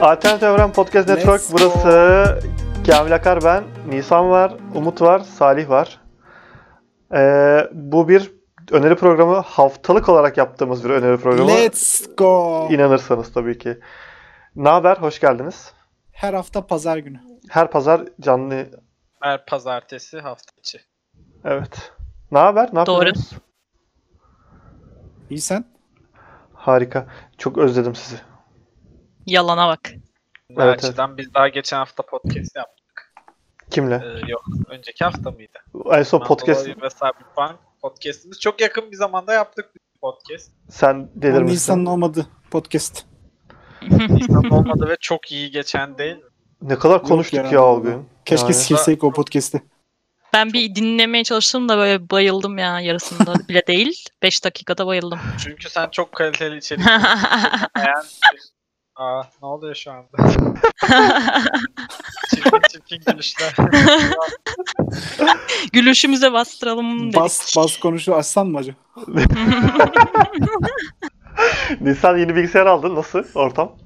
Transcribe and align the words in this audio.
Alternatif 0.00 0.42
Evren 0.42 0.72
Podcast 0.72 1.08
Let's 1.08 1.18
Network 1.18 1.40
go. 1.48 1.52
burası. 1.52 2.40
Kamil 2.86 3.14
Akar 3.14 3.44
ben, 3.44 3.64
Nisan 3.88 4.30
var, 4.30 4.54
Umut 4.74 5.00
var, 5.02 5.18
Salih 5.18 5.68
var. 5.68 6.00
Ee, 7.14 7.68
bu 7.72 8.08
bir 8.08 8.32
öneri 8.70 8.96
programı. 8.96 9.36
Haftalık 9.36 10.08
olarak 10.08 10.36
yaptığımız 10.36 10.84
bir 10.84 10.90
öneri 10.90 11.16
programı. 11.20 11.48
Let's 11.50 12.16
go. 12.16 12.68
İnanırsanız 12.70 13.32
tabii 13.32 13.58
ki. 13.58 13.78
Ne 14.56 14.68
haber? 14.68 14.96
Hoş 14.96 15.20
geldiniz. 15.20 15.72
Her 16.12 16.34
hafta 16.34 16.66
pazar 16.66 16.96
günü. 16.96 17.20
Her 17.48 17.70
pazar 17.70 18.00
canlı. 18.20 18.66
Her 19.20 19.46
pazartesi 19.46 20.20
hafta 20.20 20.52
içi. 20.58 20.80
Evet. 21.44 21.92
Ne 22.30 22.38
haber? 22.38 22.68
Ne 22.72 22.86
Doğru. 22.86 22.94
yapıyorsunuz? 23.06 23.42
İyi 25.30 25.40
sen? 25.40 25.64
Harika. 26.54 27.06
Çok 27.38 27.58
özledim 27.58 27.94
sizi. 27.94 28.16
Yalana 29.26 29.68
bak. 29.68 29.92
Evet, 30.58 30.84
açıdan 30.84 31.16
biz 31.16 31.34
daha 31.34 31.48
geçen 31.48 31.76
hafta 31.76 32.02
podcast 32.02 32.56
yaptık. 32.56 33.12
Kimle? 33.70 33.94
Ee, 33.94 34.30
yok. 34.30 34.44
Önceki 34.68 35.04
hafta 35.04 35.30
mıydı? 35.30 35.58
En 35.92 36.02
son 36.02 36.18
podcast 36.20 36.66
ve 36.66 36.72
Cyberpunk 36.74 37.58
podcastimiz. 37.82 38.40
Çok 38.40 38.60
yakın 38.60 38.90
bir 38.90 38.96
zamanda 38.96 39.32
yaptık 39.32 39.74
bir 39.74 39.80
podcast. 40.00 40.50
sen 40.70 41.08
delirmişsin. 41.14 41.54
Nisan'ın 41.54 41.86
olmadı 41.86 42.26
podcast. 42.50 43.04
Nisan 44.08 44.50
olmadı 44.50 44.88
ve 44.88 44.96
çok 45.00 45.32
iyi 45.32 45.50
geçen 45.50 45.98
değil. 45.98 46.16
Ne 46.62 46.78
kadar 46.78 46.94
Yok 46.94 47.06
konuştuk 47.06 47.44
ya. 47.44 47.50
ya, 47.50 47.64
o 47.64 47.82
gün. 47.82 48.08
Keşke 48.24 48.44
Yani- 48.44 48.54
silsek 48.54 49.04
o 49.04 49.12
podcast'i. 49.12 49.62
Ben 50.32 50.52
bir 50.52 50.74
dinlemeye 50.74 51.24
çalıştım 51.24 51.68
da 51.68 51.78
böyle 51.78 52.10
bayıldım 52.10 52.58
ya 52.58 52.80
yarısında 52.80 53.34
bile 53.48 53.66
değil. 53.66 54.04
5 54.22 54.44
dakikada 54.44 54.86
bayıldım. 54.86 55.18
Çünkü 55.44 55.70
sen 55.70 55.88
çok 55.90 56.12
kaliteli 56.12 56.56
içerik. 56.56 56.84
Aa 58.96 59.22
ne 59.42 59.48
oluyor 59.48 59.74
şu 59.74 59.92
anda? 59.92 60.16
çirkin 62.30 62.60
çirkin 62.70 63.00
gülüşler. 63.12 63.54
Gülüşümüze 65.72 66.32
bastıralım 66.32 67.00
dedik. 67.02 67.16
Bas 67.20 67.56
bas 67.56 67.76
konuşu 67.78 68.14
açsan 68.14 68.46
mı 68.46 68.58
acı? 68.58 68.74
Nisan 71.80 72.18
yeni 72.18 72.36
bilgisayar 72.36 72.66
aldın. 72.66 72.94
Nasıl 72.94 73.22
ortam? 73.34 73.76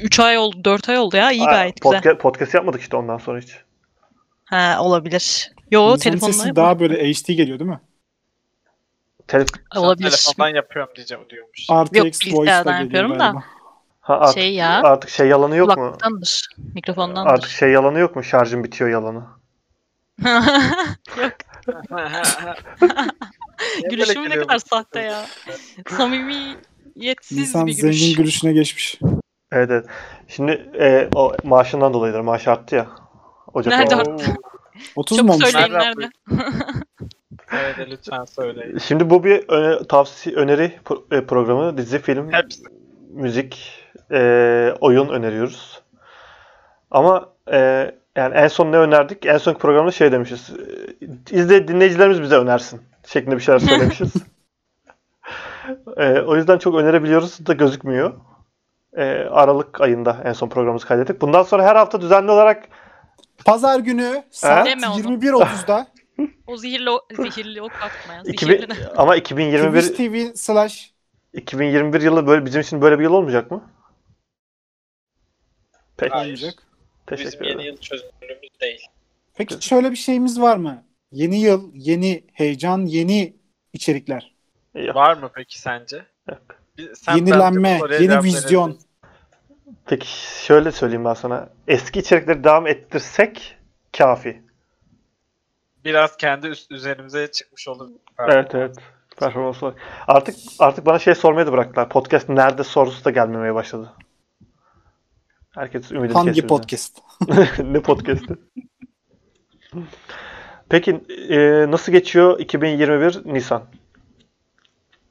3 0.00 0.20
ay 0.20 0.38
oldu, 0.38 0.64
4 0.64 0.88
ay 0.88 0.98
oldu 0.98 1.16
ya. 1.16 1.30
iyi 1.32 1.46
Aa, 1.46 1.50
gayet 1.50 1.80
güzel. 1.80 1.98
podca- 2.00 2.18
Podcast 2.18 2.54
yapmadık 2.54 2.80
işte 2.80 2.96
ondan 2.96 3.18
sonra 3.18 3.40
hiç. 3.40 3.50
Ha, 4.44 4.76
olabilir. 4.80 5.52
Yo 5.70 5.82
Nisan'ın 5.82 5.98
telefonla 5.98 6.32
sesi 6.32 6.56
daha 6.56 6.80
böyle 6.80 7.12
HD 7.12 7.28
geliyor 7.32 7.58
değil 7.58 7.70
mi? 7.70 7.80
Telef- 9.28 9.48
Sen 9.74 9.80
olabilir. 9.80 10.10
telefondan 10.10 10.54
yapıyorum 10.56 10.92
diyeceğim 10.96 11.24
diyormuş. 11.30 11.60
RTX 11.70 11.70
Yok, 11.96 12.06
Voice'la 12.06 12.06
bilgisayardan 12.40 12.72
geliyor 12.84 13.02
yapıyorum 13.02 13.12
da. 13.20 13.24
galiba. 13.24 13.44
Ha, 14.10 14.18
artık, 14.20 14.34
Şey 14.34 14.54
ya. 14.54 14.82
artık 14.82 15.10
şey 15.10 15.28
yalanı 15.28 15.56
yok 15.56 15.76
mu? 15.76 15.96
Mikrofondandır. 16.74 17.30
Artık 17.30 17.50
şey 17.50 17.70
yalanı 17.70 17.98
yok 17.98 18.16
mu? 18.16 18.24
Şarjım 18.24 18.64
bitiyor 18.64 18.90
yalanı. 18.90 19.22
Yok. 21.20 21.32
Gülüşüm 23.90 24.30
ne 24.30 24.36
kadar 24.38 24.58
sahte 24.58 25.00
ya. 25.00 25.26
Samimiyetsiz 25.88 27.38
Nisan 27.38 27.66
bir 27.66 27.76
gülüş. 27.76 28.00
zengin 28.00 28.16
gülüşüne 28.16 28.52
geçmiş. 28.52 28.98
Evet 29.52 29.70
evet. 29.70 29.86
Şimdi 30.28 30.52
e, 30.80 31.08
o 31.14 31.32
maaşından 31.44 31.94
dolayıdır. 31.94 32.20
Maaş 32.20 32.48
arttı 32.48 32.74
ya. 32.76 32.86
Ocak 33.54 33.74
Nerede 33.78 33.96
arttı? 33.96 34.24
30 34.96 35.16
Çabuk 35.18 35.28
mu 35.28 35.34
olmuş? 35.34 35.50
söyleyin 35.50 35.72
nerede. 35.74 36.10
Evet 37.52 37.76
lütfen 37.90 38.24
söyleyin. 38.24 38.78
Şimdi 38.78 39.10
bu 39.10 39.24
bir 39.24 39.48
öne- 39.48 39.86
tavsiye 39.88 40.36
öneri 40.36 40.78
pro- 40.84 41.16
e, 41.18 41.26
programı. 41.26 41.78
Dizi, 41.78 41.98
film, 41.98 42.32
Hepsi. 42.32 42.62
müzik, 43.10 43.72
e, 44.10 44.74
oyun 44.80 45.08
öneriyoruz. 45.08 45.82
Ama 46.90 47.28
e, 47.52 47.58
yani 48.16 48.34
en 48.34 48.48
son 48.48 48.72
ne 48.72 48.76
önerdik? 48.76 49.26
En 49.26 49.38
sonki 49.38 49.58
programda 49.58 49.90
şey 49.90 50.12
demişiz. 50.12 50.50
e, 50.50 51.36
İzle 51.36 51.68
dinleyicilerimiz 51.68 52.22
bize 52.22 52.36
önersin 52.36 52.82
şeklinde 53.06 53.36
bir 53.36 53.40
şeyler 53.42 53.58
söylemişiz. 53.58 54.12
E, 55.96 56.20
o 56.20 56.36
yüzden 56.36 56.58
çok 56.58 56.74
önerebiliyoruz 56.74 57.46
da 57.46 57.52
gözükmüyor. 57.52 58.12
E, 58.96 59.04
Aralık 59.30 59.80
ayında 59.80 60.16
en 60.24 60.32
son 60.32 60.48
programımızı 60.48 60.86
kaydettik. 60.86 61.20
Bundan 61.20 61.42
sonra 61.42 61.64
her 61.64 61.76
hafta 61.76 62.00
düzenli 62.00 62.30
olarak 62.30 62.68
Pazar 63.44 63.78
günü 63.80 64.22
saat 64.30 64.66
Deme 64.66 64.88
onu. 64.88 64.98
21.30'da 65.00 65.86
O 66.46 66.56
zehirli, 66.56 66.90
o- 66.90 67.00
zehirli 67.12 67.62
ok 67.62 67.70
atma 67.72 68.14
ya. 68.14 68.22
2000, 68.24 68.52
Zehirli 68.52 68.68
ne? 68.68 68.74
ama 68.96 69.16
2021 69.16 69.80
Twitch 69.82 69.96
TV 70.32 70.36
slash 70.36 70.92
2021 71.32 72.00
yılı 72.00 72.26
böyle 72.26 72.44
bizim 72.44 72.60
için 72.60 72.82
böyle 72.82 72.98
bir 72.98 73.04
yıl 73.04 73.12
olmayacak 73.12 73.50
mı? 73.50 73.62
Peki. 76.00 76.12
Hayır. 76.14 76.30
olacak. 76.32 76.54
Teşekkür 77.06 77.30
Bizim 77.32 77.44
yeni 77.44 77.54
ederim. 77.60 77.66
yıl 77.74 77.80
çözümümüz 77.80 78.50
değil. 78.60 78.80
Peki 79.34 79.66
şöyle 79.68 79.90
bir 79.90 79.96
şeyimiz 79.96 80.40
var 80.40 80.56
mı? 80.56 80.84
Yeni 81.12 81.40
yıl, 81.40 81.70
yeni 81.74 82.24
heyecan, 82.32 82.86
yeni 82.86 83.36
içerikler. 83.72 84.34
Yok. 84.74 84.96
Var 84.96 85.16
mı 85.16 85.30
peki 85.34 85.60
sence? 85.60 86.04
Yok. 86.30 86.38
Bir- 86.78 86.94
sen 86.94 87.16
Yenilenme, 87.16 87.80
bence 87.82 87.94
yeni 87.94 88.08
cevap 88.08 88.24
vizyon. 88.24 88.62
verebilirsin. 88.68 88.90
Peki 89.86 90.06
şöyle 90.44 90.72
söyleyeyim 90.72 91.04
ben 91.04 91.14
sana. 91.14 91.48
Eski 91.68 91.98
içerikleri 91.98 92.44
devam 92.44 92.66
ettirsek 92.66 93.56
kafi. 93.98 94.42
Biraz 95.84 96.16
kendi 96.16 96.46
üst 96.46 96.70
üzerimize 96.72 97.30
çıkmış 97.30 97.68
olur. 97.68 97.90
Evet 98.18 98.54
evet. 98.54 98.76
Performans 99.18 99.62
olarak. 99.62 99.78
Artık 100.08 100.36
artık 100.58 100.86
bana 100.86 100.98
şey 100.98 101.14
sormayı 101.14 101.46
da 101.46 101.52
bıraktılar. 101.52 101.88
Podcast 101.88 102.28
nerede 102.28 102.64
sorusu 102.64 103.04
da 103.04 103.10
gelmemeye 103.10 103.54
başladı. 103.54 103.92
Herkes 105.60 105.92
ümidini 105.92 106.12
Hangi 106.12 106.46
podcast? 106.46 106.98
ne 107.64 107.82
podcast'i? 107.82 108.34
Peki 110.68 111.00
e, 111.28 111.38
nasıl 111.70 111.92
geçiyor 111.92 112.40
2021 112.40 113.34
Nisan? 113.34 113.62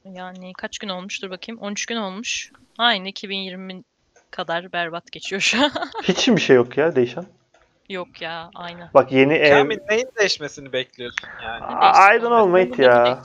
Yani 0.06 0.54
kaç 0.54 0.78
gün 0.80 0.90
olmuştur 0.90 1.30
bakayım. 1.30 1.62
13 1.62 1.86
gün 1.86 1.96
olmuş. 1.96 2.52
Aynı 2.78 3.08
2020 3.08 3.84
kadar 4.32 4.74
berbat 4.74 5.12
geçiyor 5.12 5.42
şu 5.42 5.64
an. 5.64 5.72
Hiç 6.04 6.28
mi 6.28 6.36
bir 6.36 6.42
şey 6.42 6.56
yok 6.56 6.78
ya 6.78 6.96
değişen? 6.96 7.26
Yok 7.90 8.22
ya 8.22 8.50
aynı. 8.56 8.90
Bak 8.94 9.12
yeni 9.12 9.34
ev 9.34 9.58
Kamil 9.58 9.78
neyin 9.90 10.10
değişmesini 10.20 10.74
bekliyorsun 10.74 11.30
yani? 11.44 11.66
Aa, 11.66 12.14
I 12.16 12.22
don't 12.22 12.50
know 12.50 12.66
mate 12.70 12.84
ya. 12.84 13.24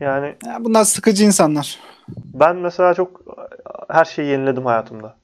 yani 0.00 0.36
Ya 0.46 0.56
bunlar 0.60 0.84
sıkıcı 0.84 1.24
insanlar. 1.24 1.78
ben 2.18 2.56
mesela 2.56 2.94
çok 2.94 3.20
her 3.88 4.04
şeyi 4.04 4.28
yeniledim 4.28 4.66
hayatımda. 4.66 5.21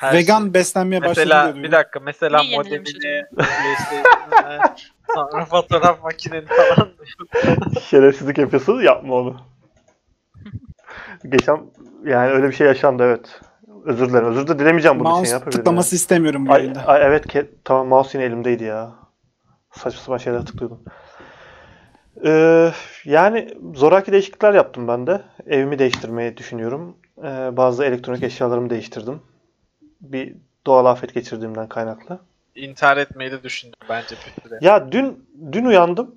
Her 0.00 0.14
Vegan 0.14 0.42
şey. 0.42 0.54
beslenmeye 0.54 1.00
Mesela 1.00 1.52
diyor. 1.54 1.64
bir 1.64 1.72
dakika 1.72 2.00
mesela 2.00 2.42
yenilemiş 2.42 2.94
modemini, 2.94 3.24
sonra 5.14 5.44
fotoğraf 5.44 6.02
makineni 6.02 6.46
falan. 6.46 6.88
Şerefsizlik 7.90 8.38
yapıyorsun 8.38 8.80
yapma 8.82 9.14
onu. 9.14 9.36
Geçen 11.28 11.60
yani 12.04 12.30
öyle 12.30 12.48
bir 12.48 12.52
şey 12.52 12.66
yaşandı 12.66 13.02
evet. 13.02 13.40
Özür 13.84 14.08
dilerim. 14.08 14.26
Özür 14.26 14.48
de 14.48 14.58
dilemeyeceğim 14.58 14.96
için 14.96 15.10
Mouse 15.10 15.30
yapabilirim. 15.30 15.58
tıklaması 15.60 15.96
istemiyorum 15.96 16.46
bu 16.46 16.52
Ay, 16.52 16.60
yayında. 16.60 16.86
ay, 16.86 17.02
evet 17.04 17.26
ke- 17.26 17.46
tamam 17.64 17.88
mouse 17.88 18.18
yine 18.18 18.26
elimdeydi 18.26 18.64
ya. 18.64 18.90
Saçma 19.72 20.00
sapan 20.00 20.18
şeyler 20.18 20.46
tıklıyordum. 20.46 20.82
Ee, 22.24 22.70
yani 23.04 23.54
zoraki 23.74 24.12
değişiklikler 24.12 24.54
yaptım 24.54 24.88
ben 24.88 25.06
de. 25.06 25.22
Evimi 25.46 25.78
değiştirmeyi 25.78 26.36
düşünüyorum. 26.36 26.96
Ee, 27.18 27.56
bazı 27.56 27.84
elektronik 27.84 28.22
eşyalarımı 28.22 28.70
değiştirdim. 28.70 29.22
Bir 30.00 30.34
doğal 30.66 30.86
afet 30.86 31.14
geçirdiğimden 31.14 31.68
kaynaklı. 31.68 32.18
İntihar 32.54 32.96
etmeyi 32.96 33.30
de 33.30 33.42
düşündüm 33.42 33.78
bence 33.88 34.14
süre. 34.16 34.58
Ya 34.60 34.92
dün 34.92 35.28
dün 35.52 35.64
uyandım. 35.64 36.14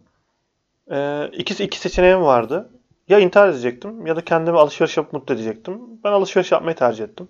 Ee, 0.91 1.29
iki, 1.33 1.63
iki 1.63 1.79
seçeneğim 1.79 2.21
vardı. 2.21 2.69
Ya 3.09 3.19
intihar 3.19 3.49
edecektim 3.49 4.07
ya 4.07 4.15
da 4.15 4.25
kendimi 4.25 4.59
alışveriş 4.59 4.97
yapıp 4.97 5.13
mutlu 5.13 5.33
edecektim. 5.35 5.81
Ben 6.03 6.11
alışveriş 6.11 6.51
yapmayı 6.51 6.75
tercih 6.75 7.03
ettim. 7.03 7.27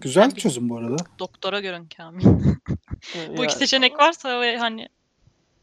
Güzel 0.00 0.30
bir 0.30 0.36
çözüm 0.40 0.68
bu 0.68 0.78
arada. 0.78 0.96
Doktora 1.18 1.60
görün 1.60 1.88
Kamil. 1.96 2.24
bu 3.36 3.40
Ya, 3.40 3.44
iki 3.44 3.54
seçenek 3.54 3.98
varsa 3.98 4.40
ve 4.40 4.56
hani 4.58 4.88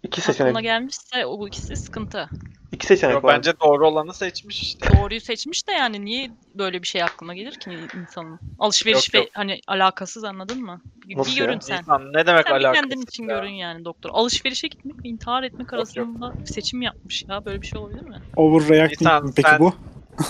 iki 0.03 0.21
aklına 0.21 0.33
seçenek. 0.33 0.63
gelmişse 0.63 1.25
o 1.25 1.39
bu 1.39 1.47
ikisi 1.47 1.75
sıkıntı. 1.75 2.29
İki 2.71 2.87
seçenek 2.87 3.15
Yo, 3.15 3.23
var. 3.23 3.35
bence 3.37 3.53
doğru 3.59 3.87
olanı 3.87 4.13
seçmiş 4.13 4.61
işte. 4.61 4.89
Doğruyu 4.97 5.21
seçmiş 5.21 5.67
de 5.67 5.71
yani 5.71 6.05
niye 6.05 6.29
böyle 6.55 6.81
bir 6.81 6.87
şey 6.87 7.03
aklına 7.03 7.33
gelir 7.35 7.51
ki 7.51 7.79
insanın? 8.01 8.39
Alışveriş 8.59 9.13
Yok, 9.13 9.13
yok. 9.13 9.25
ve 9.25 9.29
hani 9.33 9.59
alakasız 9.67 10.23
anladın 10.23 10.61
mı? 10.61 10.81
Bir, 11.07 11.17
Nasıl 11.17 11.31
bir 11.31 11.37
ya? 11.37 11.45
görün 11.45 11.59
sen. 11.59 11.77
İnsan 11.77 12.13
ne 12.13 12.25
demek 12.27 12.47
Sen 12.47 12.59
bir 12.59 12.65
alakası? 12.65 12.81
kendin 12.89 13.01
için 13.01 13.23
ya? 13.29 13.35
görün 13.37 13.49
yani 13.51 13.85
doktor. 13.85 14.09
Alışverişe 14.13 14.67
gitmek 14.67 15.05
ve 15.05 15.09
intihar 15.09 15.43
etmek 15.43 15.59
yok. 15.71 15.73
arasında 15.73 16.39
bir 16.39 16.45
seçim 16.45 16.81
yapmış 16.81 17.23
ya. 17.29 17.45
Böyle 17.45 17.61
bir 17.61 17.67
şey 17.67 17.81
olabilir 17.81 18.01
mi? 18.03 18.19
Overreacting 18.35 19.01
İnsan, 19.01 19.25
mi 19.25 19.31
peki 19.35 19.49
sen- 19.49 19.59
bu? 19.59 19.73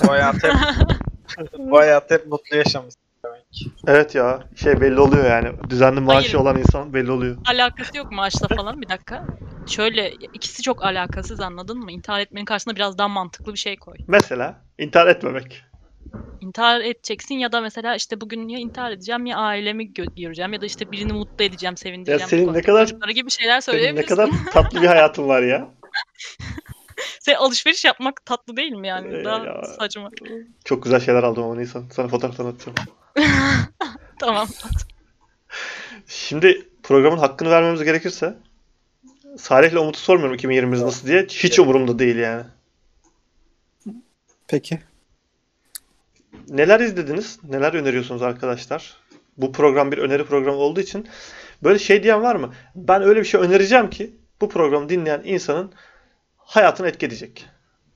Bu 0.04 0.08
hayat 0.12 0.36
hep, 0.44 0.54
bu 1.58 1.78
hayat 1.78 2.12
hep 2.12 2.28
mutlu 2.28 2.58
yaşamışsın. 2.58 3.02
Evet 3.88 4.16
ya 4.16 4.48
şey 4.56 4.82
belli 4.82 5.00
oluyor 5.00 5.26
yani. 5.26 5.70
Düzenli 5.70 6.00
maaşı 6.00 6.28
Hayır. 6.28 6.34
olan 6.34 6.58
insan 6.58 6.94
belli 6.94 7.12
oluyor. 7.12 7.38
Alakası 7.46 7.98
yok 7.98 8.12
maaşla 8.12 8.48
falan 8.48 8.82
bir 8.82 8.90
dakika. 8.90 9.26
Şöyle 9.66 10.12
ikisi 10.16 10.62
çok 10.64 10.84
alakasız 10.84 11.40
anladın 11.42 11.78
mı? 11.80 11.92
İntihar 11.92 12.20
etmenin 12.20 12.46
karşısına 12.46 12.76
biraz 12.76 12.98
daha 12.98 13.08
mantıklı 13.08 13.54
bir 13.54 13.58
şey 13.58 13.78
koy. 13.78 13.94
Mesela 14.08 14.66
intihar 14.78 15.08
etmemek. 15.08 15.64
intihar 16.42 16.82
edeceksin 16.82 17.36
ya 17.36 17.52
da 17.52 17.62
mesela 17.62 17.96
işte 17.96 18.22
bugün 18.22 18.48
ya 18.48 18.60
intihar 18.60 18.92
edeceğim 18.92 19.26
ya 19.26 19.38
ailemi 19.38 19.84
gö- 19.84 20.22
göreceğim 20.22 20.54
ya 20.54 20.62
da 20.62 20.66
işte 20.66 20.92
birini 20.92 21.14
mutlu 21.14 21.44
edeceğim, 21.46 21.78
sevindireceğim. 21.78 22.22
Ya 22.22 22.28
senin 22.28 22.54
ne 22.54 22.62
kadar- 22.62 22.86
Çocuklara 22.86 23.12
gibi 23.12 23.32
şeyler 23.32 23.62
Senin 23.62 23.78
ne 23.78 23.80
söyleyebilirsin. 23.82 24.16
kadar 24.16 24.30
tatlı 24.54 24.82
bir 24.82 24.88
hayatın 24.88 25.28
var 25.28 25.42
ya. 25.42 25.68
Senin 27.20 27.38
alışveriş 27.38 27.86
yapmak 27.86 28.26
tatlı 28.26 28.58
değil 28.58 28.72
mi 28.72 28.88
yani? 28.88 29.18
Ee, 29.18 29.26
Daha 29.26 29.46
ya. 29.46 29.64
saçma. 29.64 30.10
Çok 30.66 30.84
güzel 30.84 31.00
şeyler 31.00 31.24
aldım 31.24 31.44
ama 31.44 31.56
Nisan. 31.56 31.90
Sana 31.94 32.08
fotoğraflarını 32.08 32.52
atacağım. 32.54 32.76
tamam. 34.20 34.48
Şimdi 36.08 36.70
programın 36.84 37.18
hakkını 37.18 37.50
vermemiz 37.50 37.84
gerekirse 37.84 38.38
Salih 39.38 39.72
ile 39.72 39.80
Umut'u 39.80 40.00
sormuyorum 40.00 40.38
2020'miz 40.38 40.82
nasıl 40.82 41.08
diye. 41.08 41.24
Hiç 41.24 41.60
umurumda 41.60 42.00
değil 42.00 42.16
yani. 42.16 42.44
Peki. 44.48 44.80
Neler 46.50 46.80
izlediniz? 46.80 47.40
Neler 47.44 47.74
öneriyorsunuz 47.74 48.22
arkadaşlar? 48.22 48.98
Bu 49.38 49.52
program 49.52 49.92
bir 49.92 49.98
öneri 49.98 50.26
programı 50.26 50.58
olduğu 50.58 50.80
için 50.80 51.08
böyle 51.64 51.80
şey 51.80 52.04
diyen 52.04 52.24
var 52.24 52.36
mı? 52.36 52.54
Ben 52.76 53.02
öyle 53.02 53.20
bir 53.20 53.26
şey 53.26 53.42
önereceğim 53.42 53.90
ki 53.90 54.16
bu 54.42 54.50
programı 54.50 54.90
dinleyen 54.90 55.22
insanın 55.26 55.74
hayatını 56.38 56.88
etki 56.88 57.06
edecek. 57.06 57.46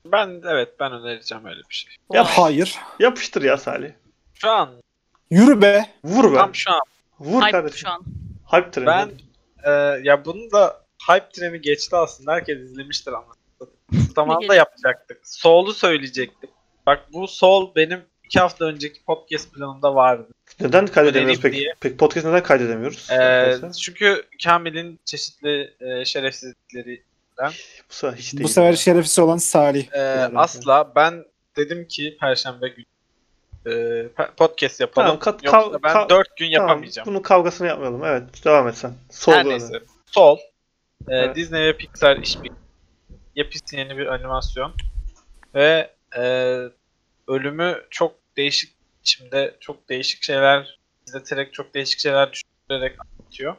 Ben 0.04 0.42
evet 0.48 0.80
ben 0.80 0.92
önereceğim 0.92 1.44
öyle 1.44 1.60
bir 1.70 1.74
şey. 1.74 1.94
Yap, 2.12 2.26
Hayır. 2.30 2.78
yapıştır 2.98 3.42
ya 3.42 3.56
Salih. 3.56 3.92
Şu 4.34 4.50
an 4.50 4.70
Yürü 5.30 5.62
be. 5.62 5.86
Vur 6.04 6.32
be. 6.32 6.36
tam 6.36 6.54
şu 6.54 6.70
an 6.72 6.80
Vur 7.20 7.42
Hype 7.42 7.50
kardeşim. 7.50 7.78
şu 7.78 7.90
an. 7.90 8.02
Hype 8.52 8.70
treni. 8.70 8.86
ben 8.86 9.10
e, 9.64 9.70
ya 10.02 10.24
bunu 10.24 10.50
da 10.52 10.84
hype 11.10 11.28
treni 11.32 11.60
geçti 11.60 11.96
aslında 11.96 12.32
herkes 12.32 12.58
izlemiştir 12.58 13.12
ama 13.12 13.26
zamanında 14.14 14.40
geliyor? 14.40 14.54
yapacaktık. 14.56 15.18
Soul'u 15.28 15.72
söyleyecektim. 15.74 16.50
Bak 16.86 17.00
bu 17.12 17.28
Soul 17.28 17.74
benim 17.76 18.00
iki 18.24 18.40
hafta 18.40 18.64
önceki 18.64 19.04
podcast 19.04 19.52
planımda 19.54 19.94
vardı. 19.94 20.28
Neden 20.60 20.86
kaydedemiyoruz 20.86 21.40
peki? 21.42 21.56
diye. 21.56 21.74
Peki 21.80 21.96
podcast 21.96 22.26
neden 22.26 22.42
kaydedemiyoruz? 22.42 23.10
Ee, 23.10 23.60
çünkü 23.82 24.24
Kamil'in 24.44 25.00
çeşitli 25.04 25.74
e, 25.80 26.04
şerefsizlikleri 26.04 27.02
bu 27.90 27.94
sefer 27.94 28.16
hiç 28.16 28.32
değil. 28.32 28.44
Bu 28.44 28.48
sefer 28.48 28.72
şerefsiz 28.72 29.18
olan 29.18 29.36
Salih. 29.36 29.84
e, 29.84 29.88
Evet. 29.98 30.30
asla 30.34 30.92
ben 30.96 31.24
dedim 31.56 31.88
ki 31.88 32.16
Perşembe 32.20 32.68
günü 32.68 32.84
e, 33.66 33.70
pe- 34.16 34.30
podcast 34.36 34.80
yapalım. 34.80 35.06
Tamam, 35.06 35.18
kat- 35.20 35.44
Yoksa 35.44 35.58
kav- 35.60 35.82
ben 35.82 35.92
kav- 35.92 36.08
dört 36.08 36.36
gün 36.36 36.52
Tamam, 36.52 36.68
yapamayacağım. 36.68 37.06
bunun 37.08 37.20
kavgasını 37.22 37.66
yapmayalım. 37.68 38.04
Evet, 38.04 38.44
devam 38.44 38.68
et 38.68 38.76
sen. 38.76 38.92
Sol 39.10 39.32
Her 39.32 39.44
neyse. 39.44 39.80
Sol. 40.06 40.36
e, 40.38 40.40
Evet. 41.08 41.36
Disney 41.36 41.62
ve 41.62 41.76
Pixar 41.76 42.16
işbirliği. 42.16 42.52
Yepyeni 43.36 43.80
yeni 43.88 43.98
bir 43.98 44.06
animasyon. 44.06 44.72
Ve 45.54 45.90
e, 46.18 46.22
ölümü 47.28 47.82
çok 47.90 48.14
değişik 48.36 48.74
biçimde 49.02 49.54
çok 49.60 49.88
değişik 49.88 50.22
şeyler 50.22 50.78
izleterek 51.06 51.54
çok 51.54 51.74
değişik 51.74 52.00
şeyler 52.00 52.32
düşünerek 52.32 52.96
anlatıyor. 53.00 53.56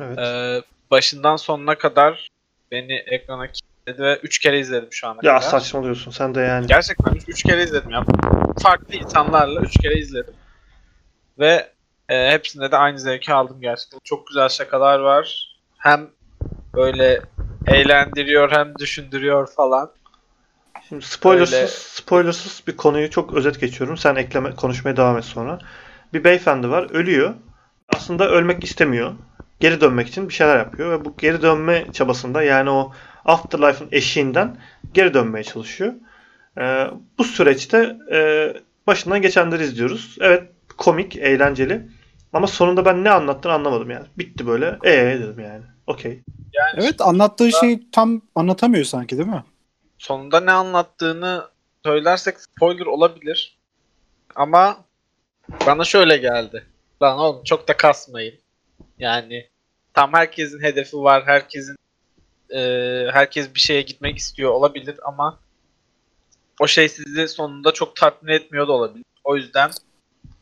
Evet. 0.00 0.18
E, 0.18 0.62
başından 0.90 1.36
sonuna 1.36 1.78
kadar 1.78 2.28
beni 2.70 2.92
ekrana 2.94 3.46
kilitledi 3.46 4.02
ve 4.02 4.16
3 4.22 4.38
kere 4.38 4.58
izledim 4.60 4.88
şu 4.92 5.06
ana 5.08 5.14
ya 5.22 5.38
kadar. 5.38 5.40
saçmalıyorsun 5.40 6.10
sen 6.10 6.34
de 6.34 6.40
yani. 6.40 6.66
Gerçekten 6.66 7.14
3 7.28 7.42
kere 7.42 7.62
izledim 7.62 7.90
ya. 7.90 8.04
Farklı 8.62 8.94
insanlarla 8.94 9.60
3 9.60 9.78
kere 9.78 9.98
izledim. 9.98 10.34
Ve 11.38 11.72
e, 12.08 12.30
hepsinde 12.30 12.72
de 12.72 12.76
aynı 12.76 12.98
zevki 12.98 13.32
aldım 13.32 13.60
gerçekten. 13.60 13.98
Çok 14.04 14.26
güzel 14.26 14.48
şakalar 14.48 14.98
var. 14.98 15.56
Hem 15.78 16.10
böyle 16.74 17.20
eğlendiriyor 17.66 18.50
hem 18.50 18.78
düşündürüyor 18.78 19.46
falan. 19.46 19.90
Şimdi 20.88 21.04
spoilersız, 21.04 21.54
Öyle- 21.54 21.66
spoilersız 21.66 22.62
bir 22.66 22.76
konuyu 22.76 23.10
çok 23.10 23.34
özet 23.34 23.60
geçiyorum. 23.60 23.96
Sen 23.96 24.14
ekleme 24.14 24.50
konuşmaya 24.54 24.96
devam 24.96 25.18
et 25.18 25.24
sonra. 25.24 25.58
Bir 26.12 26.24
beyefendi 26.24 26.70
var, 26.70 26.90
ölüyor. 26.90 27.34
Aslında 27.96 28.30
ölmek 28.30 28.64
istemiyor. 28.64 29.14
Geri 29.60 29.80
dönmek 29.80 30.08
için 30.08 30.28
bir 30.28 30.34
şeyler 30.34 30.58
yapıyor 30.58 30.90
ve 30.90 31.04
bu 31.04 31.16
geri 31.16 31.42
dönme 31.42 31.92
çabasında 31.92 32.42
yani 32.42 32.70
o 32.70 32.92
afterlife'ın 33.24 33.88
eşiğinden 33.92 34.56
geri 34.92 35.14
dönmeye 35.14 35.44
çalışıyor. 35.44 35.92
Ee, 36.60 36.86
bu 37.18 37.24
süreçte 37.24 37.96
e, 38.12 38.52
başından 38.86 39.22
geçenleri 39.22 39.62
izliyoruz. 39.62 40.16
Evet, 40.20 40.42
komik, 40.76 41.16
eğlenceli. 41.16 41.88
Ama 42.32 42.46
sonunda 42.46 42.84
ben 42.84 43.04
ne 43.04 43.10
anlattığını 43.10 43.52
anlamadım 43.52 43.90
yani. 43.90 44.06
Bitti 44.18 44.46
böyle. 44.46 44.78
Ee 44.84 45.18
dedim 45.20 45.40
yani. 45.40 45.62
Okey. 45.86 46.22
Yani 46.52 46.84
Evet 46.84 47.00
anlattığı 47.00 47.52
şeyi 47.52 47.90
tam 47.90 48.22
anlatamıyor 48.34 48.84
sanki 48.84 49.18
değil 49.18 49.28
mi? 49.28 49.44
sonunda 49.98 50.40
ne 50.40 50.52
anlattığını 50.52 51.44
söylersek 51.84 52.40
spoiler 52.40 52.86
olabilir. 52.86 53.58
Ama 54.34 54.84
bana 55.66 55.84
şöyle 55.84 56.16
geldi. 56.16 56.64
Lan 57.02 57.18
oğlum 57.18 57.44
çok 57.44 57.68
da 57.68 57.76
kasmayın. 57.76 58.34
Yani 58.98 59.46
tam 59.94 60.12
herkesin 60.12 60.62
hedefi 60.62 60.96
var. 60.96 61.22
Herkesin 61.26 61.76
e, 62.54 62.60
herkes 63.12 63.54
bir 63.54 63.60
şeye 63.60 63.82
gitmek 63.82 64.18
istiyor 64.18 64.50
olabilir 64.50 64.96
ama 65.04 65.38
o 66.60 66.66
şey 66.66 66.88
sizi 66.88 67.28
sonunda 67.28 67.72
çok 67.72 67.96
tatmin 67.96 68.32
etmiyor 68.32 68.68
da 68.68 68.72
olabilir. 68.72 69.04
O 69.24 69.36
yüzden 69.36 69.70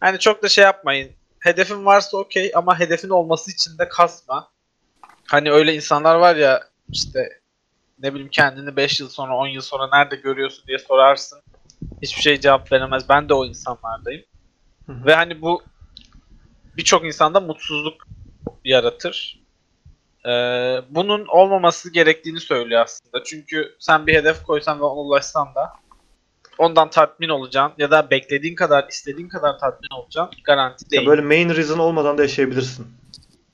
hani 0.00 0.18
çok 0.18 0.42
da 0.42 0.48
şey 0.48 0.64
yapmayın. 0.64 1.12
Hedefin 1.40 1.84
varsa 1.84 2.16
okey 2.16 2.50
ama 2.54 2.78
hedefin 2.78 3.08
olması 3.08 3.50
için 3.50 3.78
de 3.78 3.88
kasma. 3.88 4.50
Hani 5.26 5.52
öyle 5.52 5.74
insanlar 5.74 6.14
var 6.14 6.36
ya 6.36 6.64
işte 6.92 7.40
ne 7.98 8.14
bileyim 8.14 8.30
kendini 8.30 8.76
5 8.76 9.00
yıl 9.00 9.08
sonra 9.08 9.36
10 9.36 9.46
yıl 9.46 9.60
sonra 9.60 9.88
nerede 9.92 10.16
görüyorsun 10.16 10.66
diye 10.66 10.78
sorarsın. 10.78 11.40
Hiçbir 12.02 12.22
şey 12.22 12.40
cevap 12.40 12.72
veremez. 12.72 13.08
Ben 13.08 13.28
de 13.28 13.34
o 13.34 13.46
insanlardayım. 13.46 14.22
Hı 14.86 14.92
hı. 14.92 15.06
Ve 15.06 15.14
hani 15.14 15.40
bu 15.40 15.62
birçok 16.76 17.04
insanda 17.04 17.40
mutsuzluk 17.40 18.06
yaratır. 18.64 19.40
Ee, 20.26 20.30
bunun 20.88 21.26
olmaması 21.26 21.92
gerektiğini 21.92 22.40
söylüyor 22.40 22.82
aslında. 22.82 23.24
Çünkü 23.24 23.76
sen 23.78 24.06
bir 24.06 24.14
hedef 24.14 24.42
koysan 24.42 24.80
ve 24.80 24.84
ona 24.84 25.00
ulaşsan 25.00 25.54
da 25.54 25.72
ondan 26.58 26.90
tatmin 26.90 27.28
olacaksın 27.28 27.74
ya 27.78 27.90
da 27.90 28.10
beklediğin 28.10 28.54
kadar, 28.54 28.86
istediğin 28.88 29.28
kadar 29.28 29.58
tatmin 29.58 29.90
olacaksın 29.90 30.42
garanti 30.44 30.90
değil. 30.90 31.02
Ya 31.02 31.08
böyle 31.08 31.22
main 31.22 31.48
reason 31.48 31.78
olmadan 31.78 32.18
da 32.18 32.22
yaşayabilirsin. 32.22 32.86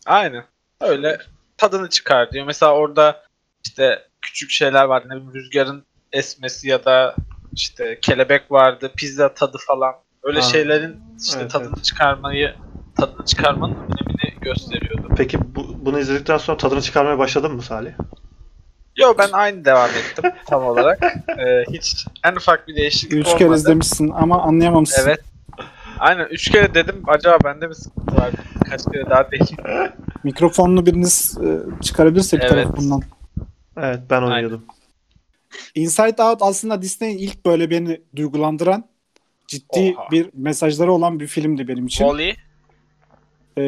Aynen. 0.06 0.44
Öyle 0.80 1.18
tadını 1.56 1.88
çıkar 1.88 2.32
diyor. 2.32 2.46
Mesela 2.46 2.74
orada 2.74 3.22
işte 3.64 4.02
küçük 4.20 4.50
şeyler 4.50 4.84
vardı. 4.84 5.06
Ne 5.10 5.16
bileyim 5.16 5.34
rüzgarın 5.34 5.84
esmesi 6.12 6.68
ya 6.68 6.84
da 6.84 7.14
işte 7.52 7.98
kelebek 8.02 8.52
vardı, 8.52 8.92
pizza 8.96 9.34
tadı 9.34 9.58
falan. 9.66 9.94
Öyle 10.22 10.40
Ha. 10.40 10.48
şeylerin 10.48 11.00
işte 11.22 11.38
Evet, 11.40 11.50
tadını 11.50 11.82
çıkarmayı 11.82 12.54
tadını 12.96 13.24
çıkarmanın 13.26 13.74
önemini 13.74 14.40
gösteriyordu. 14.40 15.08
Peki 15.16 15.38
bu, 15.54 15.66
bunu 15.86 15.98
izledikten 15.98 16.38
sonra 16.38 16.56
tadını 16.56 16.82
çıkarmaya 16.82 17.18
başladın 17.18 17.52
mı 17.52 17.62
Salih? 17.62 17.92
Yo 18.96 19.14
ben 19.18 19.28
aynı 19.32 19.64
devam 19.64 19.90
ettim 19.90 20.30
tam 20.46 20.64
olarak. 20.64 21.02
Ee, 21.38 21.64
hiç 21.72 22.06
en 22.24 22.36
ufak 22.36 22.68
bir 22.68 22.76
değişiklik 22.76 23.20
Üç 23.20 23.26
olmadı. 23.26 23.38
kere 23.38 23.54
izlemişsin 23.54 24.10
ama 24.10 24.42
anlayamamışsın. 24.42 25.02
Evet. 25.08 25.20
Aynen 25.98 26.26
üç 26.26 26.50
kere 26.50 26.74
dedim 26.74 27.02
acaba 27.06 27.38
bende 27.44 27.66
mi 27.66 27.74
sıkıntı 27.74 28.16
var? 28.16 28.30
Kaç 28.70 28.80
kere 28.92 29.10
daha 29.10 29.30
değil. 29.30 29.56
Mikrofonlu 30.24 30.86
biriniz 30.86 31.38
e, 31.44 31.82
çıkarabilirse 31.82 32.36
bir 32.36 32.42
Evet. 32.42 32.50
tarafı 32.50 32.76
bundan. 32.76 33.02
Evet 33.76 34.00
ben 34.10 34.22
oynuyordum. 34.22 34.64
Inside 35.74 36.22
Out 36.22 36.42
aslında 36.42 36.82
Disney'in 36.82 37.18
ilk 37.18 37.46
böyle 37.46 37.70
beni 37.70 38.00
duygulandıran 38.16 38.84
ciddi 39.46 39.94
Oha. 39.98 40.10
bir 40.10 40.30
mesajları 40.34 40.92
olan 40.92 41.20
bir 41.20 41.26
filmdi 41.26 41.68
benim 41.68 41.86
için. 41.86 42.04
Wall-E 42.04 42.36
Ee, 43.58 43.62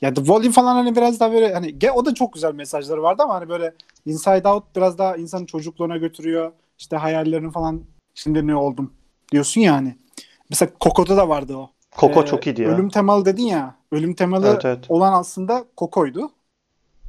ya 0.00 0.14
The 0.14 0.20
Wall-E 0.20 0.50
falan 0.50 0.74
hani 0.74 0.96
biraz 0.96 1.20
daha 1.20 1.32
böyle 1.32 1.54
hani 1.54 1.76
o 1.94 2.06
da 2.06 2.14
çok 2.14 2.32
güzel 2.32 2.54
mesajları 2.54 3.02
vardı 3.02 3.22
ama 3.22 3.34
hani 3.34 3.48
böyle 3.48 3.74
Inside 4.06 4.48
Out 4.48 4.64
biraz 4.76 4.98
daha 4.98 5.16
insanın 5.16 5.46
çocukluğuna 5.46 5.96
götürüyor. 5.96 6.52
İşte 6.78 6.96
hayallerini 6.96 7.50
falan 7.50 7.82
şimdi 8.14 8.46
ne 8.46 8.56
oldum 8.56 8.92
diyorsun 9.32 9.60
ya 9.60 9.74
hani. 9.74 9.96
Mesela 10.50 10.70
Coco'da 10.80 11.16
da 11.16 11.28
vardı 11.28 11.56
o. 11.56 11.70
Coco 11.98 12.22
Ee, 12.22 12.26
çok 12.26 12.46
iyiydi 12.46 12.62
ya. 12.62 12.68
Ölüm 12.68 12.88
temalı 12.88 13.24
dedin 13.24 13.42
ya. 13.42 13.74
Ölüm 13.92 14.14
temalı 14.14 14.46
Evet, 14.46 14.64
evet. 14.64 14.84
olan 14.88 15.12
aslında 15.12 15.64
Coco'ydu. 15.78 16.30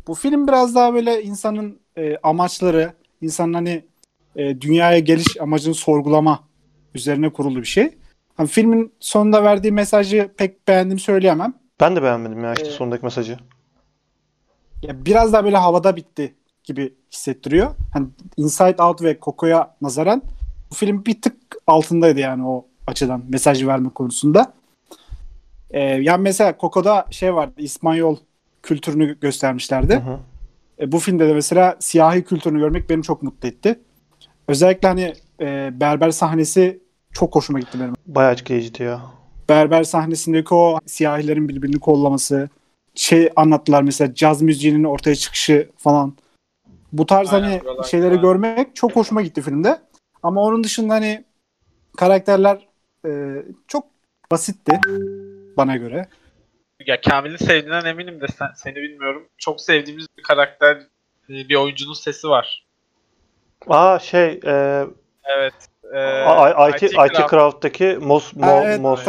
Bu 0.08 0.16
film 0.16 0.48
biraz 0.48 0.76
daha 0.76 0.94
böyle 0.94 1.24
insanın 1.24 1.80
e, 1.98 2.18
amaçları, 2.24 2.94
insanın 3.22 3.54
hani 3.54 3.86
e, 4.36 4.62
dünyaya 4.62 5.00
geliş 5.00 5.42
amacını 5.42 5.74
sorgulama 5.74 6.40
üzerine 6.96 7.34
kurulu 7.34 7.60
bir 7.60 7.66
şey. 7.66 7.98
Hani 8.38 8.48
filmin 8.48 8.94
sonunda 9.00 9.44
verdiği 9.44 9.72
mesajı 9.72 10.32
pek 10.38 10.68
beğendim 10.68 11.00
söyleyemem. 11.00 11.54
Ben 11.82 11.96
de 11.96 12.04
beğenmedim 12.04 12.44
ya 12.44 12.54
işte 12.54 12.68
Ee, 12.68 12.72
sondaki 12.72 13.06
mesajı. 13.06 13.38
Ya 14.82 15.06
biraz 15.06 15.34
daha 15.34 15.44
böyle 15.44 15.58
havada 15.58 15.96
bitti 15.96 16.36
gibi 16.64 16.94
hissettiriyor. 17.12 17.72
Hani 17.94 18.08
Inside 18.38 18.84
Out 18.84 19.02
ve 19.02 19.18
Coco'ya 19.22 19.76
nazaran 19.82 20.22
bu 20.72 20.76
film 20.76 21.06
bir 21.06 21.22
tık 21.22 21.36
altındaydı 21.68 22.20
yani 22.20 22.48
o 22.48 22.66
açıdan 22.88 23.24
mesaj 23.30 23.66
verme 23.66 23.90
konusunda. 23.90 24.54
Ee, 25.72 25.80
yani 25.80 26.22
mesela 26.22 26.56
Coco'da 26.60 27.06
şey 27.10 27.36
vardı 27.36 27.54
İspanyol 27.58 28.18
kültürünü 28.64 29.20
göstermişlerdi. 29.20 29.96
Hı 29.96 30.00
hı. 30.00 30.20
E, 30.80 30.92
bu 30.92 31.00
filmde 31.00 31.28
de 31.28 31.34
mesela 31.34 31.76
siyahi 31.80 32.24
kültürünü 32.24 32.60
görmek 32.60 32.90
beni 32.90 33.04
çok 33.04 33.24
mutlu 33.24 33.48
etti. 33.48 33.80
Özellikle 34.48 34.88
hani 34.88 35.14
e, 35.40 35.70
berber 35.80 36.12
sahnesi 36.12 36.80
çok 37.12 37.36
hoşuma 37.36 37.60
gitti 37.60 37.80
benim. 37.80 37.94
Bayağı 38.06 38.34
etkileyiciydi 38.34 38.84
ya. 38.84 39.02
Berber 39.50 39.84
sahnesindeki 39.84 40.54
o 40.54 40.80
siyahilerin 40.86 41.50
birbirini 41.50 41.80
kollaması, 41.80 42.50
şey 42.96 43.30
anlattılar 43.36 43.82
mesela 43.82 44.14
caz 44.14 44.42
müziğinin 44.42 44.84
ortaya 44.84 45.16
çıkışı 45.16 45.70
falan. 45.78 46.14
Bu 46.94 47.06
tarz 47.06 47.34
Aynen, 47.34 47.50
hani 47.50 47.62
buralar 47.64 47.84
şeyleri 47.84 48.10
güzel. 48.10 48.22
görmek 48.22 48.76
çok 48.76 48.96
hoşuma 48.96 49.22
gitti 49.22 49.42
filmde. 49.42 49.82
Ama 50.24 50.42
onun 50.42 50.64
dışında 50.64 50.94
hani 50.94 51.24
karakterler 51.98 52.68
e, 53.06 53.10
çok 53.68 53.86
basitti 54.32 54.80
bana 55.58 55.78
göre. 55.78 56.08
Ya 56.86 57.02
Kamil'in 57.02 57.38
sevdiğinden 57.38 57.86
eminim 57.86 58.22
de 58.22 58.26
sen, 58.38 58.50
seni 58.56 58.76
bilmiyorum. 58.76 59.28
Çok 59.38 59.62
sevdiğimiz 59.62 60.08
bir 60.18 60.24
karakter, 60.24 60.76
e, 61.30 61.34
bir 61.50 61.56
oyuncunun 61.56 61.94
sesi 61.94 62.30
var. 62.30 62.66
Aa 63.68 64.00
şey 64.00 64.40
e, 64.46 64.86
Evet. 65.24 65.54
E, 65.94 66.70
IT, 66.70 66.84
IT 66.84 66.92
Craft. 66.94 67.30
Craft'taki 67.30 67.98
Mos, 68.02 68.36
Mo, 68.36 68.46
Ha, 68.48 68.62
evet, 68.66 68.80
Mos. 68.80 69.08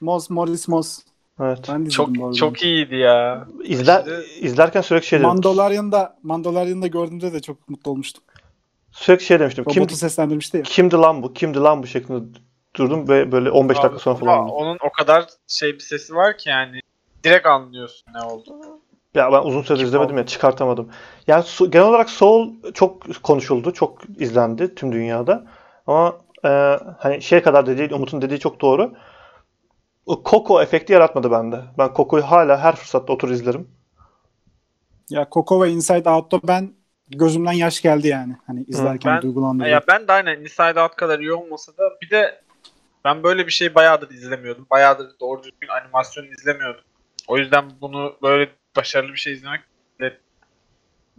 Mos, 0.00 0.30
Morris 0.30 0.68
Mos. 0.68 0.98
Evet. 1.40 1.58
Ben 1.68 1.84
Çok 1.88 2.36
çok 2.36 2.62
iyiydi 2.62 2.96
ya. 2.96 3.46
İzler, 3.64 4.02
Şimdi- 4.04 4.46
izlerken 4.46 4.80
sürekli 4.80 5.06
şey. 5.06 5.18
Mandalorian'da, 5.18 6.16
Mandalorian'da 6.22 6.86
gördüğümde 6.86 7.32
de 7.32 7.40
çok 7.40 7.68
mutlu 7.68 7.90
olmuştum. 7.90 8.22
Sürekli 8.92 9.24
şey 9.24 9.40
demiştim. 9.40 9.64
Kim, 9.64 9.90
seslendirmişti 9.90 10.56
ya. 10.56 10.62
kimdi 10.62 10.96
lan 10.96 11.22
bu? 11.22 11.32
Kimdi 11.32 11.58
lan 11.58 11.82
bu 11.82 11.86
şeklinde 11.86 12.24
durdum 12.76 13.08
ve 13.08 13.32
böyle 13.32 13.50
15 13.50 13.76
dakika 13.82 13.98
sonra 13.98 14.14
falan. 14.14 14.38
oldum. 14.38 14.54
Onun 14.54 14.78
o 14.84 14.90
kadar 14.92 15.24
şey 15.48 15.72
bir 15.74 15.78
sesi 15.78 16.14
var 16.14 16.38
ki 16.38 16.48
yani 16.48 16.80
direkt 17.24 17.46
anlıyorsun 17.46 18.06
ne 18.14 18.22
oldu. 18.26 18.50
Ya 19.14 19.32
ben 19.32 19.42
uzun 19.42 19.62
süredir 19.62 19.78
Kim 19.78 19.86
izlemedim 19.86 20.10
oldu? 20.14 20.20
ya 20.20 20.26
çıkartamadım. 20.26 20.88
Yani 21.26 21.44
genel 21.70 21.86
olarak 21.86 22.10
Soul 22.10 22.50
çok 22.74 23.22
konuşuldu, 23.22 23.72
çok 23.72 23.98
izlendi 24.18 24.74
tüm 24.74 24.92
dünyada. 24.92 25.44
Ama 25.86 26.18
e, 26.44 26.48
hani 26.98 27.22
şey 27.22 27.42
kadar 27.42 27.66
dediği, 27.66 27.94
Umut'un 27.94 28.22
dediği 28.22 28.38
çok 28.38 28.60
doğru. 28.60 28.92
O 30.06 30.22
Coco 30.24 30.62
efekti 30.62 30.92
yaratmadı 30.92 31.30
bende. 31.30 31.60
Ben 31.78 31.90
Coco'yu 31.96 32.22
hala 32.22 32.58
her 32.58 32.76
fırsatta 32.76 33.12
otur 33.12 33.30
izlerim. 33.30 33.68
Ya 35.10 35.26
Coco 35.32 35.62
ve 35.62 35.70
Inside 35.70 36.10
Out'ta 36.10 36.40
ben 36.48 36.72
gözümden 37.08 37.52
yaş 37.52 37.82
geldi 37.82 38.08
yani. 38.08 38.36
Hani 38.46 38.62
izlerken 38.62 39.14
Ben- 39.14 39.22
duygulandım. 39.22 39.66
Ya 39.66 39.80
ben 39.88 40.08
de 40.08 40.12
aynen 40.12 40.40
Inside 40.40 40.80
Out 40.80 40.96
kadar 40.96 41.18
iyi 41.18 41.32
olmasa 41.32 41.72
da 41.72 41.82
bir 42.02 42.10
de 42.10 42.40
ben 43.04 43.22
böyle 43.22 43.46
bir 43.46 43.52
şey 43.52 43.74
bayağıdır 43.74 44.10
izlemiyordum. 44.10 44.66
Bayağıdır 44.70 45.10
doğru 45.20 45.42
düzgün 45.42 45.68
animasyon 45.68 46.24
izlemiyordum. 46.24 46.84
O 47.28 47.38
yüzden 47.38 47.64
bunu 47.80 48.16
böyle 48.22 48.50
başarılı 48.76 49.12
bir 49.12 49.18
şey 49.18 49.32
izlemek 49.32 49.60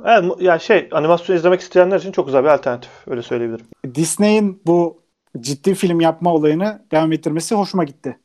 Evet, 0.05 0.31
yani 0.39 0.61
şey 0.61 0.89
animasyon 0.91 1.35
izlemek 1.35 1.61
isteyenler 1.61 1.99
için 1.99 2.11
çok 2.11 2.25
güzel 2.25 2.43
bir 2.43 2.49
alternatif. 2.49 2.91
Öyle 3.07 3.21
söyleyebilirim. 3.21 3.65
Disney'in 3.95 4.61
bu 4.65 5.01
ciddi 5.39 5.75
film 5.75 6.01
yapma 6.01 6.33
olayını 6.33 6.81
devam 6.91 7.11
ettirmesi 7.11 7.55
hoşuma 7.55 7.83
gitti. 7.83 8.19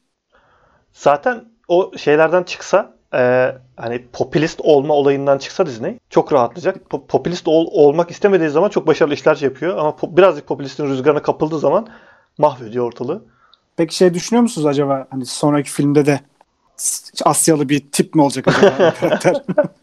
Zaten 0.92 1.44
o 1.68 1.92
şeylerden 1.96 2.42
çıksa 2.42 2.94
e, 3.14 3.52
hani 3.76 4.04
popülist 4.12 4.60
olma 4.60 4.94
olayından 4.94 5.38
çıksa 5.38 5.66
Disney 5.66 5.98
çok 6.10 6.32
rahatlayacak. 6.32 6.76
Po- 6.90 7.06
popülist 7.06 7.48
ol- 7.48 7.68
olmak 7.72 8.10
istemediği 8.10 8.48
zaman 8.50 8.68
çok 8.68 8.86
başarılı 8.86 9.14
işler 9.14 9.36
yapıyor 9.36 9.76
ama 9.76 9.88
po- 9.90 10.16
birazcık 10.16 10.46
popülistin 10.46 10.88
rüzgarına 10.88 11.22
kapıldığı 11.22 11.58
zaman 11.58 11.88
mahvediyor 12.38 12.86
ortalığı. 12.86 13.24
Peki 13.76 13.96
şey 13.96 14.14
düşünüyor 14.14 14.42
musunuz 14.42 14.66
acaba 14.66 15.06
hani 15.10 15.26
sonraki 15.26 15.70
filmde 15.70 16.06
de 16.06 16.20
Asyalı 17.24 17.68
bir 17.68 17.90
tip 17.92 18.14
mi 18.14 18.22
olacak 18.22 18.48
acaba 18.48 18.94
karakter? 18.94 19.42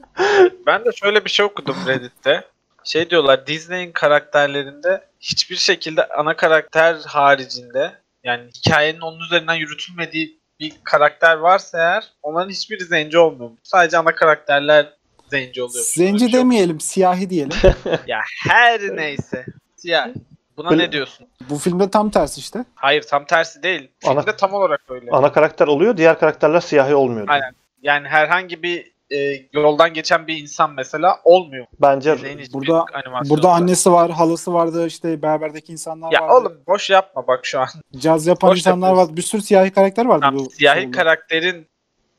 Ben 0.65 0.85
de 0.85 0.91
şöyle 0.91 1.25
bir 1.25 1.29
şey 1.29 1.45
okudum 1.45 1.75
Reddit'te. 1.87 2.43
Şey 2.83 3.09
diyorlar 3.09 3.47
Disney'in 3.47 3.91
karakterlerinde 3.91 5.01
hiçbir 5.19 5.55
şekilde 5.55 6.07
ana 6.07 6.35
karakter 6.35 6.95
haricinde 7.07 7.93
yani 8.23 8.49
hikayenin 8.57 8.99
onun 9.01 9.19
üzerinden 9.19 9.53
yürütülmediği 9.53 10.39
bir 10.59 10.73
karakter 10.83 11.35
varsa 11.35 11.77
eğer 11.77 12.11
onların 12.23 12.49
hiçbiri 12.49 12.85
zenci 12.85 13.17
olmuyor. 13.17 13.51
Sadece 13.63 13.97
ana 13.97 14.15
karakterler 14.15 14.93
zenci 15.29 15.63
oluyor. 15.63 15.85
Zenci 15.85 16.33
demeyelim, 16.33 16.79
siyahi 16.79 17.29
diyelim. 17.29 17.57
Ya 18.07 18.21
her 18.49 18.81
neyse. 18.81 19.45
Ya 19.83 20.11
buna 20.57 20.69
Böyle- 20.69 20.83
ne 20.83 20.91
diyorsun? 20.91 21.27
Bu 21.49 21.57
filmde 21.57 21.89
tam 21.91 22.09
tersi 22.09 22.39
işte. 22.39 22.65
Hayır 22.75 23.01
tam 23.01 23.25
tersi 23.25 23.63
değil. 23.63 23.91
Ana- 24.05 24.21
Filmde 24.21 24.35
tam 24.37 24.53
olarak 24.53 24.81
öyle. 24.89 25.11
Ana 25.11 25.31
karakter 25.31 25.67
oluyor, 25.67 25.97
diğer 25.97 26.19
karakterler 26.19 26.59
siyahi 26.59 26.95
olmuyor. 26.95 27.27
Aynen. 27.29 27.51
Yani 27.81 28.07
herhangi 28.07 28.63
bir 28.63 28.91
e, 29.11 29.17
yoldan 29.53 29.93
geçen 29.93 30.27
bir 30.27 30.37
insan 30.41 30.73
mesela 30.73 31.19
olmuyor. 31.23 31.65
Bence 31.81 32.17
Burada-. 32.53 32.85
Burada 33.29 33.51
annesi 33.51 33.91
var, 33.91 34.11
halası 34.11 34.53
vardı, 34.53 34.87
işte 34.87 35.21
berberdeki 35.21 35.71
insanlar 35.71 36.11
Ya 36.11 36.21
vardı. 36.21 36.33
oğlum 36.33 36.61
boş 36.67 36.89
yapma 36.89 37.27
bak 37.27 37.45
şu 37.45 37.59
an. 37.59 37.67
Caz 37.97 38.27
yapan 38.27 38.49
boş 38.51 38.57
insanlar 38.59 38.91
vardı. 38.91 39.11
Bir 39.17 39.21
sürü 39.21 39.41
siyahi 39.41 39.71
karakter 39.71 40.05
vardı 40.05 40.21
Tamam, 40.21 40.45
bu. 40.45 40.49
siyahi 40.49 40.83
solda. 40.83 40.97
karakterin 40.97 41.67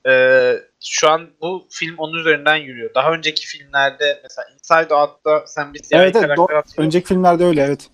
e, 0.09 0.53
şu 0.85 1.11
an 1.11 1.29
bu 1.43 1.67
film 1.71 1.95
onun 1.99 2.19
üzerinden 2.19 2.57
yürüyor. 2.57 2.95
Daha 2.95 3.13
önceki 3.13 3.47
filmlerde 3.47 4.21
mesela 4.23 4.47
Inside 4.55 4.95
Out'ta 4.95 5.47
sen 5.47 5.75
bir 5.75 5.83
siyahi 5.83 6.03
Evet, 6.05 6.17
evet. 6.17 6.23
karakter 6.27 6.37
do- 6.45 6.55
hatırlıyorsun. 6.57 6.83
önceki 6.83 7.07
filmlerde 7.09 7.45
öyle 7.45 7.63
evet. 7.63 7.89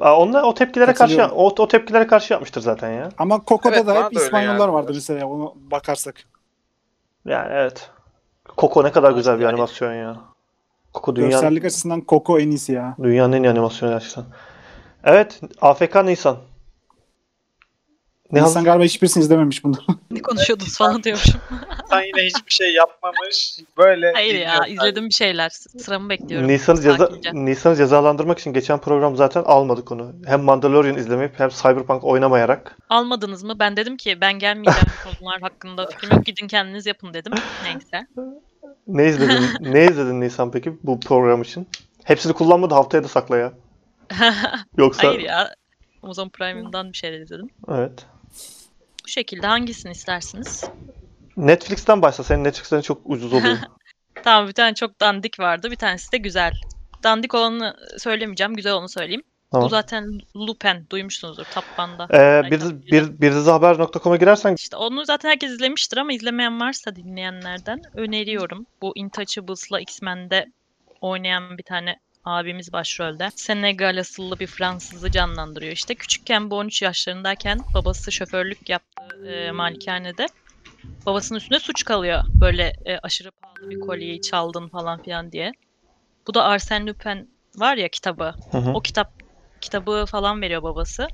Onlar 0.00 0.42
o 0.42 0.54
tepkilere 0.54 0.92
karşı 0.92 1.24
o, 1.26 1.62
o 1.62 1.68
tepkilere 1.68 2.06
karşı 2.06 2.32
yapmıştır 2.32 2.60
zaten 2.60 2.92
ya. 2.92 3.08
Ama 3.18 3.40
Coco'da 3.46 3.74
Evet, 3.76 3.86
da 3.86 4.04
hep 4.04 4.12
İspanyollar 4.12 4.58
yani. 4.58 4.72
vardı 4.72 4.92
mesela 4.94 5.26
onu 5.26 5.54
bakarsak. 5.56 6.14
Yani 7.24 7.52
evet. 7.52 7.90
Coco 8.58 8.84
ne 8.84 8.92
kadar 8.92 9.12
güzel 9.12 9.38
bir 9.38 9.44
animasyon 9.44 9.92
ya. 9.92 10.16
Coco 10.94 11.16
dünya, 11.16 11.28
Görsellik 11.28 11.64
açısından 11.64 12.02
Coco 12.08 12.38
en 12.38 12.48
iyisi 12.50 12.72
ya. 12.72 12.96
dünyanın 13.02 13.32
en 13.32 13.42
iyi 13.42 13.50
animasyonu 13.50 13.92
gerçekten. 13.92 14.24
Evet, 15.04 15.40
AFK 15.60 15.94
Nisan. 16.04 16.36
Ne 18.34 18.40
İnsan 18.40 18.54
hazır? 18.54 18.64
galiba 18.64 18.84
hiçbirisini 18.84 19.22
izlememiş 19.22 19.64
bunu. 19.64 19.76
Ne 20.10 20.22
konuşuyordunuz 20.22 20.78
falan 20.78 21.02
diyormuşum. 21.02 21.40
Sen 21.90 22.02
yine 22.02 22.26
hiçbir 22.26 22.52
şey 22.52 22.74
yapmamış. 22.74 23.58
Böyle 23.78 24.12
Hayır 24.12 24.34
ya 24.34 24.66
izledim 24.66 25.08
bir 25.08 25.14
şeyler. 25.14 25.48
Sıramı 25.48 26.08
bekliyorum. 26.08 26.48
Nisan'ı 26.48 26.80
ceza 26.80 26.96
Sakince. 26.96 27.30
Nisan'ı 27.34 27.76
cezalandırmak 27.76 28.38
için 28.38 28.52
geçen 28.52 28.78
program 28.78 29.16
zaten 29.16 29.42
almadık 29.42 29.92
onu. 29.92 30.12
Hem 30.26 30.42
Mandalorian 30.42 30.96
izlemeyip 30.96 31.40
hem 31.40 31.48
Cyberpunk 31.48 32.04
oynamayarak. 32.04 32.76
Almadınız 32.90 33.42
mı? 33.42 33.58
Ben 33.58 33.76
dedim 33.76 33.96
ki 33.96 34.20
ben 34.20 34.38
gelmeyeceğim 34.38 34.88
bu 35.06 35.18
konular 35.18 35.40
hakkında 35.40 35.86
fikrim 35.86 36.16
yok. 36.16 36.26
Gidin 36.26 36.48
kendiniz 36.48 36.86
yapın 36.86 37.14
dedim. 37.14 37.32
Neyse. 37.64 38.06
Ne 38.86 39.06
izledin? 39.06 39.44
ne 39.72 39.84
izledin 39.84 40.20
Nisan 40.20 40.50
peki 40.50 40.78
bu 40.82 41.00
program 41.00 41.42
için? 41.42 41.68
Hepsini 42.04 42.32
kullanmadı 42.32 42.74
haftaya 42.74 43.04
da 43.04 43.08
sakla 43.08 43.36
ya. 43.36 43.52
Yoksa 44.76 45.08
Hayır 45.08 45.20
ya. 45.20 45.54
Amazon 46.02 46.28
Prime'dan 46.28 46.92
bir 46.92 46.96
şeyler 46.96 47.20
izledim. 47.20 47.50
Evet. 47.68 48.06
Bu 49.04 49.08
şekilde 49.08 49.46
hangisini 49.46 49.92
istersiniz? 49.92 50.64
Netflix'ten 51.36 52.02
başla. 52.02 52.24
Senin 52.24 52.44
Netflix'ten 52.44 52.80
çok 52.80 53.00
ucuz 53.04 53.32
oluyor. 53.32 53.56
Tamam 54.24 54.48
bir 54.48 54.52
tane 54.52 54.74
çok 54.74 55.00
dandik 55.00 55.40
vardı. 55.40 55.70
Bir 55.70 55.76
tanesi 55.76 56.12
de 56.12 56.16
güzel. 56.16 56.52
Dandik 57.02 57.34
olanı 57.34 57.76
söylemeyeceğim. 57.98 58.54
Güzel 58.54 58.72
olanı 58.72 58.88
söyleyeyim. 58.88 59.22
Tamam. 59.52 59.66
Bu 59.66 59.68
zaten 59.68 60.20
Lupin. 60.36 60.86
Duymuşsunuzdur. 60.90 61.44
Tapban'da. 61.44 62.08
Ee, 62.12 62.50
bir, 62.50 62.60
bir, 62.60 63.20
bir 63.20 63.32
dizihaber.com'a 63.32 64.16
girersen 64.16 64.54
İşte 64.54 64.76
onu 64.76 65.04
zaten 65.04 65.28
herkes 65.28 65.50
izlemiştir 65.50 65.96
ama 65.96 66.12
izlemeyen 66.12 66.60
varsa 66.60 66.96
dinleyenlerden 66.96 67.82
öneriyorum. 67.94 68.66
Bu 68.82 68.92
Intouchables'la 68.94 69.80
X-Men'de 69.80 70.52
oynayan 71.00 71.58
bir 71.58 71.62
tane 71.62 71.96
abimiz 72.24 72.72
başrolde. 72.72 73.30
Senegal 73.36 73.96
asıllı 74.00 74.38
bir 74.38 74.46
Fransızı 74.46 75.10
canlandırıyor 75.10 75.72
işte. 75.72 75.94
Küçükken 75.94 76.50
bu 76.50 76.56
13 76.56 76.82
yaşlarındayken 76.82 77.64
babası 77.74 78.12
şoförlük 78.12 78.68
yaptığı 78.68 79.28
e, 79.28 79.50
malikanede 79.50 80.26
babasının 81.06 81.38
üstüne 81.38 81.58
suç 81.58 81.84
kalıyor. 81.84 82.22
Böyle 82.40 82.72
e, 82.86 82.98
aşırı 82.98 83.30
pahalı 83.30 83.70
bir 83.70 83.76
kolyeyi 83.76 84.20
çaldın 84.20 84.68
falan 84.68 85.02
filan 85.02 85.32
diye. 85.32 85.52
Bu 86.26 86.34
da 86.34 86.40
Arsène 86.42 86.86
Lupin 86.86 87.30
var 87.56 87.76
ya 87.76 87.88
kitabı. 87.88 88.34
Hı 88.50 88.58
hı. 88.58 88.70
O 88.70 88.80
kitap 88.80 89.12
kitabı 89.60 90.04
falan 90.08 90.42
veriyor 90.42 90.62
babası. 90.62 91.08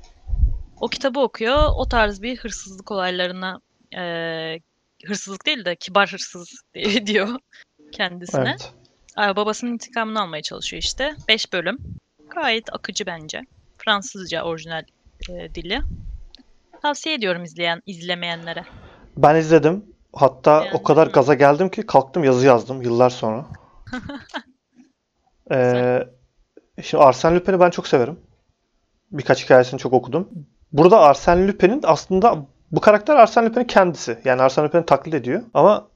O 0.81 0.87
kitabı 0.87 1.19
okuyor. 1.19 1.69
O 1.75 1.87
tarz 1.87 2.21
bir 2.21 2.37
hırsızlık 2.37 2.91
olaylarına 2.91 3.61
eee, 3.93 4.61
hırsızlık 5.05 5.45
değil 5.45 5.65
de 5.65 5.75
kibar 5.75 6.11
hırsız 6.11 6.61
diye 6.73 7.07
diyor 7.07 7.39
kendisine. 7.91 8.41
Evet. 8.49 8.80
Aa, 9.15 9.35
babasının 9.35 9.71
intikamını 9.71 10.21
almaya 10.21 10.41
çalışıyor 10.41 10.83
işte. 10.83 11.15
5 11.27 11.53
bölüm. 11.53 11.77
Gayet 12.29 12.73
akıcı 12.73 13.05
bence. 13.05 13.41
Fransızca 13.77 14.43
orijinal 14.43 14.83
e, 15.29 15.55
dili. 15.55 15.81
Tavsiye 16.81 17.15
ediyorum 17.15 17.43
izleyen 17.43 17.81
izlemeyenlere. 17.85 18.65
Ben 19.17 19.35
izledim. 19.35 19.85
Hatta 20.13 20.61
Beğendin 20.61 20.77
o 20.77 20.83
kadar 20.83 21.07
mi? 21.07 21.13
gaza 21.13 21.33
geldim 21.33 21.69
ki 21.69 21.85
kalktım 21.85 22.23
yazı 22.23 22.45
yazdım 22.45 22.81
yıllar 22.81 23.09
sonra. 23.09 23.45
ee, 25.51 26.07
şimdi 26.81 27.03
Arsène 27.03 27.35
Lupin'i 27.35 27.59
ben 27.59 27.69
çok 27.69 27.87
severim. 27.87 28.19
Birkaç 29.11 29.43
hikayesini 29.43 29.79
çok 29.79 29.93
okudum. 29.93 30.29
Burada 30.71 30.95
Arsène 30.97 31.47
Lupin'in 31.47 31.81
aslında 31.83 32.45
bu 32.71 32.81
karakter 32.81 33.15
Arsène 33.15 33.45
Lupin'in 33.45 33.65
kendisi. 33.65 34.19
Yani 34.25 34.41
Arsène 34.41 34.65
Lupin'i 34.65 34.85
taklit 34.85 35.13
ediyor. 35.13 35.41
Ama 35.53 35.90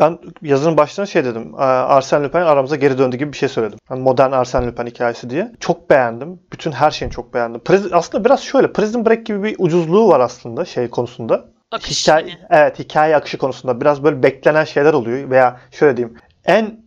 ben 0.00 0.18
yazının 0.42 0.76
başlarına 0.76 1.06
şey 1.10 1.24
dedim. 1.24 1.54
"Aa, 1.54 1.98
Arsène 1.98 2.24
Lupin 2.24 2.38
aramıza 2.38 2.76
geri 2.76 2.98
döndü 2.98 3.16
gibi 3.16 3.32
bir 3.32 3.36
şey 3.36 3.48
söyledim. 3.48 3.78
Yani 3.90 4.02
modern 4.02 4.30
Arsène 4.32 4.66
Lupin 4.66 4.86
hikayesi 4.86 5.30
diye. 5.30 5.52
Çok 5.60 5.90
beğendim. 5.90 6.40
Bütün 6.52 6.72
her 6.72 6.90
şeyini 6.90 7.12
çok 7.12 7.34
beğendim. 7.34 7.60
Prison- 7.60 7.90
aslında 7.92 8.24
biraz 8.24 8.40
şöyle. 8.42 8.72
Prison 8.72 9.06
Break 9.06 9.26
gibi 9.26 9.42
bir 9.42 9.56
ucuzluğu 9.58 10.08
var 10.08 10.20
aslında 10.20 10.64
şey 10.64 10.90
konusunda. 10.90 11.44
Akış 11.72 12.02
Hikaye, 12.02 12.28
yani. 12.28 12.40
evet 12.50 12.78
hikaye 12.78 13.16
akışı 13.16 13.38
konusunda 13.38 13.80
biraz 13.80 14.04
böyle 14.04 14.22
beklenen 14.22 14.64
şeyler 14.64 14.92
oluyor 14.92 15.30
veya 15.30 15.60
şöyle 15.70 15.96
diyeyim 15.96 16.18
en 16.44 16.84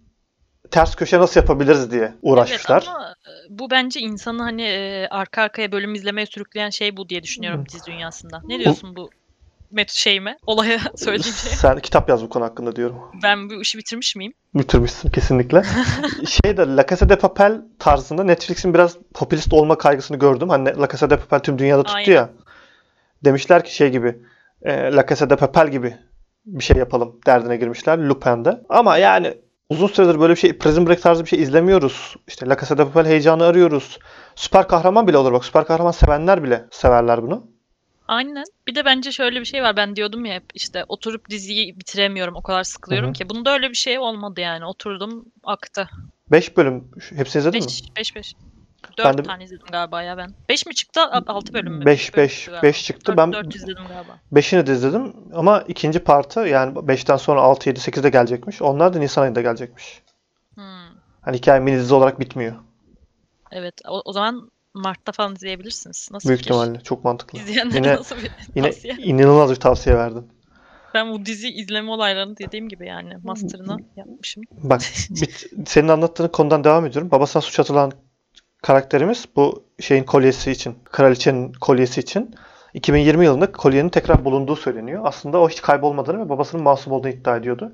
ters 0.71 0.95
köşe 0.95 1.19
nasıl 1.19 1.39
yapabiliriz 1.41 1.91
diye 1.91 2.13
uğraşmışlar. 2.21 2.77
Evet 2.77 2.87
ama 2.95 3.09
e, 3.09 3.31
bu 3.59 3.69
bence 3.71 3.99
insanı 3.99 4.41
hani 4.43 4.61
e, 4.61 5.07
arka 5.07 5.41
arkaya 5.41 5.71
bölüm 5.71 5.95
izlemeye 5.95 6.25
sürükleyen 6.25 6.69
şey 6.69 6.97
bu 6.97 7.09
diye 7.09 7.23
düşünüyorum 7.23 7.65
dizi 7.69 7.85
dünyasında. 7.85 8.41
Ne 8.47 8.59
diyorsun 8.59 8.95
bu 8.95 9.09
met 9.71 9.91
şeyime, 9.91 10.37
olaya 10.45 10.79
söylediğim 10.95 11.35
şeye? 11.35 11.55
Sen 11.55 11.79
kitap 11.79 12.09
yaz 12.09 12.23
bu 12.23 12.29
konu 12.29 12.43
hakkında 12.43 12.75
diyorum. 12.75 12.97
Ben 13.23 13.49
bu 13.49 13.61
işi 13.61 13.77
bitirmiş 13.77 14.15
miyim? 14.15 14.33
Bitirmişsin 14.53 15.09
kesinlikle. 15.09 15.63
şey 16.43 16.57
de 16.57 16.75
La 16.75 16.85
Casa 16.87 17.09
de 17.09 17.15
Papel 17.15 17.61
tarzında 17.79 18.23
Netflix'in 18.23 18.73
biraz 18.73 18.97
popülist 19.13 19.53
olma 19.53 19.77
kaygısını 19.77 20.17
gördüm. 20.17 20.49
Hani 20.49 20.77
La 20.77 20.87
Casa 20.87 21.09
de 21.09 21.17
Papel 21.17 21.39
tüm 21.39 21.59
dünyada 21.59 21.83
tuttu 21.83 21.97
Aynen. 21.97 22.11
ya. 22.11 22.29
Demişler 23.25 23.65
ki 23.65 23.75
şey 23.75 23.89
gibi 23.89 24.17
e, 24.61 24.71
La 24.71 25.05
Casa 25.07 25.29
de 25.29 25.35
Papel 25.35 25.67
gibi 25.67 25.97
bir 26.45 26.63
şey 26.63 26.77
yapalım 26.77 27.19
derdine 27.25 27.57
girmişler 27.57 27.97
Lupin'de. 27.97 28.61
Ama 28.69 28.97
yani 28.97 29.33
uzun 29.69 29.87
süredir 29.87 30.19
böyle 30.19 30.33
bir 30.33 30.39
şey 30.39 30.57
Prison 30.57 30.87
Break 30.87 31.01
tarzı 31.01 31.23
bir 31.23 31.29
şey 31.29 31.41
izlemiyoruz. 31.41 32.15
İşte 32.27 32.49
La 32.49 32.57
Casa 32.57 32.77
de 32.77 32.85
Papel 32.85 33.05
heyecanı 33.05 33.45
arıyoruz. 33.45 33.99
Süper 34.35 34.67
kahraman 34.67 35.07
bile 35.07 35.17
olur 35.17 35.33
bak. 35.33 35.45
Süper 35.45 35.65
kahraman 35.65 35.91
sevenler 35.91 36.43
bile 36.43 36.65
severler 36.71 37.21
bunu. 37.23 37.56
Aynen. 38.07 38.43
Bir 38.67 38.75
de 38.75 38.85
bence 38.85 39.11
şöyle 39.11 39.39
bir 39.39 39.45
şey 39.45 39.63
var. 39.63 39.77
Ben 39.77 39.95
diyordum 39.95 40.25
ya 40.25 40.33
hep 40.33 40.43
işte 40.53 40.85
oturup 40.87 41.29
diziyi 41.29 41.79
bitiremiyorum. 41.79 42.35
O 42.35 42.41
kadar 42.41 42.63
sıkılıyorum 42.63 43.07
Hı 43.07 43.11
hı. 43.11 43.13
ki. 43.13 43.29
Bunda 43.29 43.53
öyle 43.53 43.69
bir 43.69 43.75
şey 43.75 43.99
olmadı 43.99 44.41
yani. 44.41 44.65
Oturdum 44.65 45.25
aktı. 45.43 45.89
5 46.31 46.57
bölüm 46.57 46.91
hepsini 47.15 47.39
izledin 47.39 47.59
mi? 47.59 47.65
5 47.65 47.83
5 47.97 48.15
5. 48.15 48.33
Ben 48.97 49.03
4 49.05 49.17
de- 49.17 49.23
tane 49.23 49.43
izledim 49.43 49.65
galiba 49.71 50.03
ya 50.03 50.17
ben. 50.17 50.33
5 50.49 50.65
mi 50.65 50.75
çıktı? 50.75 51.01
6 51.27 51.53
bölüm 51.53 51.73
mü? 51.73 51.85
5 51.85 52.13
bölüm 52.13 52.23
5 52.25 52.35
çıktı 52.35 52.51
galiba. 52.51 52.63
5 52.67 52.83
çıktı. 52.85 53.11
Dört- 53.11 53.17
Ben 53.17 53.33
dört 53.33 53.55
izledim 53.55 53.83
galiba. 53.87 54.19
5'ini 54.31 54.67
de 54.67 54.73
izledim 54.73 55.13
ama 55.33 55.61
ikinci 55.67 55.99
partı 55.99 56.39
yani 56.39 56.75
5'ten 56.87 57.17
sonra 57.17 57.41
6 57.41 57.69
7 57.69 57.79
8'de 57.79 58.09
gelecekmiş. 58.09 58.61
Onlar 58.61 58.93
da 58.93 58.99
Nisan 58.99 59.21
ayında 59.21 59.41
gelecekmiş. 59.41 60.01
Hmm. 60.55 60.63
Hani 61.21 61.37
hikaye 61.37 61.59
mini 61.59 61.77
dizi 61.77 61.93
olarak 61.93 62.19
bitmiyor. 62.19 62.55
Evet. 63.51 63.73
O, 63.87 64.01
o 64.05 64.13
zaman 64.13 64.51
Mart'ta 64.77 65.11
falan 65.11 65.35
izleyebilirsiniz. 65.35 66.09
Nasıl 66.11 66.29
Büyük 66.29 66.39
fikir? 66.39 66.51
ihtimalle 66.55 66.79
çok 66.79 67.03
mantıklı. 67.03 67.39
İzleyenlere 67.39 67.77
Yine 67.77 67.95
nasıl 67.95 68.15
bir 68.17 68.31
yine 68.55 68.71
tavsiye? 68.71 68.93
inanılmaz 68.97 69.51
bir 69.51 69.55
tavsiye 69.55 69.95
verdin. 69.97 70.27
Ben 70.93 71.11
bu 71.11 71.25
dizi 71.25 71.49
izleme 71.49 71.91
olaylarını 71.91 72.37
dediğim 72.37 72.69
gibi 72.69 72.87
yani 72.87 73.13
master'ını 73.23 73.77
yapmışım. 73.95 74.43
Bak 74.51 74.81
bit- 75.09 75.49
senin 75.69 75.87
anlattığın 75.87 76.27
konudan 76.27 76.63
devam 76.63 76.85
ediyorum. 76.85 77.11
Babasına 77.11 77.41
suç 77.41 77.59
atılan 77.59 77.91
karakterimiz 78.61 79.25
bu 79.35 79.63
şeyin 79.79 80.03
kolyesi 80.03 80.51
için, 80.51 80.75
kraliçenin 80.91 81.53
kolyesi 81.53 81.99
için 82.01 82.35
2020 82.73 83.25
yılında 83.25 83.51
kolyenin 83.51 83.89
tekrar 83.89 84.25
bulunduğu 84.25 84.55
söyleniyor. 84.55 85.01
Aslında 85.05 85.39
o 85.41 85.49
hiç 85.49 85.61
kaybolmadığını 85.61 86.25
ve 86.25 86.29
babasının 86.29 86.63
masum 86.63 86.93
olduğunu 86.93 87.11
iddia 87.11 87.37
ediyordu. 87.37 87.71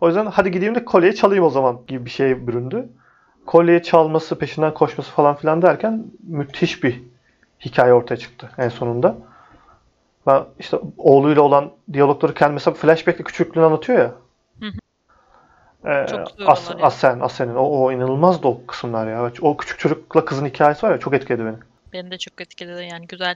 O 0.00 0.06
yüzden 0.06 0.26
hadi 0.26 0.50
gideyim 0.50 0.74
de 0.74 0.84
kolyeyi 0.84 1.14
çalayım 1.14 1.44
o 1.44 1.50
zaman 1.50 1.80
gibi 1.86 2.04
bir 2.04 2.10
şeye 2.10 2.46
büründü. 2.46 2.88
Kolyeyi 3.46 3.82
çalması, 3.82 4.38
peşinden 4.38 4.74
koşması 4.74 5.10
falan 5.10 5.36
filan 5.36 5.62
derken 5.62 6.04
müthiş 6.22 6.84
bir 6.84 7.02
hikaye 7.64 7.92
ortaya 7.92 8.16
çıktı 8.16 8.50
en 8.58 8.68
sonunda. 8.68 9.16
Ben 10.26 10.44
işte 10.58 10.78
oğluyla 10.98 11.42
olan 11.42 11.72
diyalogları 11.92 12.34
kendi 12.34 12.52
mesela 12.52 12.74
flashback'le 12.74 13.24
küçüklüğünü 13.24 13.64
anlatıyor 13.64 13.98
ya. 13.98 14.14
Hı 14.60 14.66
hı. 14.66 14.78
Ee, 15.84 16.44
As-. 16.46 16.70
Asen, 16.82 17.20
Asen'in 17.20 17.54
o, 17.54 17.62
o 17.62 17.92
inanılmazdı 17.92 18.48
o 18.48 18.66
kısımlar 18.66 19.06
ya. 19.06 19.32
O 19.40 19.56
küçük 19.56 19.78
çocukla 19.78 20.24
kızın 20.24 20.46
hikayesi 20.46 20.86
var 20.86 20.92
ya 20.92 20.98
çok 20.98 21.14
etkiledi 21.14 21.44
beni. 21.44 21.56
Beni 21.92 22.10
de 22.10 22.18
çok 22.18 22.40
etkiledi 22.40 22.88
yani 22.92 23.06
güzel. 23.06 23.34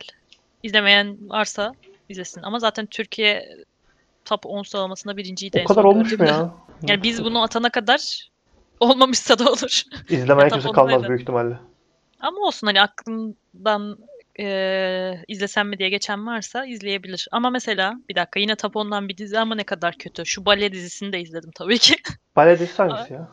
İzlemeyen 0.62 1.16
varsa 1.28 1.72
izlesin. 2.08 2.42
Ama 2.42 2.58
zaten 2.58 2.86
Türkiye 2.86 3.48
top 4.24 4.46
10 4.46 4.62
sıralamasında 4.62 5.16
birinciydi 5.16 5.62
O 5.64 5.68
kadar 5.68 5.84
olmuş 5.84 6.18
mu 6.18 6.26
ya? 6.26 6.50
Yani 6.82 7.02
biz 7.02 7.24
bunu 7.24 7.42
atana 7.42 7.70
kadar 7.70 8.30
olmamışsa 8.80 9.38
da 9.38 9.50
olur. 9.50 9.82
İzlemeyen 10.10 10.48
Ya 10.48 10.48
kimse 10.48 10.72
kalmaz 10.72 11.08
büyük 11.08 11.20
ihtimalle. 11.20 11.58
Ama 12.20 12.38
olsun 12.46 12.66
hani 12.66 12.80
aklından 12.82 13.98
eee 14.38 15.24
izlesem 15.28 15.68
mi 15.68 15.78
diye 15.78 15.88
geçen 15.88 16.26
varsa 16.26 16.66
izleyebilir. 16.66 17.28
Ama 17.32 17.50
mesela 17.50 17.94
bir 18.08 18.14
dakika 18.14 18.40
yine 18.40 18.56
top 18.56 18.76
10'dan 18.76 19.08
bir 19.08 19.16
dizi 19.16 19.38
ama 19.38 19.54
ne 19.54 19.64
kadar 19.64 19.94
kötü. 19.98 20.26
Şu 20.26 20.46
bale 20.46 20.72
dizisini 20.72 21.12
de 21.12 21.20
izledim 21.20 21.50
tabii 21.54 21.78
ki. 21.78 21.94
Bale 22.36 22.58
dizisi 22.58 22.82
hangisi 22.82 23.12
ya? 23.12 23.28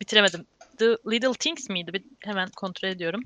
Bitiremedim. 0.00 0.46
The 0.78 0.86
Little 0.86 1.32
Things 1.32 1.68
miydi? 1.68 1.92
Bir 1.92 2.02
hemen 2.24 2.48
kontrol 2.56 2.88
ediyorum. 2.88 3.20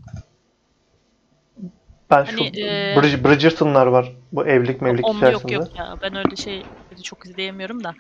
Ben 2.11 2.25
Hani, 2.25 2.39
şu 2.39 2.45
e, 2.45 2.95
Bridg- 2.97 3.25
Bridgerton'lar 3.25 3.87
var. 3.87 4.13
Bu 4.33 4.47
evlilik 4.47 4.83
mevlilik 4.83 5.05
Onu 5.07 5.17
hikayesinde. 5.17 5.55
yok 5.55 5.67
yok 5.67 5.77
ya. 5.79 5.97
Ben 6.03 6.15
öyle 6.17 6.37
şey 6.37 6.63
çok 7.05 7.27
izleyemiyorum 7.27 7.85
da. 7.85 7.95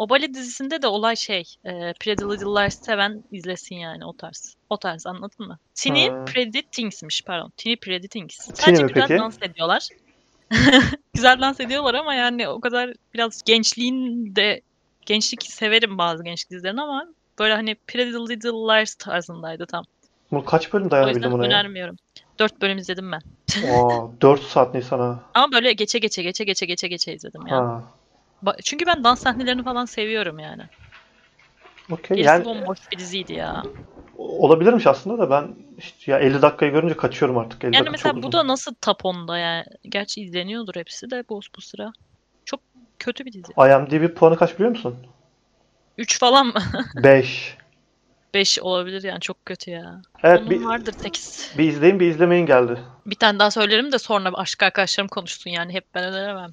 O 0.00 0.08
bale 0.08 0.34
dizisinde 0.34 0.82
de 0.82 0.86
olay 0.86 1.16
şey. 1.16 1.44
E, 1.64 1.70
Pretty 2.00 2.24
Little 2.24 2.46
Liars 2.46 2.84
seven 2.84 3.24
izlesin 3.32 3.76
yani 3.76 4.04
o 4.06 4.12
tarz. 4.12 4.56
O 4.70 4.76
tarz 4.76 5.06
anladın 5.06 5.46
mı? 5.46 5.58
Teeny 5.74 6.08
Ha. 6.08 6.24
Pretty 6.24 6.58
Things'miş 6.72 7.22
pardon. 7.22 7.52
Things. 7.56 8.08
Teeny 8.08 8.54
Sadece 8.54 8.82
güzel 8.82 9.08
peki? 9.08 9.18
dans 9.18 9.42
ediyorlar. 9.42 9.88
güzel 11.14 11.40
dans 11.40 11.60
ediyorlar 11.60 11.94
ama 11.94 12.14
yani 12.14 12.48
o 12.48 12.60
kadar 12.60 12.92
biraz 13.14 13.42
gençliğin 13.42 14.36
de 14.36 14.60
gençlik 15.06 15.42
severim 15.42 15.98
bazı 15.98 16.24
gençlik 16.24 16.50
dizilerini 16.50 16.82
ama 16.82 17.06
böyle 17.38 17.54
hani 17.54 17.74
Pretty 17.74 18.16
Little 18.16 18.50
Liars 18.50 18.94
tarzındaydı 18.94 19.66
tam. 19.66 19.84
Bu 20.32 20.44
kaç 20.44 20.72
bölüm 20.72 20.86
O 20.86 20.90
dayanabildim 20.90 21.22
yüzden 21.22 21.32
buna 21.32 21.44
ya? 21.44 21.48
önermiyorum. 21.50 21.96
Dört 22.38 22.62
bölüm 22.62 22.78
izledim 22.78 23.12
ben. 23.12 23.20
Aa, 23.72 24.20
4 24.20 24.42
saat 24.42 24.74
Nisan'a. 24.74 25.20
Ama 25.34 25.52
böyle 25.52 25.72
geçe 25.72 25.98
geçe 25.98 26.22
geçe 26.22 26.44
geçe 26.44 26.66
geçe 26.66 26.88
geçe 26.88 27.14
izledim 27.14 27.46
yani. 27.46 27.66
Ha. 27.66 27.99
Çünkü 28.64 28.86
ben 28.86 29.04
dans 29.04 29.20
sahnelerini 29.20 29.64
falan 29.64 29.84
seviyorum 29.84 30.38
yani. 30.38 30.62
Okey. 31.90 32.16
Gerisi 32.16 32.32
Yani 32.32 32.44
bomboş 32.44 32.78
bir 32.92 32.98
diziydi 32.98 33.32
ya. 33.32 33.62
olabilirmiş 34.16 34.86
aslında 34.86 35.18
da 35.18 35.30
ben 35.30 35.54
işte 35.78 36.12
ya 36.12 36.18
50 36.18 36.42
dakikayı 36.42 36.72
görünce 36.72 36.96
kaçıyorum 36.96 37.38
artık. 37.38 37.64
50 37.64 37.76
Yani 37.76 37.90
mesela 37.90 38.22
bu 38.22 38.32
da 38.32 38.46
nasıl 38.46 38.74
top 38.74 39.04
10'da 39.04 39.38
yani. 39.38 39.64
Gerçi 39.82 40.20
izleniyordur 40.20 40.74
hepsi 40.74 41.10
de 41.10 41.24
bu, 41.28 41.40
bu 41.56 41.60
sıra. 41.60 41.92
Çok 42.44 42.60
kötü 42.98 43.24
bir 43.24 43.32
dizi. 43.32 43.52
IMDb 43.58 44.14
puanı 44.14 44.36
kaç 44.36 44.54
biliyor 44.54 44.70
musun? 44.70 44.96
3 45.98 46.18
falan 46.18 46.46
mı? 46.46 46.62
5. 47.04 47.59
5 48.34 48.58
olabilir 48.60 49.02
yani 49.02 49.20
çok 49.20 49.46
kötü 49.46 49.70
ya. 49.70 50.02
Evet 50.22 50.38
Onun 50.40 50.50
bir, 50.50 50.64
vardır 50.64 50.94
8. 51.02 51.54
bir 51.58 51.64
izleyin 51.68 52.00
bir 52.00 52.06
izlemeyin 52.06 52.46
geldi. 52.46 52.78
Bir 53.06 53.14
tane 53.14 53.38
daha 53.38 53.50
söylerim 53.50 53.92
de 53.92 53.98
sonra 53.98 54.30
aşk 54.34 54.62
arkadaşlarım 54.62 55.08
konuşsun 55.08 55.50
yani 55.50 55.72
hep 55.72 55.84
ben 55.94 56.04
öneremem. 56.04 56.50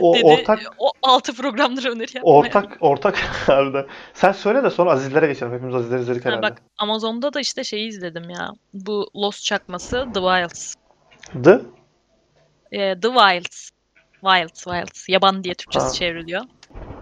O 0.00 0.14
Dedi, 0.16 0.24
ortak 0.24 0.60
o 0.78 0.90
6 1.02 1.34
programdır 1.36 1.84
öneri 1.84 2.16
yapma 2.16 2.30
ortak 2.32 2.76
ortak 2.80 3.16
halde. 3.46 3.86
Sen 4.14 4.32
söyle 4.32 4.62
de 4.62 4.70
sonra 4.70 4.90
Azizlere 4.90 5.26
geçelim. 5.26 5.52
Hepimiz 5.52 5.74
Azizleri 5.74 6.00
izledik. 6.02 6.24
Ha, 6.24 6.28
herhalde. 6.30 6.42
bak 6.42 6.62
Amazon'da 6.78 7.32
da 7.32 7.40
işte 7.40 7.64
şeyi 7.64 7.88
izledim 7.88 8.30
ya. 8.30 8.50
Bu 8.74 9.10
Lost 9.16 9.44
çakması 9.44 10.06
The 10.14 10.20
Wilds. 10.20 10.74
The 11.44 11.60
Ee, 12.72 13.00
The 13.00 13.08
Wilds. 13.08 13.70
Wilds, 14.20 14.64
Wilds. 14.64 15.08
Yaban 15.08 15.44
diye 15.44 15.54
Türkçesi 15.54 15.86
Ha. 15.86 15.92
çevriliyor. 15.92 16.42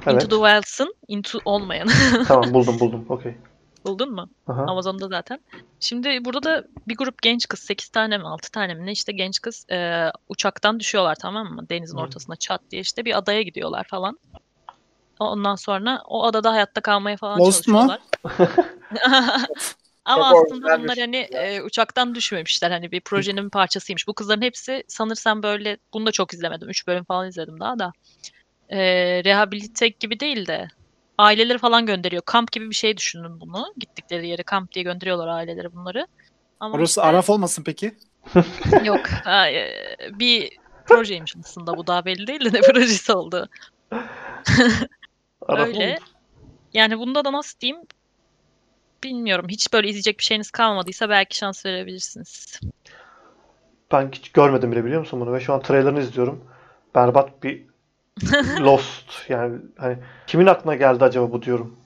Evet. 0.07 0.23
Into 0.23 0.37
the 0.37 0.51
Wilds'ın 0.51 0.95
into 1.09 1.38
olmayan. 1.45 1.88
tamam 2.29 2.55
buldum 2.55 2.81
buldum. 2.81 3.07
Okey. 3.09 3.35
Buldun 3.85 4.15
mu? 4.15 4.29
Aha. 4.47 4.65
Amazon'da 4.69 5.09
zaten. 5.09 5.41
Şimdi 5.81 6.25
burada 6.25 6.43
da 6.43 6.65
bir 6.88 6.97
grup 6.97 7.23
genç 7.23 7.49
kız 7.49 7.61
8 7.61 7.88
tane 7.88 8.19
mi 8.19 8.25
6 8.25 8.51
tane 8.51 8.75
mi 8.75 8.87
ne 8.87 8.93
işte 8.93 9.12
genç 9.12 9.41
kız 9.41 9.67
e, 9.71 10.07
uçaktan 10.29 10.81
düşüyorlar 10.81 11.15
tamam 11.15 11.47
mı? 11.47 11.69
Denizin 11.69 11.97
Hı. 11.97 12.01
ortasına 12.01 12.37
çat 12.37 12.61
diye 12.71 12.83
işte 12.83 13.05
bir 13.05 13.19
adaya 13.19 13.43
gidiyorlar 13.43 13.85
falan. 13.85 14.19
Ondan 15.21 15.55
sonra 15.55 16.03
o 16.05 16.25
adada 16.25 16.53
hayatta 16.53 16.81
kalmaya 16.81 17.17
falan 17.17 17.41
Lost 17.41 17.69
mu? 17.69 17.75
çalışıyorlar. 17.75 18.01
Ama 20.05 20.31
Çok 20.31 20.45
aslında 20.47 20.79
bunlar 20.79 20.99
hani 20.99 21.17
e, 21.17 21.62
uçaktan 21.62 22.15
düşmemişler. 22.15 22.71
Hani 22.71 22.93
bir 22.93 23.01
projenin 23.01 23.45
bir 23.45 23.51
parçasıymış. 23.51 24.09
Bu 24.09 24.15
kızların 24.15 24.43
hepsi 24.43 24.85
sanırsam 24.88 25.43
böyle 25.43 25.79
bunu 25.93 26.07
da 26.07 26.12
çok 26.12 26.33
izlemedim. 26.35 26.69
3 26.69 26.87
bölüm 26.87 27.05
falan 27.05 27.29
izledim 27.29 27.61
daha 27.61 27.79
da. 27.79 27.93
E, 28.73 28.79
rehabilite 29.25 29.89
gibi 29.89 30.21
değil 30.21 30.47
de 30.47 30.69
aileleri 31.19 31.59
falan 31.59 31.87
gönderiyor. 31.87 32.23
Kamp 32.27 32.53
gibi 32.53 32.71
bir 32.71 32.75
şey 32.75 32.97
düşünün 32.97 33.41
bunu. 33.41 33.75
Gittikleri 33.79 34.29
yere 34.29 34.43
kamp 34.43 34.73
diye 34.73 34.83
gönderiyorlar 34.83 35.29
aileleri 35.29 35.73
bunları. 35.75 36.07
Ama 36.61 36.77
Orası 36.77 36.91
işte- 36.91 37.03
Araf 37.03 37.31
olmasın 37.31 37.63
peki? 37.67 37.95
Yok. 38.85 39.07
Ha, 39.09 39.49
e, 39.51 39.71
bir 40.13 40.51
projeymiş 40.87 41.35
aslında 41.41 41.77
bu 41.77 41.87
daha 41.87 42.05
belli 42.05 42.27
değil 42.27 42.45
de 42.45 42.59
ne 42.59 42.61
projesi 42.73 43.13
oldu. 43.13 43.49
Öyle. 45.49 45.99
Yani 46.75 46.99
bunda 46.99 47.25
da 47.25 47.33
nasıl 47.33 47.61
diyeyim 47.61 47.83
bilmiyorum. 49.05 49.47
Hiç 49.49 49.73
böyle 49.73 49.89
izleyecek 49.89 50.19
bir 50.19 50.25
şeyiniz 50.25 50.51
kalmadıysa 50.51 51.09
belki 51.09 51.37
şans 51.37 51.67
verebilirsiniz. 51.67 52.61
Ben 53.93 54.11
hiç 54.13 54.33
görmedim 54.33 54.73
bile 54.73 54.85
biliyor 54.85 55.01
musun 55.01 55.21
bunu? 55.21 55.33
Ve 55.33 55.41
şu 55.41 55.53
an 55.55 55.63
trailerını 55.63 56.01
izliyorum. 56.01 56.45
Berbat 56.95 57.43
bir 57.43 57.72
Lost 58.61 59.29
yani 59.29 59.59
hani 59.79 59.98
kimin 60.27 60.46
aklına 60.46 60.75
geldi 60.75 61.05
acaba 61.05 61.33
bu 61.33 61.42
diyorum. 61.42 61.77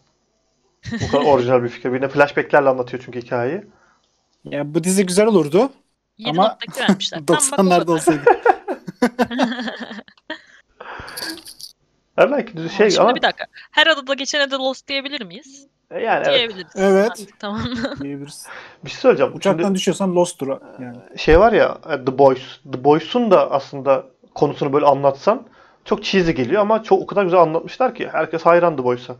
Bu 0.93 1.11
kadar 1.11 1.25
orijinal 1.33 1.63
bir 1.63 1.69
fikir. 1.69 1.93
Bir 1.93 2.03
de 2.03 2.09
flashbacklerle 2.09 2.69
anlatıyor 2.69 3.03
çünkü 3.07 3.21
hikayeyi. 3.23 3.65
Ya 4.45 4.75
bu 4.75 4.85
dizi 4.85 5.07
güzel 5.07 5.27
olurdu. 5.27 5.73
7 6.19 6.31
Ama 6.31 6.49
noktaki 6.49 6.81
vermişler. 6.81 7.21
Tam 7.27 7.37
bak 7.37 7.43
90'larda 7.43 7.85
olur. 7.85 7.95
olsaydı. 7.95 8.23
Yani 12.19 12.31
belki 12.33 12.57
düz- 12.57 12.73
şey 12.73 12.91
Şimdi 12.91 13.03
ama 13.03 13.15
bir 13.15 13.23
dakika. 13.23 13.45
Her 13.71 13.87
adada 13.87 14.15
geçene 14.15 14.51
de 14.51 14.55
Lost 14.55 14.89
diyebilir 14.89 15.21
miyiz? 15.25 15.67
yani 15.91 16.03
evet. 16.27 16.27
Diyebiliriz. 16.39 16.73
Evet. 16.77 17.11
Hadi, 17.11 17.27
tamam. 17.39 17.63
diyebiliriz. 18.03 18.47
Bir 18.85 18.91
şey 18.91 19.01
söyleyeceğim. 19.01 19.33
Uçaktan 19.35 19.63
Şimdi 19.65 19.75
düşüyorsan 19.75 20.15
Lost'tur 20.15 20.49
yani. 20.81 20.97
şey 21.17 21.41
var 21.41 21.53
ya 21.53 21.79
The 22.07 22.19
Boys. 22.19 22.61
The 22.73 22.85
Boys'un 22.85 23.31
da 23.31 23.51
aslında 23.51 24.07
konusunu 24.35 24.73
böyle 24.73 24.87
anlatsan 24.87 25.47
çok 25.87 26.05
cheesy 26.05 26.31
geliyor 26.31 26.63
ama 26.63 26.83
çok 26.83 27.03
o 27.03 27.07
kadar 27.07 27.25
güzel 27.25 27.41
anlatmışlar 27.41 27.95
ki 27.95 28.09
herkes 28.13 28.43
hayran 28.43 28.77
The 28.77 28.85
Boys'a. 28.85 29.17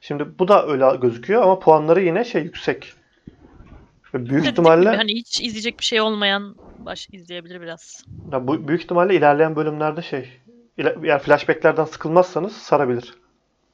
Şimdi 0.00 0.38
bu 0.38 0.48
da 0.48 0.66
öyle 0.66 0.96
gözüküyor 1.00 1.42
ama 1.42 1.58
puanları 1.58 2.02
yine 2.02 2.24
şey 2.24 2.42
yüksek. 2.42 2.92
Ve 4.14 4.26
büyük 4.26 4.46
ihtimalle 4.46 4.88
hani 4.96 5.12
hiç 5.12 5.40
izleyecek 5.40 5.78
bir 5.78 5.84
şey 5.84 6.00
olmayan 6.00 6.54
baş 6.78 7.08
izleyebilir 7.12 7.60
biraz. 7.60 8.04
ya 8.32 8.46
bu 8.46 8.68
büyük 8.68 8.82
ihtimalle 8.82 9.14
ilerleyen 9.14 9.56
bölümlerde 9.56 10.02
şey 10.02 10.40
eğer 10.78 11.18
flashbacklerden 11.18 11.84
sıkılmazsanız 11.84 12.52
sarabilir. 12.56 13.14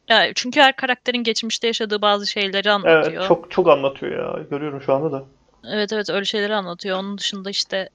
Ya 0.09 0.33
çünkü 0.35 0.61
her 0.61 0.77
karakterin 0.77 1.23
geçmişte 1.23 1.67
yaşadığı 1.67 2.03
bazı 2.03 2.27
şeyleri 2.27 2.57
Evet 2.57 2.67
anlatıyor. 2.67 3.29
çok 3.29 3.51
çok 3.51 3.69
anlatıyor 3.69 4.39
ya. 4.39 4.43
Görüyorum 4.51 4.81
şu 4.81 4.95
anda 4.95 5.13
da. 5.13 5.25
Evet 5.71 5.93
evet 5.93 6.11
öyle 6.11 6.25
şeyleri 6.25 6.55
anlatıyor. 6.55 6.99
Onun 6.99 7.19
dışında 7.19 7.51
işte 7.51 7.89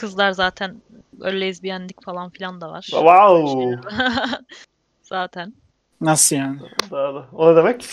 kızlar 0.00 0.30
zaten 0.30 0.82
öyle 1.20 1.40
lezbiyenlik 1.40 2.04
falan 2.04 2.30
filan 2.30 2.60
da 2.60 2.70
var. 2.70 2.82
Wow. 2.82 3.80
zaten. 5.02 5.54
Nasıl 6.00 6.36
yani? 6.36 6.58
Daha 6.90 7.14
da. 7.14 7.26
O 7.32 7.52
ne 7.52 7.56
demek? 7.56 7.86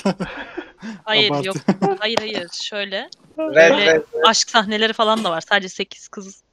Hayır 1.03 1.31
Abartı. 1.31 1.47
yok. 1.47 1.55
Hayır 1.99 2.17
hayır. 2.17 2.49
Şöyle 2.61 3.09
Red 3.39 3.55
Öyle- 3.71 3.85
Red. 3.95 4.01
aşk 4.25 4.49
sahneleri 4.49 4.93
falan 4.93 5.23
da 5.23 5.31
var. 5.31 5.41
Sadece 5.41 5.69
8 5.69 6.07
kız 6.07 6.43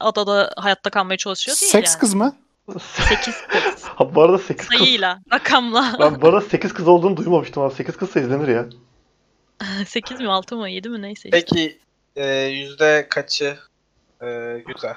adada 0.00 0.50
hayatta 0.56 0.90
kalmaya 0.90 1.16
çalışıyor 1.16 1.56
değil 1.60 1.72
Seks 1.72 1.90
yani. 1.90 2.00
kız 2.00 2.14
mı? 2.14 2.36
8 2.80 3.34
kız. 3.48 3.84
Ha, 3.84 4.14
bu 4.14 4.22
arada 4.22 4.38
8 4.38 4.68
kız. 4.68 4.78
Sayıyla, 4.78 5.20
rakamla. 5.32 5.96
Ben 6.00 6.22
bu 6.22 6.28
arada 6.28 6.40
8 6.40 6.72
kız 6.74 6.88
olduğunu 6.88 7.16
duymamıştım 7.16 7.62
ama 7.62 7.72
8 7.72 7.96
kızsa 7.96 8.20
izlenir 8.20 8.48
ya. 8.48 8.66
8 9.86 10.20
mi 10.20 10.28
6 10.28 10.56
mı 10.56 10.70
7 10.70 10.88
mi 10.88 11.02
neyse 11.02 11.28
işte. 11.28 11.40
Peki 11.40 11.78
e, 12.16 12.26
yüzde 12.44 13.06
kaçı 13.10 13.56
e, 14.26 14.64
güzel? 14.74 14.96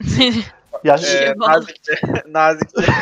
Yani 0.84 1.00
Şey 1.00 1.26
E, 1.26 1.38
bağlı. 1.40 1.50
nazikçe. 1.52 1.92
nazikçe. 2.28 2.92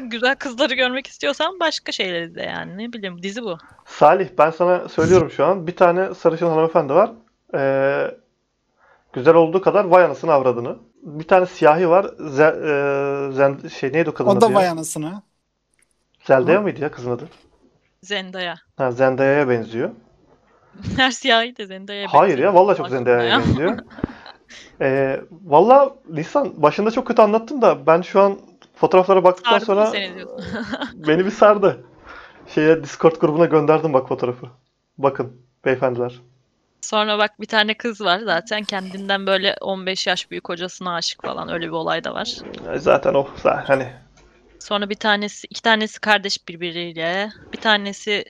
Güzel 0.00 0.36
kızları 0.36 0.74
görmek 0.74 1.06
istiyorsan 1.06 1.60
başka 1.60 1.92
şeyler 1.92 2.22
izle 2.22 2.42
yani. 2.42 2.78
Ne 2.78 2.92
bileyim 2.92 3.22
dizi 3.22 3.42
bu. 3.42 3.58
Salih 3.86 4.28
ben 4.38 4.50
sana 4.50 4.88
söylüyorum 4.88 5.30
şu 5.30 5.44
an. 5.44 5.66
Bir 5.66 5.76
tane 5.76 6.14
sarışın 6.14 6.46
hanımefendi 6.46 6.94
var. 6.94 7.10
Ee, 7.54 8.14
güzel 9.12 9.34
olduğu 9.34 9.62
kadar 9.62 9.84
vay 9.84 10.04
anasını 10.04 10.32
avradını. 10.32 10.78
Bir 11.02 11.28
tane 11.28 11.46
siyahi 11.46 11.88
var. 11.88 12.06
Ze, 12.18 12.44
e, 12.44 13.32
zen, 13.32 13.68
şey 13.68 13.92
neydi 13.92 14.10
o 14.10 14.14
kadın 14.14 14.30
O 14.30 14.40
da 14.40 14.46
adı 14.46 14.54
vay 14.54 14.64
ya? 14.64 14.72
anasını. 14.72 15.22
Zendaya 16.24 16.60
mıydı 16.60 16.80
ya 16.80 16.90
kızın 16.90 17.10
adı? 17.10 17.28
Zendaya. 18.02 18.54
Ha, 18.76 18.90
Zendaya'ya 18.90 19.48
benziyor. 19.48 19.90
Her 20.96 21.10
siyahi 21.10 21.56
de 21.56 21.66
Zendaya'ya 21.66 22.08
Hayır 22.10 22.38
ya 22.38 22.54
vallahi 22.54 22.76
çok 22.76 22.88
Zendaya'ya 22.88 23.22
ya. 23.28 23.38
benziyor. 23.38 23.78
Ee, 24.80 25.20
valla 25.30 25.94
Nisan 26.08 26.62
başında 26.62 26.90
çok 26.90 27.06
kötü 27.06 27.22
anlattın 27.22 27.62
da 27.62 27.86
ben 27.86 28.02
şu 28.02 28.20
an 28.20 28.38
fotoğraflara 28.74 29.24
baktıktan 29.24 29.58
Sardı 29.58 29.64
sonra 29.64 29.92
beni 30.94 31.24
bir 31.26 31.30
sardı. 31.30 31.84
Şeye 32.54 32.82
Discord 32.82 33.16
grubuna 33.16 33.44
gönderdim 33.44 33.92
bak 33.92 34.08
fotoğrafı. 34.08 34.46
Bakın 34.98 35.42
beyefendiler. 35.64 36.20
Sonra 36.80 37.18
bak 37.18 37.40
bir 37.40 37.46
tane 37.46 37.74
kız 37.74 38.00
var 38.00 38.18
zaten 38.18 38.64
kendinden 38.64 39.26
böyle 39.26 39.56
15 39.60 40.06
yaş 40.06 40.30
büyük 40.30 40.44
kocasına 40.44 40.94
aşık 40.94 41.22
falan 41.22 41.48
öyle 41.52 41.66
bir 41.66 41.72
olay 41.72 42.04
da 42.04 42.14
var. 42.14 42.38
E, 42.74 42.78
Zaten 42.78 43.14
o 43.14 43.26
zaten 43.42 43.64
hani 43.64 43.92
Sonra 44.58 44.90
bir 44.90 44.94
tanesi, 44.94 45.46
iki 45.50 45.62
tanesi 45.62 46.00
kardeş 46.00 46.48
birbiriyle. 46.48 47.30
Bir 47.52 47.60
tanesi 47.60 48.24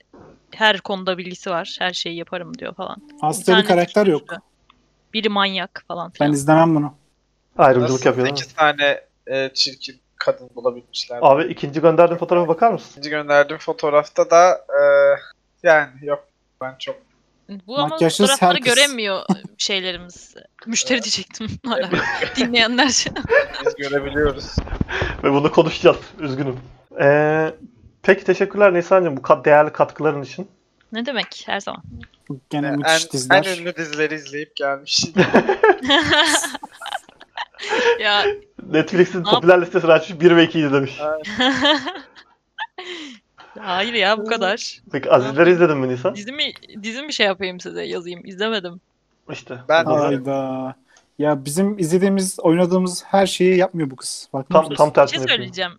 her 0.55 0.77
konuda 0.81 1.17
bilgisi 1.17 1.49
var. 1.49 1.75
Her 1.79 1.93
şeyi 1.93 2.15
yaparım 2.17 2.57
diyor 2.57 2.73
falan. 2.75 2.97
Hasta 3.21 3.57
bir 3.57 3.65
karakter 3.65 4.07
yok. 4.07 4.23
Biri 5.13 5.29
manyak 5.29 5.83
falan 5.87 6.07
Ben 6.07 6.11
filan. 6.13 6.31
izlemem 6.33 6.75
bunu. 6.75 6.93
ayrımcılık 7.57 7.91
Nasıl 7.91 8.05
yapıyor 8.05 8.25
değil 8.25 8.33
mi? 8.33 8.39
8 8.39 8.53
tane 8.53 9.01
e, 9.27 9.49
çirkin 9.53 9.99
kadın 10.15 10.49
bulabilmişler. 10.55 11.19
Abi 11.21 11.43
ikinci 11.43 11.81
gönderdiğin 11.81 12.17
fotoğrafa 12.19 12.47
bakar 12.47 12.71
mısın? 12.71 12.89
İkinci 12.91 13.09
gönderdiğim 13.09 13.59
fotoğrafta 13.59 14.29
da 14.29 14.51
e, 14.69 14.81
yani 15.67 15.89
yok 16.01 16.27
ben 16.61 16.75
çok 16.79 16.95
Bu 17.67 17.77
ama 17.79 17.87
Makyajsız 17.87 18.19
fotoğrafları 18.31 18.53
her 18.57 18.63
kız. 18.63 18.75
göremiyor 18.75 19.21
şeylerimiz. 19.57 20.35
Müşteri 20.65 21.03
diyecektim. 21.03 21.47
Hala 21.65 21.89
dinleyenler. 22.35 23.05
biz 23.65 23.75
görebiliyoruz. 23.77 24.55
Ve 25.23 25.31
bunu 25.31 25.51
konuşacağız. 25.51 25.97
Üzgünüm. 26.19 26.59
Ee, 27.01 27.53
peki 28.03 28.23
teşekkürler 28.23 28.73
Nisan'cığım 28.73 29.17
bu 29.17 29.21
kat- 29.21 29.45
değerli 29.45 29.71
katkıların 29.71 30.21
için. 30.21 30.47
ne 30.91 31.05
demek 31.05 31.43
her 31.45 31.59
zaman. 31.59 31.83
Gene 32.49 32.67
en, 32.67 32.77
müthiş 32.77 33.05
en 33.05 33.11
diziler. 33.11 33.57
ünlü 33.61 33.75
dizileri 33.75 34.15
izleyip 34.15 34.55
gelmiş. 34.55 35.05
ya 37.99 38.23
Netflix'in 38.69 39.19
Ne 39.19 39.23
popüler 39.23 39.61
listesini 39.61 39.91
açmış 39.91 40.19
1 40.19 40.35
ve 40.35 40.43
2 40.43 40.59
izlemiş. 40.59 40.99
hayır 43.59 43.93
ya 43.93 44.17
bu 44.17 44.25
kadar. 44.25 44.81
Peki 44.91 45.11
Azizleri 45.11 45.51
izledin 45.51 45.77
mi 45.77 45.87
Nisan? 45.89 46.15
Dizi 46.15 46.31
mi, 46.31 46.53
dizi 46.83 47.01
mi 47.01 47.13
şey 47.13 47.25
yapayım 47.27 47.59
size 47.59 47.83
yazayım? 47.83 48.25
İzlemedim. 48.25 48.81
İşte. 49.31 49.57
Ben- 49.69 49.85
Burada- 49.85 50.07
Hayda. 50.07 50.75
Ya 51.19 51.45
bizim 51.45 51.79
izlediğimiz, 51.79 52.39
oynadığımız 52.39 53.03
her 53.05 53.27
şeyi 53.27 53.57
yapmıyor 53.57 53.89
bu 53.89 53.95
kız. 53.95 54.29
Bak 54.33 54.45
Tam 54.49 54.69
tam 54.69 54.89
Bir 54.89 54.93
tersini 54.93 55.27
şey 55.29 55.37
yapıyor. 55.37 55.71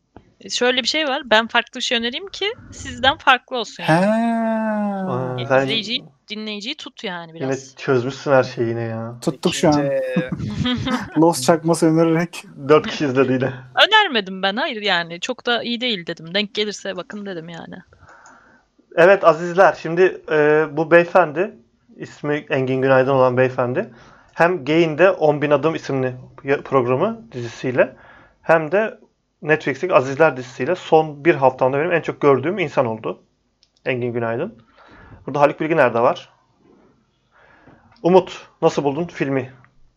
Şöyle 0.51 0.83
bir 0.83 0.89
şey 0.89 1.09
var. 1.09 1.23
Ben 1.25 1.47
farklı 1.49 1.79
bir 1.79 1.85
şey 1.85 1.99
önereyim 1.99 2.29
ki 2.29 2.47
sizden 2.73 3.17
farklı 3.17 3.57
olsun. 3.57 3.83
He. 3.83 3.93
Yani. 3.93 5.11
Aa, 5.11 5.47
sen 5.49 5.63
İzleyiciyi, 5.63 6.05
dinleyiciyi 6.29 6.75
tut 6.75 7.05
yani 7.05 7.31
yine 7.35 7.41
biraz. 7.49 7.77
çözmüşsün 7.77 8.33
her 8.33 8.43
şeyi 8.43 8.69
yine 8.69 8.83
ya. 8.83 9.15
Tuttuk 9.21 9.55
şu 9.55 9.69
an. 9.69 9.73
İkinci- 9.87 11.21
Lost 11.21 11.45
çakması 11.45 11.87
önererek. 11.87 12.45
4 12.69 12.87
kişi 12.87 13.05
izledi 13.05 13.33
yine. 13.33 13.53
Önermedim 13.87 14.43
ben. 14.43 14.57
Hayır 14.57 14.83
yani. 14.83 15.21
Çok 15.21 15.47
da 15.47 15.63
iyi 15.63 15.81
değil 15.81 16.07
dedim. 16.07 16.35
Denk 16.35 16.55
gelirse 16.55 16.97
bakın 16.97 17.27
dedim 17.27 17.49
yani. 17.49 17.77
Evet 18.97 19.25
azizler 19.25 19.79
şimdi 19.83 20.21
e, 20.31 20.65
bu 20.73 20.91
beyefendi 20.91 21.55
ismi 21.97 22.47
Engin 22.51 22.83
Günaydın 22.83 23.11
olan 23.11 23.37
beyefendi 23.37 23.91
hem 24.35 24.65
Gain'de 24.65 25.05
10.000 25.05 25.55
Adım 25.55 25.75
isimli 25.75 26.15
ya- 26.45 26.63
programı 26.63 27.21
dizisiyle 27.33 27.97
hem 28.43 28.73
de 28.73 28.99
Netflix'teki 29.45 29.95
Azizler 29.95 30.37
dizisiyle 30.37 30.75
son 30.75 31.25
bir 31.25 31.35
haftamda 31.35 31.79
benim 31.79 31.93
en 31.93 32.01
çok 32.01 32.21
gördüğüm 32.21 32.59
insan 32.59 32.87
oldu. 32.87 33.23
Engin 33.85 34.13
Günaydın. 34.13 34.55
Burada 35.27 35.41
Haluk 35.41 35.61
Bilginer 35.61 35.95
de 35.95 36.01
var. 36.01 36.33
Umut 38.03 38.47
nasıl 38.63 38.85
buldun 38.85 39.05
filmi? 39.05 39.53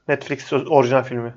Netflix 0.07 0.53
orijinal 0.53 1.03
filmi. 1.03 1.33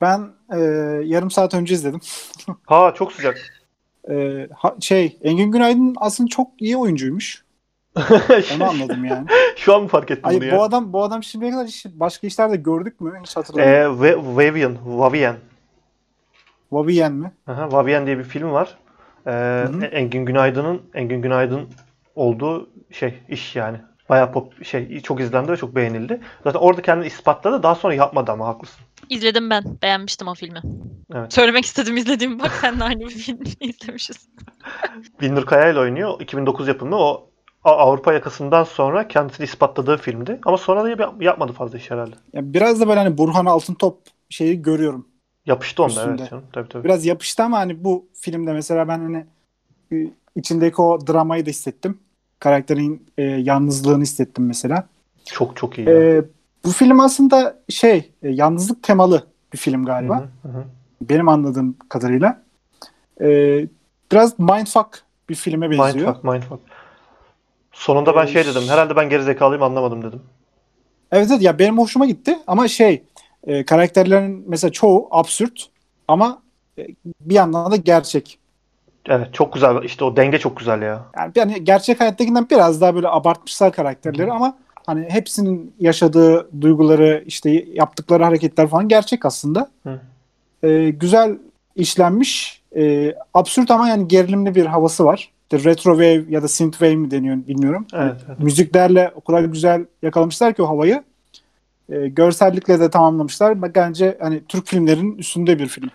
Ben 0.00 0.28
e, 0.52 0.58
yarım 1.04 1.30
saat 1.30 1.54
önce 1.54 1.74
izledim. 1.74 2.00
Ha 2.66 2.94
çok 2.94 3.12
sıcak. 3.12 3.38
E, 4.10 4.46
ha- 4.56 4.76
şey 4.80 5.18
Engin 5.22 5.52
Günaydın 5.52 5.94
aslında 5.96 6.28
çok 6.28 6.48
iyi 6.58 6.76
oyuncuymuş. 6.76 7.44
Onu 8.56 8.68
anladım 8.68 9.04
yani. 9.04 9.26
Şu 9.56 9.74
an 9.74 9.82
mı 9.82 9.88
fark 9.88 10.10
ettin 10.10 10.24
bunu 10.32 10.42
Ay 10.42 10.48
ya? 10.48 10.58
bu 10.58 10.62
adam 10.62 10.92
bu 10.92 11.02
adam 11.02 11.22
şimdiye 11.22 11.50
kadar 11.50 11.66
hiç 11.66 11.86
başka 11.94 12.26
işlerde 12.26 12.56
gördük 12.56 13.00
mü? 13.00 13.20
Hiç 13.22 13.36
hatırlamıyorum. 13.36 14.04
Ee, 14.04 14.36
Vavian, 14.36 14.76
Vavian. 14.84 15.36
Vavien 16.72 17.12
mi? 17.12 17.32
Aha, 17.46 17.72
Vavien 17.72 18.06
diye 18.06 18.18
bir 18.18 18.24
film 18.24 18.52
var. 18.52 18.78
Ee, 19.26 19.30
hı. 19.30 19.84
Engin 19.86 20.24
Günaydın'ın 20.24 20.82
Engin 20.94 21.22
Günaydın 21.22 21.68
olduğu 22.14 22.70
şey 22.90 23.14
iş 23.28 23.56
yani. 23.56 23.76
Bayağı 24.08 24.32
pop 24.32 24.64
şey 24.64 25.00
çok 25.00 25.20
izlendi 25.20 25.52
ve 25.52 25.56
çok 25.56 25.74
beğenildi. 25.76 26.20
Zaten 26.44 26.58
orada 26.60 26.82
kendini 26.82 27.06
ispatladı. 27.06 27.62
Daha 27.62 27.74
sonra 27.74 27.94
yapmadı 27.94 28.32
ama 28.32 28.46
haklısın. 28.46 28.80
İzledim 29.08 29.50
ben. 29.50 29.64
Beğenmiştim 29.82 30.28
o 30.28 30.34
filmi. 30.34 30.60
Evet. 31.14 31.32
Söylemek 31.32 31.64
istedim 31.64 31.96
izlediğimi. 31.96 32.38
Bak 32.40 32.52
sen 32.60 32.80
de 32.80 32.84
aynı 32.84 33.00
bir 33.00 33.08
film 33.10 33.38
izlemişiz. 33.60 34.28
Binnur 35.20 35.46
Kaya 35.46 35.70
ile 35.72 35.78
oynuyor. 35.78 36.20
2009 36.20 36.68
yapımı. 36.68 36.96
O 36.96 37.26
Avrupa 37.64 38.12
yakasından 38.12 38.64
sonra 38.64 39.08
kendisini 39.08 39.44
ispatladığı 39.44 39.96
filmdi. 39.96 40.40
Ama 40.46 40.56
sonra 40.58 40.84
da 40.84 40.88
yap- 40.90 41.22
yapmadı 41.22 41.52
fazla 41.52 41.78
iş 41.78 41.90
herhalde. 41.90 42.14
Ya 42.32 42.54
biraz 42.54 42.80
da 42.80 42.88
böyle 42.88 43.00
hani 43.00 43.18
Burhan 43.18 43.46
Altıntop 43.46 43.98
şeyi 44.30 44.62
görüyorum. 44.62 45.08
Yapıştı 45.46 45.82
onda 45.82 45.92
Üstünde. 45.94 46.22
evet 46.22 46.30
canım. 46.30 46.44
Tabii 46.52 46.68
tabii. 46.68 46.84
Biraz 46.84 47.06
yapıştı 47.06 47.42
ama 47.42 47.58
hani 47.58 47.84
bu 47.84 48.08
filmde 48.14 48.52
mesela 48.52 48.88
ben 48.88 48.98
hani 48.98 49.26
e, 49.92 50.10
içindeki 50.36 50.82
o 50.82 51.06
dramayı 51.06 51.46
da 51.46 51.50
hissettim. 51.50 51.98
Karakterin 52.38 53.06
e, 53.18 53.22
yalnızlığını 53.22 54.02
hissettim 54.02 54.46
mesela. 54.46 54.88
Çok 55.24 55.56
çok 55.56 55.78
iyi. 55.78 55.88
E, 55.88 56.24
bu 56.64 56.70
film 56.72 57.00
aslında 57.00 57.58
şey 57.68 58.10
e, 58.22 58.28
yalnızlık 58.30 58.82
temalı 58.82 59.26
bir 59.52 59.58
film 59.58 59.84
galiba. 59.84 60.18
Hı 60.42 60.48
hı, 60.48 60.52
hı. 60.52 60.64
Benim 61.00 61.28
anladığım 61.28 61.76
kadarıyla. 61.88 62.42
Ee, 63.20 63.66
biraz 64.12 64.38
mindfuck 64.38 65.02
bir 65.28 65.34
filme 65.34 65.70
benziyor. 65.70 66.06
Mindfuck, 66.06 66.24
mindfuck. 66.24 66.60
Sonunda 67.72 68.16
ben 68.16 68.26
Ee, 68.26 68.28
şey 68.28 68.44
dedim. 68.46 68.62
Herhalde 68.68 68.96
ben 68.96 69.08
gerizekalıyım 69.08 69.62
anlamadım 69.62 70.02
dedim. 70.02 70.22
Evet 71.12 71.28
evet 71.30 71.42
ya 71.42 71.58
benim 71.58 71.78
hoşuma 71.78 72.06
gitti 72.06 72.38
ama 72.46 72.68
şey 72.68 73.02
e, 73.46 73.64
karakterlerin 73.64 74.44
mesela 74.46 74.72
çoğu 74.72 75.08
absürt 75.10 75.66
ama 76.08 76.42
e, 76.78 76.86
bir 77.20 77.34
yandan 77.34 77.72
da 77.72 77.76
gerçek. 77.76 78.38
Evet 79.08 79.34
çok 79.34 79.52
güzel. 79.52 79.82
İşte 79.82 80.04
o 80.04 80.16
denge 80.16 80.38
çok 80.38 80.56
güzel 80.56 80.82
ya. 80.82 81.04
Yani, 81.16 81.32
yani 81.36 81.64
gerçek 81.64 82.00
hayattakinden 82.00 82.46
biraz 82.50 82.80
daha 82.80 82.94
böyle 82.94 83.08
abartmışlar 83.08 83.72
karakterleri 83.72 84.32
ama 84.32 84.58
hani 84.86 85.06
hepsinin 85.10 85.74
yaşadığı 85.80 86.60
duyguları 86.60 87.24
işte 87.26 87.50
yaptıkları 87.72 88.24
hareketler 88.24 88.68
falan 88.68 88.88
gerçek 88.88 89.24
aslında. 89.24 89.70
Hı. 89.82 90.00
E, 90.62 90.90
güzel 90.90 91.38
işlenmiş. 91.76 92.62
E, 92.76 93.14
absürt 93.34 93.70
ama 93.70 93.88
yani 93.88 94.08
gerilimli 94.08 94.54
bir 94.54 94.66
havası 94.66 95.04
var. 95.04 95.30
İşte 95.42 95.70
retro 95.70 95.92
wave 95.92 96.24
ya 96.28 96.42
da 96.42 96.48
synthwave 96.48 96.96
mi 96.96 97.10
deniyor 97.10 97.36
bilmiyorum. 97.36 97.86
Evet, 97.92 98.16
evet. 98.28 98.38
Müziklerle 98.38 99.12
o 99.14 99.20
kadar 99.20 99.42
güzel 99.42 99.86
yakalamışlar 100.02 100.54
ki 100.54 100.62
o 100.62 100.68
havayı. 100.68 101.02
E, 101.90 102.08
görsellikle 102.08 102.80
de 102.80 102.90
tamamlamışlar. 102.90 103.62
Bence 103.62 104.18
hani 104.20 104.44
Türk 104.44 104.66
filmlerinin 104.66 105.18
üstünde 105.18 105.58
bir 105.58 105.68
film. 105.68 105.90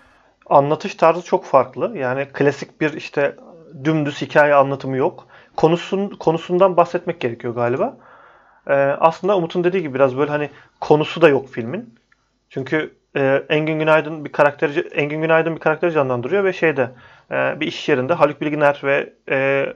Anlatış 0.46 0.94
tarzı 0.94 1.22
çok 1.22 1.44
farklı. 1.44 1.98
Yani 1.98 2.26
klasik 2.32 2.80
bir 2.80 2.92
işte 2.92 3.36
dümdüz 3.84 4.22
hikaye 4.22 4.54
anlatımı 4.54 4.96
yok. 4.96 5.26
Konusun, 5.56 6.08
konusundan 6.08 6.76
bahsetmek 6.76 7.20
gerekiyor 7.20 7.54
galiba. 7.54 7.96
Ee, 8.68 8.72
aslında 9.00 9.36
Umut'un 9.36 9.64
dediği 9.64 9.82
gibi 9.82 9.94
biraz 9.94 10.16
böyle 10.16 10.30
hani 10.30 10.50
konusu 10.80 11.20
da 11.20 11.28
yok 11.28 11.48
filmin. 11.48 11.94
Çünkü 12.50 12.94
e, 13.16 13.44
Engin 13.48 13.78
Günaydın 13.78 14.24
bir 14.24 14.32
karakteri 14.32 14.80
Engin 14.80 15.22
Günaydın 15.22 15.54
bir 15.54 15.60
karakteri 15.60 15.92
canlandırıyor 15.92 16.44
ve 16.44 16.52
şeyde 16.52 16.90
e, 17.30 17.60
bir 17.60 17.66
iş 17.66 17.88
yerinde 17.88 18.14
Haluk 18.14 18.40
Bilginer 18.40 18.80
ve 18.84 19.12
e, 19.30 19.66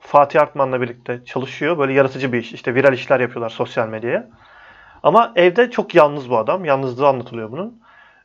Fatih 0.00 0.40
Artman'la 0.40 0.80
birlikte 0.80 1.24
çalışıyor. 1.24 1.78
Böyle 1.78 1.92
yaratıcı 1.92 2.32
bir 2.32 2.38
iş. 2.38 2.52
İşte 2.52 2.74
viral 2.74 2.92
işler 2.92 3.20
yapıyorlar 3.20 3.50
sosyal 3.50 3.88
medyaya. 3.88 4.28
Ama 5.06 5.32
evde 5.36 5.70
çok 5.70 5.94
yalnız 5.94 6.30
bu 6.30 6.38
adam. 6.38 6.64
Yalnızlığı 6.64 7.08
anlatılıyor 7.08 7.52
bunun. 7.52 7.80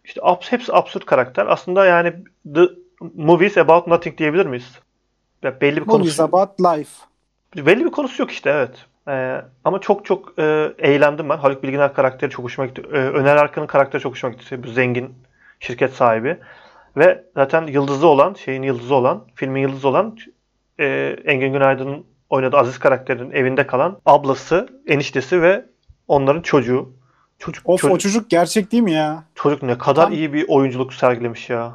İşte 0.06 0.22
abs 0.24 0.52
hepsi 0.52 0.74
absürt 0.74 1.06
karakter. 1.06 1.46
Aslında 1.46 1.86
yani 1.86 2.13
the 2.56 2.62
movies 3.15 3.58
about 3.58 3.88
nothing 3.88 4.17
diyebilir 4.17 4.46
miyiz? 4.46 4.80
Ya 5.44 5.62
belli 5.62 5.76
bir 5.76 5.88
Movies 5.88 6.17
konusu 6.17 6.24
about 6.24 6.60
life. 6.60 7.06
belli 7.56 7.86
bir 7.86 7.91
konusu 7.91 8.22
yok 8.22 8.32
işte 8.32 8.50
evet. 8.50 8.86
Ee, 9.08 9.41
ama 9.63 9.82
çok 9.82 10.06
çok 10.06 10.39
e, 10.39 10.74
eğlendim 10.78 11.30
ben. 11.30 11.38
Haluk 11.38 11.63
Bilginer 11.63 11.94
karakteri 11.94 12.32
çok 12.32 12.46
hoşuma 12.46 12.67
gitti. 12.67 12.82
Ee, 12.94 12.98
Öner 12.98 13.36
Arkan'ın 13.36 13.67
karakteri 13.67 14.02
çok 14.02 14.12
hoşuma 14.12 14.34
gitti. 14.34 14.63
Bu 14.63 14.67
zengin 14.67 15.13
şirket 15.60 15.94
sahibi. 15.94 16.38
Ve 16.98 17.24
zaten 17.36 17.67
yıldızı 17.67 18.08
olan, 18.08 18.34
şeyin 18.34 18.63
yıldızı 18.63 18.96
olan, 18.96 19.28
filmin 19.36 19.62
yıldızı 19.62 19.88
olan 19.88 20.17
e, 20.80 21.15
Engin 21.26 21.54
Günaydın'ın 21.54 22.06
oynadığı 22.30 22.58
Aziz 22.58 22.80
karakterinin 22.80 23.32
evinde 23.32 23.67
kalan 23.67 23.98
ablası, 24.06 24.82
eniştesi 24.88 25.41
ve 25.41 25.65
onların 26.07 26.41
çocuğu. 26.41 26.89
Çocuk, 27.39 27.69
Of 27.69 27.81
çocuk, 27.81 27.95
o 27.95 27.97
çocuk 27.99 28.29
gerçek 28.29 28.71
değil 28.71 28.83
mi 28.83 28.91
ya? 28.91 29.23
çocuk 29.35 29.63
ne 29.63 29.77
kadar 29.77 30.03
Tam- 30.03 30.13
iyi 30.13 30.33
bir 30.33 30.45
oyunculuk 30.49 30.93
sergilemiş 30.93 31.49
ya. 31.49 31.73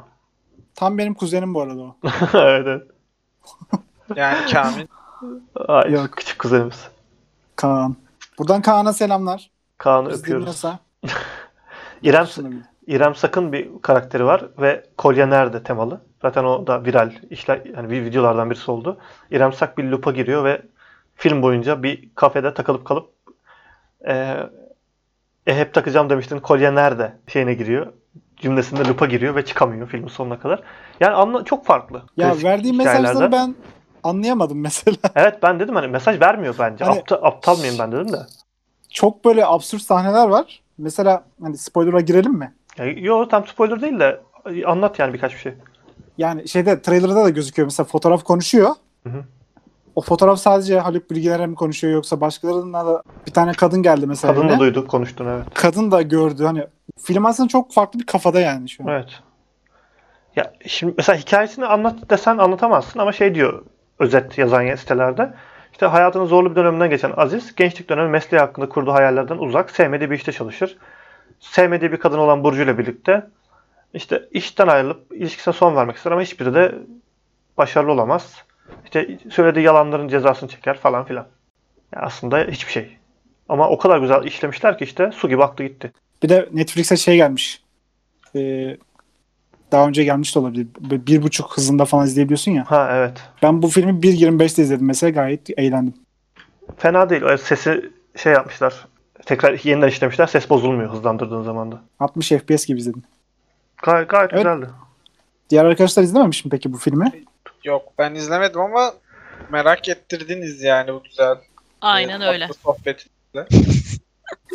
Tam 0.75 0.97
benim 0.97 1.13
kuzenim 1.13 1.53
bu 1.53 1.61
arada 1.61 1.81
o. 1.81 1.95
evet, 2.33 2.67
evet. 2.67 2.83
Yani 4.15 4.51
Kamil. 4.53 4.87
Ay, 5.67 5.91
Yok. 5.91 6.09
küçük 6.11 6.39
kuzenimiz. 6.39 6.87
Kaan. 7.55 7.95
Buradan 8.39 8.61
Kaan'a 8.61 8.93
selamlar. 8.93 9.51
Kaan'ı 9.77 10.09
Biz 10.09 10.19
öpüyoruz. 10.19 10.41
dinliyorsa. 10.45 10.79
İrem. 12.01 12.27
İrem 12.87 13.15
Sakın 13.15 13.51
bir 13.53 13.69
karakteri 13.81 14.25
var 14.25 14.45
ve 14.59 14.83
Kolye 14.97 15.29
Nerede 15.29 15.63
temalı. 15.63 16.01
Zaten 16.21 16.43
o 16.43 16.67
da 16.67 16.85
viral 16.85 17.11
işler 17.29 17.61
yani 17.75 17.89
bir 17.89 18.05
videolardan 18.05 18.49
birisi 18.49 18.71
oldu. 18.71 18.97
İrem 19.31 19.53
Sak 19.53 19.77
bir 19.77 19.83
loop'a 19.83 20.11
giriyor 20.11 20.43
ve 20.43 20.61
film 21.15 21.41
boyunca 21.41 21.83
bir 21.83 22.09
kafede 22.15 22.53
takılıp 22.53 22.85
kalıp 22.85 23.09
e, 24.07 24.13
e, 25.47 25.55
hep 25.57 25.73
takacağım 25.73 26.09
demiştin 26.09 26.39
kolye 26.39 26.75
nerede 26.75 27.13
şeyine 27.27 27.53
giriyor. 27.53 27.93
Cümlesinde 28.37 28.87
loop'a 28.87 29.05
giriyor 29.05 29.35
ve 29.35 29.45
çıkamıyor 29.45 29.87
filmin 29.87 30.07
sonuna 30.07 30.39
kadar. 30.39 30.63
Yani 30.99 31.13
anla 31.13 31.43
çok 31.45 31.65
farklı. 31.65 32.03
Ya 32.17 32.35
verdiği 32.43 32.73
mesajları 32.73 33.31
ben 33.31 33.55
anlayamadım 34.03 34.61
mesela. 34.61 34.97
Evet 35.15 35.43
ben 35.43 35.59
dedim 35.59 35.75
hani 35.75 35.87
mesaj 35.87 36.21
vermiyor 36.21 36.55
bence. 36.59 36.85
Hani- 36.85 36.99
Aptal, 36.99 37.17
aptal 37.21 37.57
mıyım 37.57 37.75
ben 37.79 37.91
dedim 37.91 38.13
de. 38.13 38.17
Çok 38.89 39.25
böyle 39.25 39.45
absürt 39.45 39.81
sahneler 39.81 40.27
var. 40.27 40.61
Mesela 40.77 41.23
hani 41.41 41.57
spoiler'a 41.57 42.01
girelim 42.01 42.33
mi? 42.33 42.53
Yo 42.97 43.27
tam 43.27 43.47
spoiler 43.47 43.81
değil 43.81 43.99
de 43.99 44.21
anlat 44.65 44.99
yani 44.99 45.13
birkaç 45.13 45.33
bir 45.33 45.39
şey. 45.39 45.53
Yani 46.17 46.47
şeyde 46.47 46.81
trailer'da 46.81 47.15
da 47.23 47.29
gözüküyor. 47.29 47.65
Mesela 47.65 47.87
fotoğraf 47.87 48.23
konuşuyor. 48.23 48.69
Hı 49.03 49.09
hı. 49.09 49.23
O 49.97 50.01
fotoğraf 50.01 50.39
sadece 50.39 50.79
Haluk 50.79 51.11
Bilginer'e 51.11 51.45
mi 51.45 51.55
konuşuyor 51.55 51.93
yoksa 51.93 52.21
başkalarına 52.21 52.85
da 52.85 53.03
bir 53.27 53.33
tane 53.33 53.51
kadın 53.51 53.83
geldi 53.83 54.07
mesela. 54.07 54.33
Kadın 54.33 54.47
da 54.47 54.51
evine. 54.51 54.59
duyduk 54.59 54.89
konuştun 54.89 55.25
evet. 55.25 55.45
Kadın 55.53 55.91
da 55.91 56.01
gördü. 56.01 56.43
Hani 56.43 56.67
film 57.01 57.25
aslında 57.25 57.49
çok 57.49 57.73
farklı 57.73 57.99
bir 57.99 58.05
kafada 58.05 58.39
yani 58.39 58.69
şu 58.69 58.83
an. 58.83 58.87
Evet. 58.87 59.09
Ya 60.35 60.53
şimdi 60.67 60.93
mesela 60.97 61.19
hikayesini 61.19 61.65
anlat 61.65 62.09
desen 62.09 62.37
anlatamazsın 62.37 62.99
ama 62.99 63.11
şey 63.11 63.35
diyor 63.35 63.65
özet 63.99 64.37
yazan 64.37 64.75
sitelerde. 64.75 65.33
İşte 65.71 65.85
hayatının 65.85 66.25
zorlu 66.25 66.51
bir 66.51 66.55
döneminden 66.55 66.89
geçen 66.89 67.13
Aziz, 67.17 67.55
gençlik 67.55 67.89
dönemi 67.89 68.09
mesleği 68.09 68.41
hakkında 68.41 68.69
kurduğu 68.69 68.93
hayallerden 68.93 69.37
uzak, 69.37 69.71
sevmediği 69.71 70.11
bir 70.11 70.15
işte 70.15 70.31
çalışır. 70.31 70.77
Sevmediği 71.39 71.91
bir 71.91 71.97
kadın 71.97 72.17
olan 72.17 72.43
Burcu 72.43 72.61
ile 72.61 72.77
birlikte 72.77 73.27
işte 73.93 74.27
işten 74.31 74.67
ayrılıp 74.67 75.11
ilişkisine 75.11 75.53
son 75.53 75.75
vermek 75.75 75.95
ister 75.95 76.11
ama 76.11 76.21
hiçbiri 76.21 76.53
de 76.53 76.75
başarılı 77.57 77.91
olamaz. 77.91 78.46
İşte 78.85 79.17
söylediği 79.31 79.65
yalanların 79.65 80.07
cezasını 80.07 80.49
çeker 80.49 80.77
falan 80.77 81.05
filan. 81.05 81.25
Ya 81.95 82.01
aslında 82.01 82.39
hiçbir 82.39 82.71
şey. 82.71 82.97
Ama 83.49 83.69
o 83.69 83.77
kadar 83.77 83.99
güzel 83.99 84.23
işlemişler 84.23 84.77
ki 84.77 84.83
işte 84.83 85.11
su 85.13 85.29
gibi 85.29 85.43
aktı 85.43 85.63
gitti. 85.63 85.91
Bir 86.23 86.29
de 86.29 86.49
Netflix'e 86.53 86.97
şey 86.97 87.15
gelmiş. 87.15 87.63
Ee, 88.35 88.77
daha 89.71 89.87
önce 89.87 90.03
gelmiş 90.03 90.35
de 90.35 90.39
olabilir. 90.39 90.67
Bir 90.79 91.21
buçuk 91.23 91.57
hızında 91.57 91.85
falan 91.85 92.05
izleyebiliyorsun 92.05 92.51
ya. 92.51 92.63
Ha 92.71 92.89
evet. 92.91 93.21
Ben 93.43 93.61
bu 93.61 93.67
filmi 93.67 93.91
1.25'te 93.91 94.61
izledim 94.63 94.85
mesela 94.85 95.09
gayet 95.09 95.59
eğlendim. 95.59 95.93
Fena 96.77 97.09
değil. 97.09 97.21
O 97.21 97.37
Sesi 97.37 97.91
şey 98.15 98.33
yapmışlar. 98.33 98.87
Tekrar 99.25 99.59
yeniden 99.63 99.87
işlemişler. 99.87 100.27
Ses 100.27 100.49
bozulmuyor 100.49 100.93
hızlandırdığın 100.93 101.43
zaman 101.43 101.71
da. 101.71 101.81
60 101.99 102.29
FPS 102.29 102.65
gibi 102.65 102.79
izledim. 102.79 103.03
Gay 103.83 104.07
gayet 104.07 104.33
Evet. 104.33 104.43
güzeldi. 104.43 104.69
Diğer 105.49 105.65
arkadaşlar 105.65 106.03
izlememiş 106.03 106.45
mi 106.45 106.51
peki 106.51 106.73
bu 106.73 106.77
filmi? 106.77 107.11
Yok 107.67 107.93
ben 107.97 108.15
izlemedim 108.15 108.61
ama 108.61 108.93
merak 109.51 109.89
ettirdiniz 109.89 110.63
yani 110.63 110.93
bu 110.93 111.03
güzel. 111.03 111.35
Aynen 111.81 112.21
e, 112.21 112.27
öyle. 112.27 112.47
tatlı 112.47 112.59
sohbet. 112.63 113.05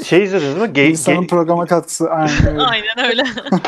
Şey 0.05 0.22
izlediniz 0.25 0.57
mi? 0.57 0.66
Gay, 0.66 0.90
İnsanın 0.90 1.18
gay- 1.18 1.27
programa 1.27 1.66
katkısı 1.66 2.11
aynen 2.11 2.46
öyle. 2.51 2.62
Aynen 2.62 2.98
öyle. 3.11 3.22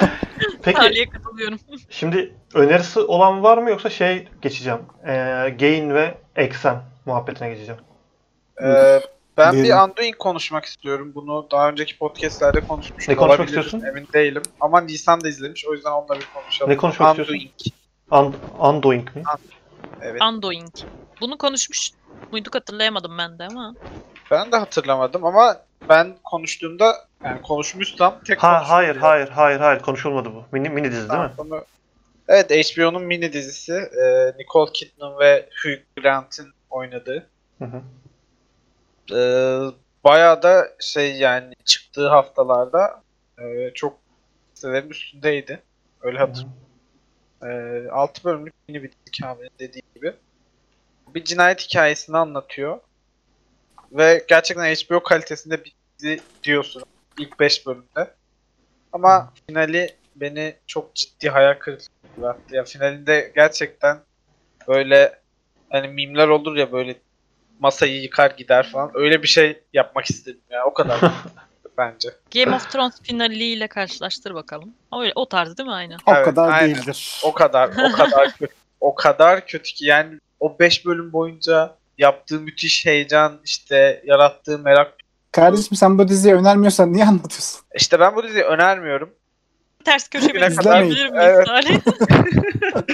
Peki 0.62 0.78
Taliye 0.78 1.08
katılıyorum. 1.08 1.58
şimdi 1.90 2.34
önerisi 2.54 3.00
olan 3.00 3.42
var 3.42 3.58
mı 3.58 3.70
yoksa 3.70 3.90
şey 3.90 4.28
geçeceğim. 4.42 4.80
Ee, 5.06 5.10
gain 5.60 5.94
ve 5.94 6.14
eksen 6.36 6.82
muhabbetine 7.06 7.48
geçeceğim. 7.50 7.80
Ee, 8.62 9.00
ben 9.36 9.52
Diyelim. 9.52 9.70
bir 9.70 9.88
Undoing 9.90 10.16
konuşmak 10.18 10.64
istiyorum. 10.64 11.12
Bunu 11.14 11.46
daha 11.50 11.68
önceki 11.68 11.98
podcastlerde 11.98 12.60
konuşmuştum. 12.60 13.12
Ne 13.12 13.16
konuşmak 13.16 13.46
istiyorsun? 13.48 13.80
Emin 13.88 14.08
değilim. 14.14 14.42
Ama 14.60 14.80
Nisan 14.80 15.20
da 15.20 15.28
izlemiş. 15.28 15.66
O 15.66 15.74
yüzden 15.74 15.90
onunla 15.90 16.14
bir 16.20 16.28
konuşalım. 16.34 16.70
Ne 16.72 16.76
konuşmak 16.76 17.10
istiyorsun? 17.18 17.50
Undoing. 18.10 18.34
Un- 18.58 18.68
undoing 18.68 19.16
mi? 19.16 19.22
Evet. 20.02 20.22
Undoing. 20.22 20.68
Bunu 21.20 21.38
konuşmuş 21.38 21.90
muyduk 22.32 22.54
hatırlayamadım 22.54 23.18
ben 23.18 23.38
de 23.38 23.44
ama. 23.44 23.74
Ben 24.30 24.52
de 24.52 24.56
hatırlamadım 24.56 25.24
ama 25.24 25.56
ben 25.88 26.16
konuştuğumda 26.24 26.94
yani 27.24 27.42
konuşmuşsam 27.42 28.20
tek 28.26 28.42
Ha, 28.42 28.68
hayır 28.70 28.96
hayır 28.96 29.28
hayır 29.28 29.60
hayır 29.60 29.80
konuşulmadı 29.80 30.28
bu. 30.34 30.44
Mini, 30.52 30.70
mini 30.70 30.86
dizi 30.90 30.98
değil 30.98 31.08
Tamam, 31.08 31.26
mi? 31.26 31.32
bunu- 31.38 31.64
Evet 32.28 32.50
HBO'nun 32.50 33.02
mini 33.02 33.32
dizisi. 33.32 33.72
Ee, 33.72 34.32
Nicole 34.38 34.72
Kidman 34.72 35.18
ve 35.18 35.48
Hugh 35.62 36.02
Grant'in 36.02 36.46
oynadığı. 36.70 37.30
Hı 37.58 37.64
hı. 37.64 37.82
Ee, 39.12 39.60
bayağı 40.04 40.42
da 40.42 40.68
şey 40.80 41.16
yani 41.16 41.54
çıktığı 41.64 42.08
haftalarda 42.08 43.02
e, 43.38 43.70
çok 43.74 43.98
sitelerin 44.54 44.90
üstündeydi. 44.90 45.62
Öyle 46.00 46.18
hatırlıyorum. 46.18 46.63
Ee, 47.44 47.88
6 47.90 48.24
bölümlük 48.24 48.54
mini 48.68 48.82
bir 48.82 48.88
dizi 48.88 49.20
Kamil'in 49.20 49.50
dediği 49.58 49.82
gibi. 49.94 50.14
Bir 51.14 51.24
cinayet 51.24 51.60
hikayesini 51.60 52.16
anlatıyor. 52.16 52.80
Ve 53.92 54.24
gerçekten 54.28 54.74
HBO 54.74 55.02
kalitesinde 55.02 55.64
bir 55.64 55.74
dizi 55.98 56.20
diyorsun 56.42 56.82
ilk 57.18 57.40
5 57.40 57.66
bölümde. 57.66 58.14
Ama 58.92 59.32
finali 59.46 59.96
beni 60.16 60.56
çok 60.66 60.94
ciddi 60.94 61.28
hayal 61.28 61.54
kırıklığı 61.54 62.22
yarattı. 62.22 62.56
Ya 62.56 62.64
finalinde 62.64 63.32
gerçekten 63.34 63.98
böyle 64.68 65.20
hani 65.70 65.88
mimler 65.88 66.28
olur 66.28 66.56
ya 66.56 66.72
böyle 66.72 66.96
masayı 67.58 68.02
yıkar 68.02 68.30
gider 68.30 68.68
falan. 68.70 68.90
Öyle 68.94 69.22
bir 69.22 69.28
şey 69.28 69.62
yapmak 69.72 70.04
istedim 70.04 70.40
ya 70.50 70.64
o 70.64 70.74
kadar. 70.74 71.00
bence. 71.78 72.08
Game 72.34 72.56
of 72.56 72.70
Thrones 72.72 73.02
finaliyle 73.02 73.66
karşılaştır 73.66 74.34
bakalım. 74.34 74.74
Öyle 75.00 75.12
o 75.14 75.28
tarz 75.28 75.56
değil 75.58 75.66
mi 75.68 75.74
aynı? 75.74 75.96
O 76.06 76.14
Evet, 76.14 76.24
kadar 76.24 76.48
aynen. 76.52 76.74
değildir. 76.74 77.20
O 77.24 77.32
kadar, 77.32 77.68
o 77.68 77.92
kadar 77.96 78.32
kötü. 78.36 78.54
O 78.80 78.94
kadar 78.94 79.46
kötü 79.46 79.74
ki 79.74 79.86
yani 79.86 80.18
o 80.40 80.58
5 80.58 80.86
bölüm 80.86 81.12
boyunca 81.12 81.76
yaptığı 81.98 82.40
müthiş 82.40 82.86
heyecan, 82.86 83.40
işte 83.44 84.02
yarattığı 84.04 84.58
merak. 84.58 84.94
Kardeşim 85.32 85.76
sen 85.76 85.98
bu 85.98 86.08
diziyi 86.08 86.34
önermiyorsan 86.34 86.92
niye 86.92 87.04
anlatıyorsun? 87.04 87.60
İşte 87.74 88.00
ben 88.00 88.16
bu 88.16 88.22
diziyi 88.24 88.44
önermiyorum. 88.44 89.14
Ters 89.84 90.08
köşe 90.08 90.28
bir 90.34 90.40
kadar- 90.56 90.82
izleyebilir 90.82 91.08
miyiz 91.10 91.24
Evet. 91.46 91.48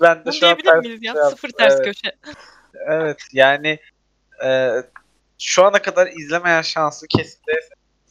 Ben 0.00 0.16
de 0.20 0.24
Bunu 0.24 0.32
şu 0.32 0.46
an 0.48 0.56
diyebilir 0.58 0.70
ters- 0.70 0.80
miyiz 0.80 1.02
ya? 1.02 1.12
şey 1.12 1.22
Sıfır 1.30 1.48
ters 1.50 1.74
evet. 1.74 1.84
köşe. 1.84 2.12
Evet 2.88 3.22
yani 3.32 3.78
e, 4.44 4.70
şu 5.38 5.64
ana 5.64 5.82
kadar 5.82 6.06
izlemeyen 6.06 6.62
şansı 6.62 7.06
kesinlikle 7.08 7.52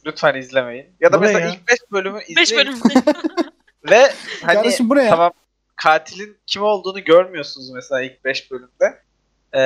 lütfen 0.06 0.34
izlemeyin. 0.34 0.86
Ya 1.00 1.12
da 1.12 1.16
Bu 1.16 1.20
mesela 1.20 1.40
ya? 1.40 1.48
ilk 1.54 1.68
5 1.68 1.78
bölümü 1.92 2.22
izleyin 2.22 2.36
5 2.36 2.56
bölüm. 2.56 2.74
ve 3.90 4.12
hani 4.42 4.54
Kardeşim 4.54 4.90
bu 4.90 4.96
ne 4.96 5.02
ya? 5.04 5.10
tamam 5.10 5.32
katilin 5.76 6.38
kim 6.46 6.62
olduğunu 6.62 7.04
görmüyorsunuz 7.04 7.70
mesela 7.70 8.02
ilk 8.02 8.24
5 8.24 8.50
bölümde. 8.50 9.02
E, 9.54 9.60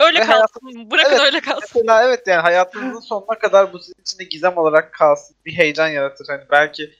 öyle 0.00 0.20
Ve 0.20 0.24
kalsın. 0.26 0.90
Bırakın 0.90 1.10
Evet. 1.10 1.20
öyle 1.20 1.40
kalsın. 1.40 1.62
mesela 1.74 2.04
evet 2.04 2.26
yani 2.26 2.40
hayatınızın 2.40 3.00
sonuna 3.00 3.38
kadar 3.38 3.72
bu 3.72 3.78
sizin 3.78 4.00
içinde 4.00 4.24
gizem 4.24 4.56
olarak 4.56 4.92
kalsın. 4.92 5.36
Bir 5.46 5.52
heyecan 5.52 5.88
yaratır. 5.88 6.26
Hani 6.28 6.42
belki 6.50 6.94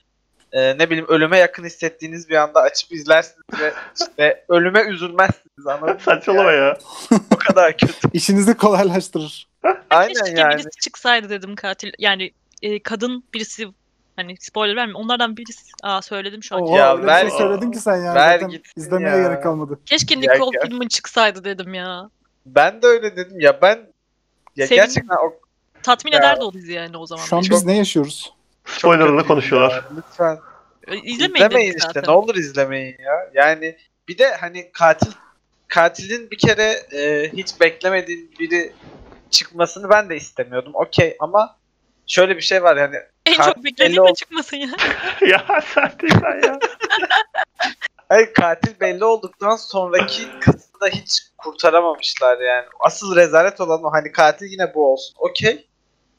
e, 0.53 0.79
ne 0.79 0.91
bileyim 0.91 1.07
ölüme 1.09 1.39
yakın 1.39 1.65
hissettiğiniz 1.65 2.29
bir 2.29 2.37
anda 2.37 2.61
açıp 2.61 2.93
izlersiniz 2.93 3.61
ve 3.61 3.73
işte 4.01 4.45
ölüme 4.49 4.81
üzülmezsiniz 4.83 5.67
anladın 5.67 5.95
mı? 5.95 6.01
Saçmalama 6.05 6.53
ya. 6.53 6.79
O 7.31 7.37
kadar 7.37 7.77
kötü. 7.77 7.95
İşinizi 8.13 8.57
kolaylaştırır. 8.57 9.49
Aynen 9.91 10.15
Keşke 10.25 10.41
yani. 10.41 10.55
birisi 10.55 10.81
çıksaydı 10.81 11.31
dedim 11.31 11.57
katil. 11.57 11.93
Yani 11.99 12.31
e, 12.62 12.83
kadın 12.83 13.25
birisi 13.35 13.68
hani 14.16 14.37
spoiler 14.40 14.77
verme. 14.77 14.92
Onlardan 14.94 15.37
birisi 15.37 15.62
aa 15.83 16.03
söyledim 16.03 16.42
şu 16.42 16.57
an. 16.57 16.62
Oha, 16.62 16.79
Ya 16.79 16.96
öyle 16.96 17.07
ver- 17.07 17.25
bir 17.27 17.31
şey 17.31 17.38
söyledin 17.38 17.70
ki 17.72 17.79
sen 17.79 17.96
ya. 17.96 18.14
ver 18.14 18.33
Zaten 18.35 18.48
gitsin 18.48 18.81
izlemeye 18.81 19.16
ya. 19.16 19.22
gerek 19.29 19.42
kalmadı. 19.42 19.79
Keşke 19.87 20.20
Nicole 20.20 20.57
ya- 20.59 20.62
Kidman 20.64 20.88
çıksaydı 20.88 21.44
dedim 21.44 21.75
ya. 21.75 22.11
Ben 22.46 22.83
de 22.83 22.87
öyle 22.87 23.16
dedim 23.16 23.40
ya 23.40 23.62
ben 23.62 23.77
ya 24.57 24.66
Sevindim. 24.66 24.87
gerçekten 24.87 25.16
o 25.16 25.35
Tatmin 25.83 26.12
Ya. 26.12 26.18
ederdi 26.18 26.40
o 26.44 26.53
dizi 26.53 26.72
yani 26.72 26.96
o 26.96 27.07
zaman. 27.07 27.25
Şu 27.25 27.37
an 27.37 27.42
beni. 27.42 27.51
biz 27.51 27.64
ne 27.64 27.77
yaşıyoruz? 27.77 28.33
Spoiler'ını 28.64 29.16
kötü 29.16 29.29
konuşuyorlar. 29.29 29.70
ya. 29.72 29.85
Lütfen 29.96 30.38
İzlemeyin 31.05 31.35
izlemeyin 31.46 31.75
işte. 31.77 31.87
zaten. 31.87 32.03
Ne 32.07 32.11
olur 32.16 32.35
izlemeyin 32.35 32.96
ya. 32.98 33.31
Yani 33.35 33.77
bir 34.09 34.18
de 34.18 34.35
hani 34.35 34.70
katil 34.72 35.12
katilin 35.68 36.31
bir 36.31 36.38
kere 36.38 36.72
e, 36.92 37.31
hiç 37.33 37.61
beklemediğin 37.61 38.31
biri 38.40 38.72
çıkmasını 39.31 39.90
ben 39.90 40.11
de 40.11 40.16
istemiyordum. 40.16 40.72
Okey 40.75 41.16
ama 41.20 41.57
şöyle 42.07 42.37
bir 42.37 42.43
şey 42.43 42.62
var 42.62 42.77
yani 42.77 42.97
En 43.27 43.35
çok 43.35 43.65
beklediğim 43.65 44.03
ol- 44.03 44.15
çıkmasın 44.15 44.57
ya. 44.57 44.69
ya 45.29 45.61
sen 45.75 45.93
ya. 46.45 46.59
hayır, 48.09 48.35
katil 48.35 48.81
belli 48.81 49.05
olduktan 49.05 49.57
sonraki 49.57 50.23
kısmı 50.41 50.81
da 50.81 50.88
hiç 50.88 51.21
kurtaramamışlar 51.38 52.41
yani. 52.41 52.67
Asıl 52.81 53.17
rezalet 53.17 53.61
olan 53.61 53.85
o 53.85 53.93
hani 53.93 54.12
katil 54.12 54.47
yine 54.47 54.75
bu 54.75 54.93
olsun. 54.93 55.15
Okey. 55.19 55.67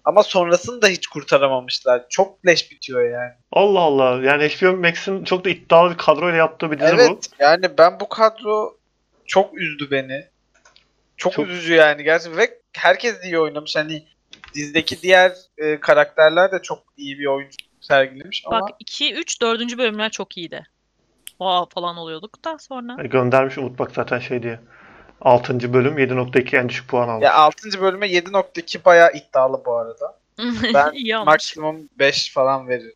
Ama 0.06 0.24
sonrasını 0.24 0.82
da 0.82 0.88
hiç 0.88 1.08
kurtaramamışlar. 1.08 2.06
Çok 2.10 2.46
leş 2.46 2.72
bitiyor 2.72 3.10
yani. 3.10 3.32
Allah 3.52 3.80
Allah. 3.80 4.24
Yani 4.24 4.50
HBO 4.50 4.74
Max'in 4.74 5.24
çok 5.24 5.46
da 5.46 5.50
iddialı 5.50 5.92
bir 5.92 5.98
kadroyla 5.98 6.38
yaptığı 6.38 6.72
bir 6.72 6.80
dizi 6.80 6.98
bu. 6.98 7.02
Evet 7.02 7.30
yani 7.40 7.78
ben 7.78 8.00
bu 8.00 8.10
kadro 8.10 8.78
çok 9.26 9.58
üzdü 9.58 9.92
beni. 9.92 10.28
Çok, 11.18 11.34
Çok- 11.34 11.48
üzücü 11.48 11.74
yani 11.74 12.04
gerçekten 12.04 12.38
ve 12.38 12.60
herkes 12.74 13.24
iyi 13.24 13.40
oynamış. 13.40 13.76
Hani 13.76 14.08
dizideki 14.54 15.02
diğer 15.02 15.32
e, 15.58 15.80
karakterler 15.80 16.52
de 16.52 16.62
çok 16.62 16.80
iyi 16.98 17.20
bir 17.20 17.26
oyuncu 17.26 17.58
sergilemiş 17.82 18.44
ama 18.46 18.62
Bak 18.62 18.70
2, 18.80 19.14
3, 19.14 19.42
4. 19.42 19.78
bölümler 19.78 20.10
çok 20.10 20.38
iyiydi. 20.38 20.64
Wow 21.28 21.74
falan 21.74 21.98
oluyorduk 21.98 22.46
da 22.46 22.58
sonra. 22.60 23.04
E, 23.04 23.08
Göndermiş 23.08 23.58
Umut 23.58 23.80
bak 23.80 23.92
zaten 23.96 24.20
şey 24.20 24.44
diye. 24.44 24.60
6. 25.22 25.74
bölüm 25.74 25.98
7.2 25.98 26.58
en 26.58 26.70
düşük 26.70 26.90
puan 26.90 27.10
almış. 27.10 27.26
ya 27.26 27.34
6. 27.34 27.82
bölüme 27.82 28.08
7.2 28.08 28.86
bayağı 28.86 29.12
iddialı 29.14 29.62
bu 29.66 29.78
arada. 29.78 30.20
Ben. 30.74 31.26
Maksimum 31.26 31.90
5 32.00 32.34
falan 32.34 32.68
veririm. 32.68 32.94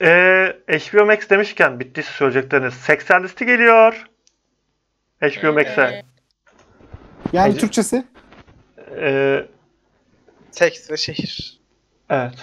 Ee, 0.00 0.56
HBO 0.68 1.06
Max 1.06 1.30
demişken 1.30 1.80
bittiyse 1.80 2.12
söyleyecekleriniz. 2.12 2.74
Seksel 2.74 3.22
listi 3.22 3.46
geliyor. 3.46 4.06
HBO 5.20 5.52
Max'e. 5.52 6.02
Yani 7.32 7.56
Türkçesi? 7.56 8.04
Ee, 8.96 9.46
Seks 10.58 10.90
ve 10.90 10.96
şehir. 10.96 11.60
evet. 12.10 12.34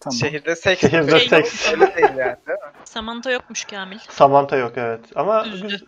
Tamam. 0.00 0.16
Şehirde 0.18 0.56
seks. 0.56 0.80
Şehirde 0.80 1.12
ve- 1.12 1.20
seks. 1.28 1.72
Öyle 1.72 1.80
değil 1.96 2.08
yani 2.08 2.36
değil 2.46 2.58
mi? 2.58 2.72
Samantha 2.84 3.30
yokmuş 3.30 3.64
Kamil. 3.64 3.98
Samantha 4.10 4.56
yok 4.56 4.72
evet. 4.76 5.00
Ama 5.14 5.46
Üzdü. 5.46 5.68
güz- 5.68 5.84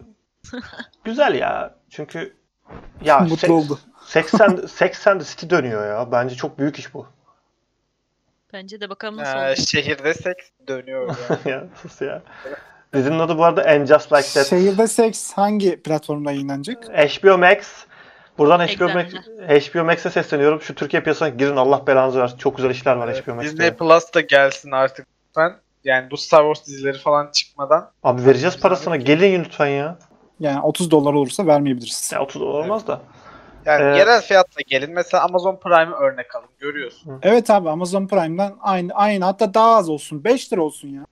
güzel 1.05 1.35
ya. 1.35 1.75
Çünkü 1.91 2.37
ya 3.05 3.19
Mutlu 3.21 3.37
seks- 3.37 3.51
oldu. 3.53 3.79
80 4.07 4.57
80 4.67 5.19
City 5.19 5.47
dönüyor 5.51 5.87
ya. 5.89 6.12
Bence 6.12 6.35
çok 6.35 6.59
büyük 6.59 6.79
iş 6.79 6.95
bu. 6.95 7.07
Bence 8.53 8.81
de 8.81 8.91
bakalım 8.91 9.17
nasıl 9.17 9.37
Ee, 9.39 9.39
olacak. 9.49 9.69
şehirde 9.69 10.15
seks 10.15 10.47
dönüyor 10.69 11.17
yani. 11.31 11.39
ya 11.51 11.65
sus 11.83 12.01
ya. 12.01 12.23
Dizinin 12.95 13.19
adı 13.19 13.39
bu 13.39 13.45
arada 13.45 13.65
And 13.71 13.87
Just 13.87 14.12
Like 14.12 14.29
That. 14.35 14.47
Şehirde 14.47 14.87
Seks 14.87 15.33
hangi 15.33 15.83
platformda 15.83 16.33
yayınlanacak? 16.33 16.85
HBO 16.89 17.39
Max. 17.39 17.59
Buradan 18.38 18.66
HBO 18.66 18.88
Max. 18.88 19.07
HBO 19.66 19.85
Max'e 19.85 20.11
sesleniyorum. 20.11 20.61
Şu 20.61 20.75
Türkiye 20.75 21.03
piyasasına 21.03 21.29
girin 21.29 21.57
Allah 21.57 21.87
belanızı 21.87 22.20
versin. 22.20 22.38
Çok 22.38 22.57
güzel 22.57 22.70
işler 22.70 22.96
var 22.96 23.09
Evet, 23.09 23.27
HBO 23.27 23.35
Max'te. 23.35 23.53
Disney 23.53 23.70
Plus 23.75 24.14
da 24.14 24.20
gelsin 24.20 24.70
artık 24.70 25.07
lütfen. 25.29 25.57
Yani 25.85 26.11
bu 26.11 26.16
Star 26.16 26.42
Wars 26.55 26.66
dizileri 26.68 26.99
falan 26.99 27.31
çıkmadan. 27.33 27.90
Abi 28.03 28.27
vereceğiz 28.27 28.61
parasına. 28.61 28.96
Gelin 28.96 29.44
lütfen 29.44 29.66
ya. 29.66 29.99
Yani 30.40 30.61
30 30.61 30.90
dolar 30.90 31.12
olursa 31.14 31.46
vermeyebiliriz. 31.46 32.11
Ya 32.14 32.20
30 32.22 32.42
dolar 32.42 32.64
olmaz 32.64 32.87
da. 32.87 33.01
Yani 33.64 33.83
Ee, 33.83 33.99
yerel 33.99 34.22
fiyatla 34.22 34.61
gelin. 34.66 34.90
Mesela 34.94 35.25
Amazon 35.25 35.57
Prime'ı 35.57 35.94
örnek 35.94 36.37
alın. 36.37 36.49
Görüyorsun. 36.59 37.18
Evet 37.22 37.51
abi 37.51 37.70
Amazon 37.70 38.07
Prime'dan 38.07 38.57
aynı 38.61 38.92
aynı 38.94 39.25
hatta 39.25 39.55
daha 39.55 39.77
az 39.77 39.88
olsun. 39.88 40.25
5 40.25 40.53
lira 40.53 40.61
olsun 40.62 40.88
ya. 40.88 41.07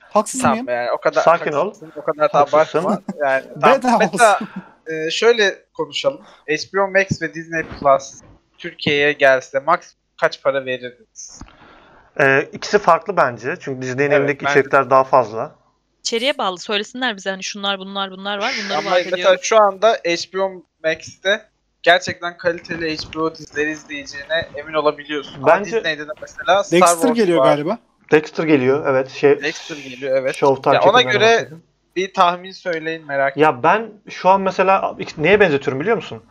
Haksız 0.00 0.44
mıyım? 0.44 0.66
Tamam 0.66 0.74
yani 0.80 0.90
o 0.92 0.98
kadar 1.00 1.22
Sakin 1.22 1.52
ol. 1.52 1.64
haksızsın, 1.66 1.92
O 1.96 2.04
kadar 2.04 2.32
da 2.32 2.38
abartma. 2.38 2.98
Yani 3.18 3.44
tamam. 3.60 3.78
Bedava 3.78 3.98
Mesela 4.12 4.38
e, 4.86 5.10
şöyle 5.10 5.58
konuşalım. 5.74 6.20
HBO 6.48 6.88
Max 6.90 7.22
ve 7.22 7.34
Disney 7.34 7.62
Plus 7.62 8.14
Türkiye'ye 8.58 9.12
gelse 9.12 9.58
max 9.58 9.78
kaç 10.20 10.42
para 10.42 10.64
verirdiniz? 10.66 11.42
Ee, 12.20 12.48
ikisi 12.52 12.78
farklı 12.78 13.16
bence. 13.16 13.54
Çünkü 13.60 13.82
Disney'in 13.82 14.10
Evet, 14.10 14.20
elindeki 14.20 14.44
içerikler 14.44 14.90
daha 14.90 15.04
fazla. 15.04 15.54
İçeriye 16.00 16.38
bağlı. 16.38 16.58
Söylesinler 16.58 17.16
bize 17.16 17.30
hani 17.30 17.42
şunlar 17.42 17.78
bunlar 17.78 18.10
bunlar 18.10 18.38
var. 18.38 18.52
Bunları 18.64 18.78
Ama 18.78 18.90
mesela 18.90 19.16
ediyorum. 19.16 19.38
şu 19.42 19.62
anda 19.62 19.92
HBO 20.06 20.62
Max'te 20.84 21.42
gerçekten 21.82 22.36
kaliteli 22.36 22.96
HBO 22.96 23.34
dizileri 23.34 23.70
izleyeceğine 23.70 24.48
emin 24.56 24.74
olabiliyorsun. 24.74 25.34
Ama 25.36 25.46
Bence- 25.46 25.76
Disney'de 25.76 26.08
de 26.08 26.12
mesela 26.20 26.64
Star 26.64 26.80
Dexter 26.80 26.96
Wars 27.00 27.14
geliyor 27.16 27.38
var. 27.38 27.44
galiba. 27.44 27.78
Dexter 28.12 28.44
geliyor. 28.44 28.86
Evet. 28.90 29.10
Şey, 29.10 29.42
Dexter 29.42 29.76
geliyor 29.76 30.16
evet. 30.16 30.34
Showtime 30.34 30.74
Ya 30.74 30.82
ona 30.82 31.02
göre- 31.02 31.20
bahsedeyim. 31.20 31.62
Bir 31.96 32.14
tahmin 32.14 32.50
söyleyin 32.50 33.06
merak 33.06 33.36
Ya 33.36 33.62
ben 33.62 33.90
şu 34.08 34.28
an 34.28 34.40
mesela 34.40 34.96
neye 35.18 35.40
benzetiyorum 35.40 35.80
biliyor 35.80 35.96
musun? 35.96 36.22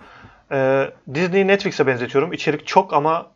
Ee, 0.52 0.90
Disney'i 1.14 1.48
Netflix'e 1.48 1.88
benzetiyorum. 1.88 2.34
İçerik 2.34 2.68
çok 2.68 2.94
ama 2.94 3.32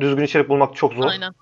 düzgün 0.00 0.24
içerik 0.24 0.48
bulmak 0.48 0.76
çok 0.76 0.92
zor. 0.92 1.06
Aynen. 1.10 1.32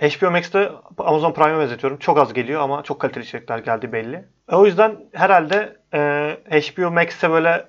HBO 0.00 0.30
Max'te 0.30 0.70
Amazon 0.98 1.32
Prime'e 1.32 1.58
benzetiyorum. 1.58 1.98
Çok 1.98 2.18
az 2.18 2.32
geliyor 2.32 2.60
ama 2.60 2.82
çok 2.82 3.00
kaliteli 3.00 3.24
içerikler 3.24 3.58
geldi 3.58 3.92
belli. 3.92 4.24
E, 4.52 4.56
O 4.56 4.66
yüzden 4.66 4.96
herhalde 5.12 5.76
e, 5.94 6.60
HBO 6.60 6.90
Max'e 6.90 7.30
böyle 7.30 7.66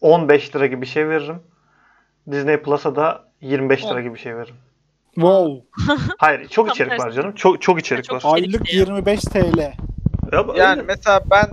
15 0.00 0.56
lira 0.56 0.66
gibi 0.66 0.82
bir 0.82 0.86
şey 0.86 1.08
veririm. 1.08 1.42
Disney 2.30 2.56
Plus'a 2.62 2.96
da 2.96 3.24
25 3.40 3.84
lira 3.86 4.00
gibi 4.00 4.14
bir 4.14 4.18
şey 4.20 4.36
veririm. 4.36 4.56
Wow. 5.14 5.64
Hayır, 6.18 6.48
çok 6.48 6.66
Tam 6.66 6.72
içerik 6.74 6.90
tersi. 6.90 7.04
var 7.06 7.10
canım. 7.12 7.32
Çok 7.34 7.62
çok 7.62 7.80
içerik 7.80 8.04
Çok 8.04 8.24
var. 8.24 8.38
içerik. 8.38 8.54
Aylık 8.54 8.74
ya. 8.74 8.80
25 8.80 9.20
TL. 9.20 9.72
Ya, 10.32 10.44
Yani 10.56 10.70
öyle. 10.80 10.82
mesela 10.86 11.22
ben 11.30 11.48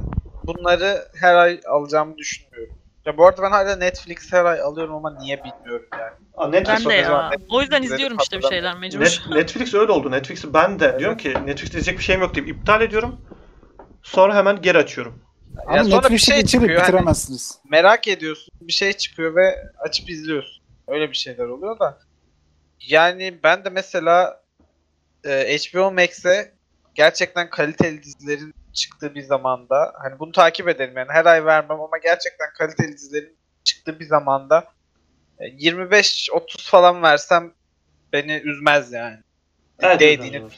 bunları 0.48 1.08
her 1.22 1.36
ay 1.36 1.60
alacağımı 1.68 2.18
düşünmüyorum. 2.18 2.76
Ya 3.06 3.18
bu 3.18 3.28
arada 3.28 3.42
ben 3.42 3.52
hala 3.52 3.76
Netflix 3.76 4.34
her 4.34 4.46
ay 4.46 4.62
alıyorum 4.62 4.96
ama 4.96 5.18
niye 5.20 5.44
bilmiyorum 5.44 5.86
yani. 6.00 6.12
Aa, 6.38 6.48
Netflix 6.48 6.86
Ben 6.86 6.90
de 6.90 6.94
ya. 6.94 7.30
Netflix 7.30 7.50
O 7.52 7.62
yüzden 7.62 7.84
izliyorum 7.84 8.18
işte 8.18 8.38
bir 8.38 8.44
şeyler 8.44 8.78
mecbur. 8.78 9.00
Net- 9.02 9.36
Netflix 9.36 9.74
öyle 9.74 9.92
oldu. 9.92 10.12
Netflix'i 10.12 10.54
ben 10.54 10.80
de 10.80 11.00
diyorum 11.00 11.18
ki 11.18 11.30
Netflix'te 11.30 11.66
izleyecek 11.66 11.98
bir 11.98 12.04
şeyim 12.04 12.22
yok 12.22 12.36
deyip 12.36 12.50
iptal 12.50 12.82
ediyorum. 12.82 13.16
Sonra 14.04 14.36
hemen 14.36 14.62
geri 14.62 14.78
açıyorum. 14.78 15.22
Ama 15.68 15.78
Ya 15.78 15.84
sonra 15.84 16.10
bir 16.10 16.18
şey 16.18 16.36
geçirip 16.36 16.62
çıkıyor. 16.62 16.82
Hani 16.82 16.88
bitiremezsiniz. 16.88 17.60
merak 17.70 18.08
ediyorsun. 18.08 18.48
Bir 18.62 18.74
şey 18.74 18.94
çıkıyor 18.94 19.36
ve 19.36 19.56
açıp 19.80 20.10
izliyorsun. 20.10 20.64
Öyle 20.88 21.10
bir 21.10 21.16
şeyler 21.16 21.46
oluyor 21.46 21.80
da. 21.80 22.00
Yani 22.80 23.40
ben 23.44 23.66
de 23.66 23.70
mesela 23.70 24.42
e, 25.24 25.58
HBO 25.58 25.92
Max'e 25.92 26.54
gerçekten 26.96 27.50
kaliteli 27.50 28.04
dizilerin 28.04 28.54
çıktığı 28.76 29.16
bir 29.16 29.22
zamanda 29.22 29.94
hani 30.04 30.20
bunu 30.20 30.32
takip 30.32 30.68
ederim 30.68 30.98
yani 30.98 31.08
her 31.10 31.26
ay 31.26 31.46
vermem 31.46 31.82
ama 31.82 31.98
gerçekten 31.98 32.48
kaliteli 32.58 32.94
dizilerin 32.94 33.38
çıktığı 33.64 34.00
bir 34.00 34.06
zamanda 34.06 34.76
E, 35.40 35.46
25-30 35.48 36.70
falan 36.70 37.04
versem 37.04 37.52
beni 38.14 38.34
üzmez 38.34 38.94
yani. 38.94 39.18
Evet, 39.80 40.00
Değdiğini-. 40.00 40.50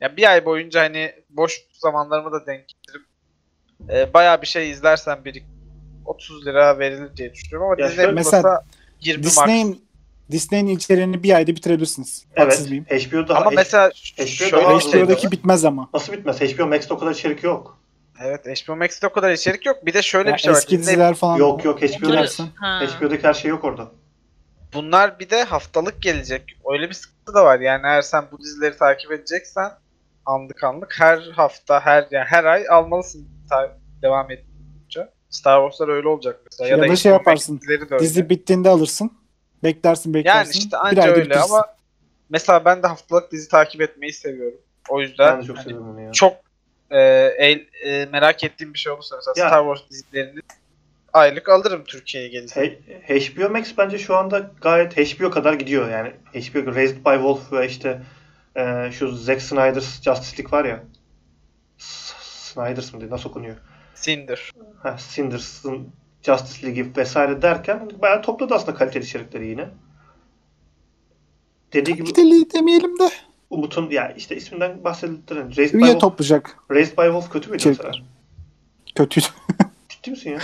Ya 0.00 0.16
bir 0.16 0.30
ay 0.30 0.44
boyunca 0.44 0.82
hani 0.82 1.14
boş 1.30 1.60
zamanlarımı 1.72 2.32
da 2.32 2.46
denk 2.46 2.68
getirip 2.68 3.06
e, 3.90 4.14
bayağı 4.14 4.42
bir 4.42 4.46
şey 4.46 4.70
izlersem 4.70 5.24
bir 5.24 5.42
30 6.06 6.46
lira 6.46 6.78
verilir 6.78 7.16
diye 7.16 7.34
düşünüyorum 7.34 7.66
ama 7.66 7.82
Ya 7.82 7.90
Disney 7.90 8.12
Mesela 8.12 8.64
20 9.00 9.24
max. 9.24 9.32
Disney'in 9.32 9.84
Disney'in 10.30 10.66
içeriğini 10.66 11.22
bir 11.22 11.34
ayda 11.34 11.50
bitirebilirsiniz. 11.56 12.24
Haksız 12.36 12.68
mıyım? 12.68 12.86
Evet. 12.88 13.12
HBO'da 13.12 13.36
Ama 13.36 13.50
H- 13.50 13.54
mesela 13.54 13.90
HBO 13.90 14.26
şöyle 14.26 14.56
daha 14.56 14.76
bir 14.76 14.80
şey. 14.80 15.00
HBO'daki 15.00 15.30
bitmez 15.30 15.64
ama. 15.64 15.88
nasıl 15.94 16.12
bitmez? 16.12 16.40
HBO 16.40 16.66
Max'te 16.66 16.94
o 16.94 16.98
kadar 16.98 17.10
içerik 17.10 17.44
yok. 17.44 17.78
Evet 18.24 18.46
HBO 18.66 18.76
Max'te 18.76 19.06
o 19.06 19.12
kadar 19.12 19.30
içerik 19.32 19.66
yok. 19.66 19.86
Bir 19.86 19.94
de 19.94 20.02
şöyle 20.02 20.30
Ya 20.30 20.36
bir 20.36 20.40
şey 20.40 20.52
var. 20.52 20.58
eski 20.58 20.78
diziler 20.78 21.14
falan. 21.14 21.36
Yok 21.36 21.64
yok 21.64 21.82
Bilirsin. 21.82 22.48
Ha. 22.54 22.80
HBO'daki 23.00 23.22
her 23.28 23.34
şey 23.34 23.48
yok 23.48 23.64
orada. 23.64 23.88
Bunlar 24.74 25.18
bir 25.18 25.30
de 25.30 25.42
haftalık 25.42 26.02
gelecek. 26.02 26.42
Öyle 26.72 26.88
bir 26.88 26.94
sıkıntı 26.94 27.34
da 27.34 27.44
var. 27.44 27.60
Yani 27.60 27.86
eğer 27.86 28.02
sen 28.02 28.24
bu 28.32 28.38
dizileri 28.38 28.76
takip 28.76 29.12
edeceksen 29.12 29.70
anlık 30.26 30.64
anlık 30.64 30.94
her 31.00 31.18
hafta 31.36 31.80
her 31.80 32.06
yani 32.10 32.24
her 32.24 32.44
ay 32.44 32.68
almalısın 32.68 33.28
ta- 33.50 33.78
devam 34.02 34.30
edince. 34.30 35.10
Star 35.30 35.60
Wars'lar 35.70 35.94
öyle 35.96 36.08
olacak 36.08 36.40
mesela. 36.46 36.68
Ya 36.68 36.78
da 36.90 36.96
şey 36.96 37.12
HBO 37.12 37.18
yaparsın. 37.18 37.60
Dizi 38.00 38.30
bittiğinde 38.30 38.68
alırsın. 38.68 39.19
Beklersin 39.64 40.14
beklersin. 40.14 40.38
yani 40.38 40.58
işte 40.64 40.76
anca 40.76 41.02
öyle 41.12 41.24
bitirsin. 41.24 41.40
ama 41.54 41.66
mesela 42.30 42.64
ben 42.64 42.82
de 42.82 42.86
haftalık 42.86 43.32
dizi 43.32 43.48
takip 43.48 43.80
etmeyi 43.80 44.12
seviyorum. 44.12 44.58
O 44.88 45.00
yüzden 45.00 45.38
Ben 45.38 45.42
çok 45.44 45.56
hani 45.56 45.64
seviyorum 45.64 45.90
onu 45.90 46.00
ya. 46.00 46.12
çok 46.12 46.36
e, 46.90 46.98
el- 47.38 47.66
e, 47.84 48.06
merak 48.06 48.44
ettiğim 48.44 48.74
bir 48.74 48.78
şey 48.78 48.92
olursa 48.92 49.16
mesela 49.16 49.34
Ya- 49.44 49.48
Star 49.48 49.62
Wars 49.76 49.90
dizilerini 49.90 50.40
aylık 51.12 51.48
alırım 51.48 51.84
Türkiye'ye 51.84 52.28
gelirse. 52.28 52.78
H- 53.06 53.18
HBO 53.30 53.48
Max 53.50 53.72
bence 53.78 53.98
şu 53.98 54.16
anda 54.16 54.50
gayet 54.60 54.96
HBO 54.96 55.30
kadar 55.30 55.52
gidiyor 55.54 55.90
yani. 55.90 56.12
HBO 56.34 56.74
Raised 56.74 56.96
by 56.96 57.14
Wolf 57.14 57.52
ve 57.52 57.66
işte 57.66 58.02
e, 58.56 58.90
şu 58.92 59.12
Zack 59.16 59.42
Snyder's 59.42 60.02
Justice 60.02 60.42
League 60.42 60.58
var 60.58 60.64
ya. 60.64 60.82
Snyder's 61.78 62.92
mı 62.94 63.00
diye 63.00 63.10
nasıl 63.10 63.30
okunuyor? 63.30 63.56
Sindir. 63.94 64.52
Ha, 64.82 64.98
Sinders'ın 64.98 65.88
Justice 66.22 66.66
League'i 66.66 66.96
vesaire 66.96 67.42
derken 67.42 67.90
bayağı 68.02 68.22
topladı 68.22 68.54
aslında 68.54 68.74
kaliteli 68.74 69.04
içerikleri 69.04 69.46
yine. 69.46 69.68
Dediği 71.72 71.94
gibi 71.94 72.04
Gideli 72.06 72.52
demeyelim 72.52 72.98
de. 72.98 73.10
Umut'un 73.50 73.90
ya 73.90 74.10
işte 74.16 74.36
isminden 74.36 74.84
bahsedildiren 74.84 75.56
Raised 75.56 75.74
by, 75.74 75.78
Üye 75.78 75.86
Wolf, 75.86 76.00
toplayacak. 76.00 76.56
Raised 76.70 76.98
by 76.98 77.02
Wolf 77.02 77.30
kötü 77.30 77.50
müydü 77.50 77.68
mesela? 77.68 77.92
Kötüydü. 78.94 79.26
Ciddi 79.88 80.10
misin 80.10 80.30
ya? 80.30 80.38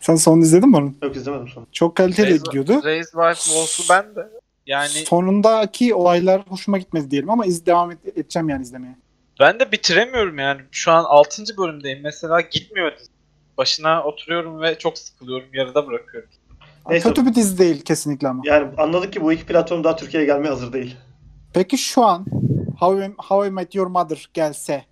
Sen 0.00 0.14
sonunu 0.16 0.42
izledin 0.42 0.68
mi 0.68 0.76
onun? 0.76 0.96
Yok 1.02 1.16
izlemedim 1.16 1.48
sonra. 1.48 1.66
Çok 1.72 1.96
kaliteli 1.96 2.30
Raise- 2.30 2.44
gidiyordu. 2.44 2.84
Raised 2.84 3.14
by 3.14 3.34
Wolves'u 3.34 3.82
ben 3.90 4.16
de. 4.16 4.28
Yani 4.66 4.88
Sonundaki 4.88 5.94
olaylar 5.94 6.42
hoşuma 6.48 6.78
gitmedi 6.78 7.10
diyelim 7.10 7.30
ama 7.30 7.46
iz 7.46 7.66
devam 7.66 7.90
et- 7.90 7.98
edeceğim 8.18 8.48
yani 8.48 8.62
izlemeye. 8.62 8.96
ben 9.40 9.60
de 9.60 9.72
bitiremiyorum 9.72 10.38
yani. 10.38 10.60
Şu 10.70 10.92
an 10.92 11.04
6. 11.04 11.42
bölümdeyim. 11.58 11.98
Mesela 12.02 12.40
gitmiyor 12.40 12.92
dizi. 12.98 13.10
Başına 13.58 14.02
oturuyorum 14.04 14.60
ve 14.60 14.78
çok 14.78 14.98
sıkılıyorum. 14.98 15.48
Yarıda 15.52 15.86
bırakıyorum. 15.86 16.28
Neyse. 16.88 17.08
Kötü 17.08 17.26
bir 17.26 17.34
dizi 17.34 17.58
değil 17.58 17.82
kesinlikle 17.84 18.28
ama. 18.28 18.42
Yani 18.46 18.70
anladık 18.78 19.12
ki 19.12 19.20
bu 19.22 19.32
iki 19.32 19.46
platform 19.46 19.84
daha 19.84 19.96
Türkiye'ye 19.96 20.26
gelmeye 20.26 20.48
hazır 20.48 20.72
değil. 20.72 20.96
Peki 21.54 21.78
şu 21.78 22.04
an 22.04 22.26
How 22.80 23.06
I, 23.06 23.14
How 23.18 23.48
I 23.48 23.50
Met 23.50 23.74
Your 23.74 23.86
Mother 23.86 24.30
gelse 24.34 24.84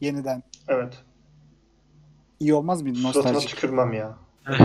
yeniden 0.00 0.42
Evet. 0.68 0.98
iyi 2.40 2.54
olmaz 2.54 2.82
mıydı 2.82 2.98
Suratına 2.98 3.22
nostaljik? 3.22 3.48
tükürmem 3.50 3.92
ya. 3.92 4.16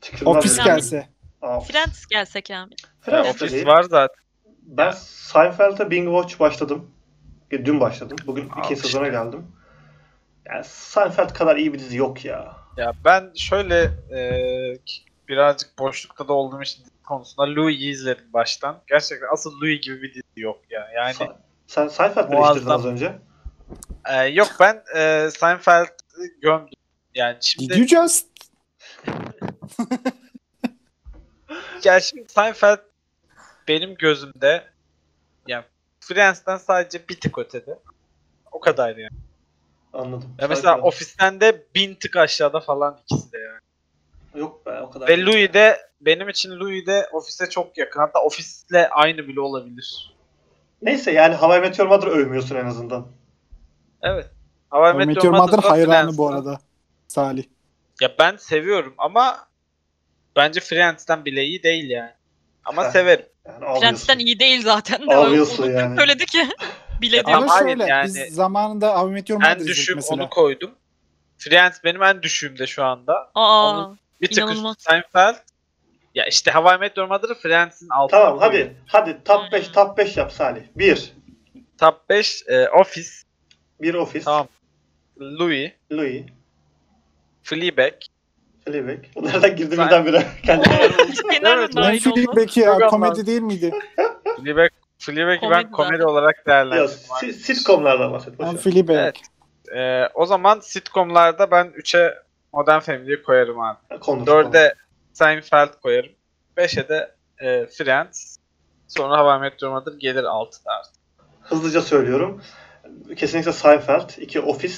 tükürmem. 0.00 0.36
Ofis 0.36 0.52
dedim. 0.52 0.64
gelse. 0.64 1.08
Aa, 1.42 1.60
Friends 1.60 2.06
gelse 2.06 2.40
Kamil. 2.42 2.76
Friends 3.00 3.28
Ofis 3.30 3.52
değil. 3.52 3.66
var 3.66 3.82
zaten. 3.82 4.24
Ben 4.62 4.90
Seinfeld'e 5.00 5.90
Binge 5.90 6.10
Watch 6.10 6.40
başladım. 6.40 6.90
Dün 7.50 7.80
başladım. 7.80 8.16
Bugün 8.26 8.48
Abi 8.50 8.60
ikinci 8.64 8.80
sezona 8.80 9.06
işte. 9.08 9.18
geldim. 9.18 9.46
Yani 10.48 10.64
Seinfeld 10.64 11.30
kadar 11.32 11.56
iyi 11.56 11.72
bir 11.72 11.78
dizi 11.78 11.96
yok 11.96 12.24
ya. 12.24 12.56
Ya 12.76 12.92
ben 13.04 13.32
şöyle 13.34 13.82
e, 14.16 14.20
birazcık 15.28 15.78
boşlukta 15.78 16.28
da 16.28 16.32
olduğum 16.32 16.62
için 16.62 16.84
dizi 16.84 17.02
konusunda 17.02 17.54
Louis'i 17.56 17.88
izledim 17.88 18.32
baştan. 18.32 18.80
Gerçekten 18.86 19.28
asıl 19.32 19.60
Louis 19.60 19.80
gibi 19.80 20.02
bir 20.02 20.14
dizi 20.14 20.24
yok 20.36 20.60
ya. 20.70 20.88
Yani 20.96 21.14
Sa- 21.14 21.36
Sen 21.66 21.88
Seinfeld'leri 21.88 22.36
Muazzam. 22.36 22.52
eleştirdin 22.56 22.70
az 22.74 22.86
önce. 22.86 23.18
e, 24.08 24.24
yok 24.24 24.48
ben 24.60 24.82
e, 24.96 25.30
Seinfeld'i 25.30 26.40
gömdüm. 26.42 26.74
Yani 27.14 27.36
şimdi 27.40 27.74
Did 27.74 27.78
you 27.78 27.86
just? 27.86 28.26
Ya 31.84 32.00
şimdi 32.00 32.32
Seinfeld 32.32 32.78
benim 33.68 33.94
gözümde 33.94 34.64
yani 35.46 35.64
Friends'ten 36.00 36.56
sadece 36.56 37.08
bir 37.08 37.20
tık 37.20 37.38
ötede. 37.38 37.78
O 38.52 38.60
kadar 38.60 38.96
yani. 38.96 39.10
Anladım. 39.92 40.34
Ya 40.40 40.48
mesela 40.48 40.72
Seinfeld. 40.72 40.88
ofisten 40.88 41.40
de 41.40 41.66
bin 41.74 41.94
tık 41.94 42.16
aşağıda 42.16 42.60
falan 42.60 42.98
ikisi 43.02 43.32
de 43.32 43.38
yani. 43.38 43.60
Yok 44.34 44.66
be 44.66 44.80
o 44.80 44.90
kadar. 44.90 45.08
Ve. 45.08 45.24
Louis 45.24 45.52
de 45.52 45.78
benim 46.00 46.28
için 46.28 46.50
Louis 46.50 46.86
de 46.86 47.08
ofise 47.12 47.50
çok 47.50 47.78
yakın. 47.78 48.00
Hatta 48.00 48.20
ofisle 48.20 48.88
aynı 48.88 49.28
bile 49.28 49.40
olabilir. 49.40 50.14
Neyse 50.82 51.12
yani 51.12 51.34
How 51.34 51.58
I 51.58 51.60
Met 51.60 51.78
Your 51.78 51.88
Mother 51.88 52.06
övmüyorsun 52.06 52.56
en 52.56 52.66
azından. 52.66 53.06
Evet. 54.02 54.30
How 54.70 54.90
I 54.90 54.92
How 54.92 54.94
I 54.94 54.98
Met 54.98 55.06
Met 55.06 55.24
Your 55.24 55.34
Your 55.34 55.46
Mother 55.46 55.70
hayranı 55.70 56.16
bu 56.16 56.28
arada. 56.28 56.60
Salih. 57.08 57.44
Ya 58.00 58.14
ben 58.18 58.36
seviyorum 58.36 58.94
ama 58.98 59.48
bence 60.36 60.60
Friends'ten 60.60 61.24
bile 61.24 61.44
iyi 61.44 61.62
değil 61.62 61.90
yani. 61.90 62.12
Ama 62.64 62.84
Heh. 62.84 62.90
severim. 62.90 63.26
Yani. 63.46 63.80
Friends'ten 63.80 64.18
iyi 64.18 64.40
değil 64.40 64.62
zaten. 64.62 65.06
de. 65.06 65.14
Ağlıyorsun 65.16 65.62
Onu 65.62 65.70
yani. 65.70 65.96
Söyledi 65.96 66.26
ki. 66.26 66.48
Bile 67.00 67.16
Ya 67.16 67.24
diyor. 67.26 67.38
Ama 67.38 67.58
şöyle 67.58 67.84
yani. 67.84 68.04
biz 68.06 68.34
zamanında 68.34 68.98
How 68.98 69.10
I 69.10 69.12
Met 69.12 69.30
Your 69.30 69.40
Mother 69.40 69.56
En 69.56 69.66
düşük 69.66 69.96
mesela. 69.96 70.22
onu 70.22 70.30
koydum. 70.30 70.70
Friends 71.38 71.84
benim 71.84 72.02
en 72.02 72.22
düşüğümde 72.22 72.66
şu 72.66 72.84
anda. 72.84 73.30
Aa. 73.34 73.70
Onun- 73.70 73.98
Bir 74.20 74.26
tık 74.28 74.38
İnanılmaz. 74.38 74.76
üstü 74.78 74.90
Seinfeld. 74.90 75.34
Ya 76.14 76.26
işte 76.26 76.50
How 76.52 76.74
I 76.74 76.78
Met 76.78 76.96
Your 76.96 77.08
Mother'ı 77.08 77.34
Friends'in 77.34 77.88
altına 77.88 78.20
Tamam 78.20 78.38
hadi. 78.38 78.76
Hadi 78.86 79.18
top 79.24 79.52
5 79.52 79.68
top 79.68 79.98
5 79.98 80.16
yap 80.16 80.32
Salih. 80.32 80.62
1. 80.76 81.12
Top 81.80 82.08
5 82.08 82.42
e, 82.46 82.68
Office, 82.68 83.10
1 83.80 83.94
Office. 83.94 84.24
Tamam. 84.24 84.48
Louis, 85.20 85.72
Louis. 85.92 86.22
Fleabag. 87.42 87.92
Fleabag. 88.64 88.98
Nereden 89.22 89.56
girdi 89.56 89.78
Ben- 89.78 89.86
birdenbire? 89.86 90.26
Kendi 90.46 90.68
Nereden 90.68 91.58
Evet, 91.58 91.70
Ben 91.76 91.98
Çok 91.98 92.56
ya 92.56 92.86
komedi 92.88 93.26
değil 93.26 93.40
miydi? 93.42 93.70
Fleabag, 94.40 94.70
Fleabag'i 94.98 95.42
ben 95.42 95.48
Komedi 95.50 95.70
komedi 95.70 95.96
zaten. 95.96 96.12
olarak 96.12 96.36
ya, 96.38 96.44
değerlendiriyorum. 96.46 96.94
si- 97.20 97.32
sitcomlardan 97.32 98.12
bahset. 98.12 98.38
Ben 98.38 98.54
ver. 98.54 98.60
Fleabag. 98.60 98.96
Evet. 98.96 99.20
E, 99.76 100.08
o 100.14 100.26
zaman 100.26 100.60
sitcomlarda 100.60 101.50
ben 101.50 101.66
3'e 101.66 102.14
Modern 102.52 102.80
Family'yi 102.80 103.22
koyarım 103.22 103.60
abi. 103.60 103.78
Konuş. 104.00 104.28
4'e 104.28 104.74
Seinfeld 105.12 105.68
koyarım. 105.82 106.12
5'e 106.56 106.88
de 106.88 107.14
e, 107.38 107.66
Friends. 107.66 108.36
Sonra 108.88 109.18
How 109.18 109.36
I 109.36 109.40
Met 109.40 109.62
Your 109.62 109.72
Mother 109.72 109.92
gelir 109.92 110.22
6'da 110.24 110.70
artık. 110.72 110.92
Hızlıca 111.42 111.82
söylüyorum. 111.82 112.42
Kesinlikle 113.16 113.52
Seinfeld. 113.52 114.10
2 114.18 114.40
Office. 114.40 114.76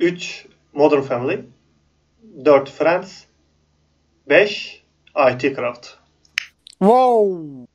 3 0.00 0.46
Modern 0.72 1.00
Family. 1.00 1.44
4 2.44 2.70
Friends. 2.70 3.24
5 4.28 4.82
IT 5.32 5.56
Craft. 5.56 5.86
Wow. 6.78 7.66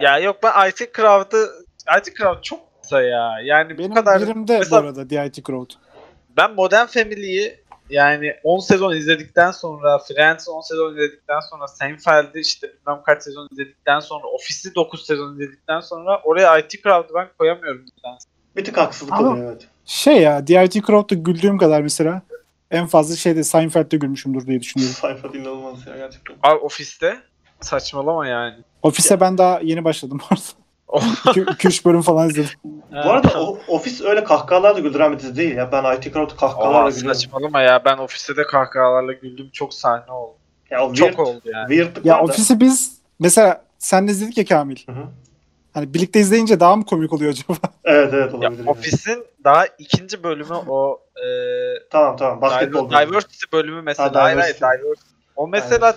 Ya 0.00 0.18
yok 0.18 0.36
ben 0.42 0.68
IT 0.70 0.78
Crowd'ı 0.96 1.50
IT 1.98 2.16
Crowd 2.18 2.42
çok 2.42 2.60
kısa 2.82 3.02
ya. 3.02 3.32
Yani 3.44 3.78
Benim 3.78 3.90
bu 3.90 3.94
kadar 3.94 4.22
birimde 4.22 4.58
Mesela- 4.58 4.82
bu 4.82 4.86
arada 4.86 5.08
The 5.08 5.26
IT 5.26 5.42
Crowd. 5.46 5.70
ben 6.36 6.54
Modern 6.54 6.86
Family'yi 6.86 7.60
yani 7.90 8.34
10 8.44 8.58
sezon 8.58 8.96
izledikten 8.96 9.50
sonra 9.50 9.98
Friends'i 9.98 10.50
10 10.50 10.60
sezon 10.60 10.92
izledikten 10.92 11.40
sonra 11.50 11.68
Seinfeld'i 11.68 12.40
işte 12.40 12.68
bilmem 12.68 13.02
kaç 13.06 13.22
sezon 13.22 13.48
izledikten 13.52 14.00
sonra 14.00 14.26
Office'i 14.26 14.74
9 14.74 15.06
sezon 15.06 15.32
izledikten 15.34 15.80
sonra 15.80 16.20
oraya 16.24 16.58
IT 16.58 16.70
Crowd'u 16.82 17.14
ben 17.14 17.28
koyamıyorum 17.38 17.80
nedense. 17.80 18.28
Bir 18.56 18.64
tık 18.64 18.76
haksızlık 18.76 19.12
Ama- 19.14 19.30
oluyor 19.30 19.50
evet. 19.52 19.68
Şey 19.84 20.16
ya 20.22 20.44
The 20.44 20.64
IT 20.64 20.72
Crowd'da 20.86 21.14
güldüğüm 21.14 21.58
kadar 21.58 21.80
mesela 21.80 22.22
en 22.70 22.86
fazla 22.86 23.16
şeyde 23.16 23.44
Seinfeld'de 23.44 23.96
gülmüşümdür 23.96 24.46
diye 24.46 24.60
düşünüyorum. 24.60 24.96
Seinfeld 25.00 25.34
inanılmaz 25.34 25.86
ya 25.86 25.96
gerçekten. 25.96 26.36
Abi 26.42 26.58
Office'te 26.58 27.18
saçmalama 27.60 28.26
yani. 28.26 28.54
Ofise 28.82 29.20
ben 29.20 29.38
daha 29.38 29.60
yeni 29.60 29.84
başladım 29.84 30.20
orada. 30.30 30.42
Oh. 30.88 31.02
2-3 31.02 31.84
bölüm 31.84 32.02
falan 32.02 32.28
izledim. 32.28 32.50
Bu 32.90 33.10
arada 33.10 33.42
o, 33.42 33.58
Office 33.68 34.04
öyle 34.08 34.24
kahkahalarla 34.24 34.78
güldüren 34.80 35.12
bir 35.12 35.18
dizi 35.18 35.36
değil 35.36 35.56
ya. 35.56 35.72
Ben 35.72 35.96
IT 35.96 36.02
Crowd'u 36.02 36.20
Oha, 36.34 36.36
kahkahalarla 36.36 36.90
gülüyorum. 36.90 37.14
saçmalama 37.14 37.60
ya 37.62 37.84
ben 37.84 37.98
ofiste 37.98 38.36
de 38.36 38.42
kahkahalarla 38.42 39.12
güldüm 39.12 39.50
çok 39.52 39.74
sahne 39.74 40.12
oldu. 40.12 40.34
Ya 40.70 40.84
o 40.86 40.94
weird, 40.94 41.10
Çok 41.16 41.26
oldu 41.26 41.40
yani. 41.44 41.76
Ya 42.04 42.16
da. 42.18 42.20
ofisi 42.22 42.60
biz 42.60 42.98
mesela 43.18 43.64
senle 43.78 44.10
izledik 44.10 44.38
ya 44.38 44.44
Kamil. 44.44 44.76
Hı 44.86 44.92
hı. 44.92 45.04
Hani 45.74 45.94
birlikte 45.94 46.20
izleyince 46.20 46.60
daha 46.60 46.76
mı 46.76 46.84
komik 46.86 47.12
oluyor 47.12 47.32
acaba? 47.32 47.54
Evet 47.84 48.14
evet 48.14 48.32
Ya 48.32 48.38
olabilir. 48.38 48.58
yani. 48.58 48.70
Office'in 48.70 49.24
daha 49.44 49.66
ikinci 49.66 50.22
bölümü 50.22 50.54
o 50.68 51.00
e, 51.16 51.26
Tamam 51.90 52.16
tamam 52.16 52.40
basketbol. 52.40 52.90
Diver- 52.90 53.08
Diversity 53.08 53.44
bölümü 53.52 53.82
mesela. 53.82 54.14
Ha, 54.14 54.22
hayır 54.22 54.38
hayır 54.38 54.54
diversity. 54.54 54.84
diversity. 54.84 55.10
O 55.36 55.48
mesela 55.48 55.96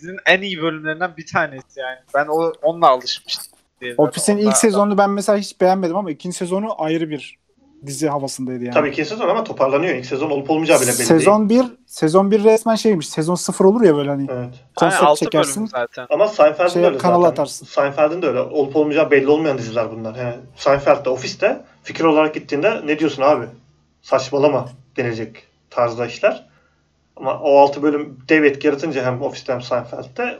dizinin 0.00 0.18
en 0.26 0.42
iyi 0.42 0.62
bölümlerinden 0.62 1.16
bir 1.16 1.26
tanesi 1.26 1.80
yani. 1.80 1.96
Ben 2.14 2.26
o 2.26 2.52
onunla 2.62 2.88
alışmıştım. 2.88 3.58
diyelim. 3.80 3.98
Ofis'in 3.98 4.34
Onunla- 4.36 4.48
ilk 4.50 4.56
sezonunu 4.56 4.98
ben 4.98 5.10
mesela 5.10 5.38
hiç 5.38 5.60
beğenmedim 5.60 5.96
ama 5.96 6.10
ikinci 6.10 6.36
sezonu 6.36 6.82
ayrı 6.82 7.10
bir 7.10 7.38
dizi 7.86 8.08
havasındaydı 8.08 8.64
yani. 8.64 8.74
Tabii 8.74 8.88
ikinci 8.88 9.08
sezon 9.08 9.28
ama 9.28 9.44
toparlanıyor. 9.44 9.94
İlk 9.94 10.06
sezon 10.06 10.30
olup 10.30 10.50
olmayacağı 10.50 10.78
bile 10.80 10.86
belli 10.88 10.98
değil. 10.98 11.08
Sezon 11.08 11.48
1 11.48 11.62
sezon 11.86 12.30
1 12.30 12.44
resmen 12.44 12.74
şeymiş. 12.74 13.08
Sezon 13.08 13.34
0 13.34 13.64
olur 13.64 13.82
ya 13.82 13.96
böyle 13.96 14.10
hani. 14.10 14.22
Evet. 14.30 14.34
Aynen, 14.36 14.50
konsept 14.76 15.02
altı 15.02 15.24
çekersin. 15.24 15.56
bölüm 15.56 15.68
zaten. 15.68 16.06
Ama 16.10 16.28
Seinfeld'in 16.28 16.72
Şey, 16.72 16.82
de 16.82 16.86
öyle 16.86 16.98
kanala 16.98 17.20
zaten. 17.20 17.32
atarsın. 17.32 17.66
Seinfeld'in 17.66 18.22
de 18.22 18.26
öyle. 18.26 18.40
Olup 18.40 18.76
olmayacağı 18.76 19.10
belli 19.10 19.28
olmayan 19.28 19.58
diziler 19.58 19.90
bunlar. 19.92 20.14
Yani 20.14 20.34
Seinfeld'de, 20.56 21.10
ofiste 21.10 21.60
fikir 21.82 22.04
olarak 22.04 22.34
gittiğinde 22.34 22.80
ne 22.86 22.98
diyorsun 22.98 23.22
abi? 23.22 23.44
Saçmalama 24.02 24.68
denilecek 24.96 25.46
tarzda 25.70 26.06
işler. 26.06 26.47
Ama 27.20 27.40
o 27.40 27.58
altı 27.58 27.82
bölüm 27.82 28.18
dev 28.28 28.42
etki 28.44 28.66
yaratınca 28.66 29.04
hem 29.06 29.22
ofiste 29.22 29.52
hem 29.52 29.62
Seinfeld'de 29.62 30.38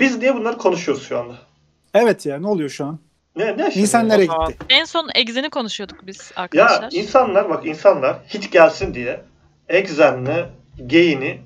biz 0.00 0.18
niye 0.18 0.34
bunları 0.34 0.58
konuşuyoruz 0.58 1.08
şu 1.08 1.18
anda? 1.18 1.34
Evet 1.94 2.26
ya 2.26 2.38
ne 2.38 2.46
oluyor 2.46 2.70
şu 2.70 2.84
an? 2.84 2.98
Ne, 3.36 3.58
ne? 3.58 3.68
Nisan 3.68 4.08
nereye 4.08 4.24
gitti? 4.26 4.56
En 4.68 4.84
son 4.84 5.08
Exen'i 5.14 5.50
konuşuyorduk 5.50 6.06
biz 6.06 6.32
Ya 6.36 6.42
arkadaşlar. 6.42 6.88
insanlar 6.92 7.50
bak 7.50 7.66
insanlar 7.66 8.16
hiç 8.28 8.50
gelsin 8.50 8.94
diye 8.94 9.20
Exen'le 9.68 10.46
Gay'ini 10.78 11.40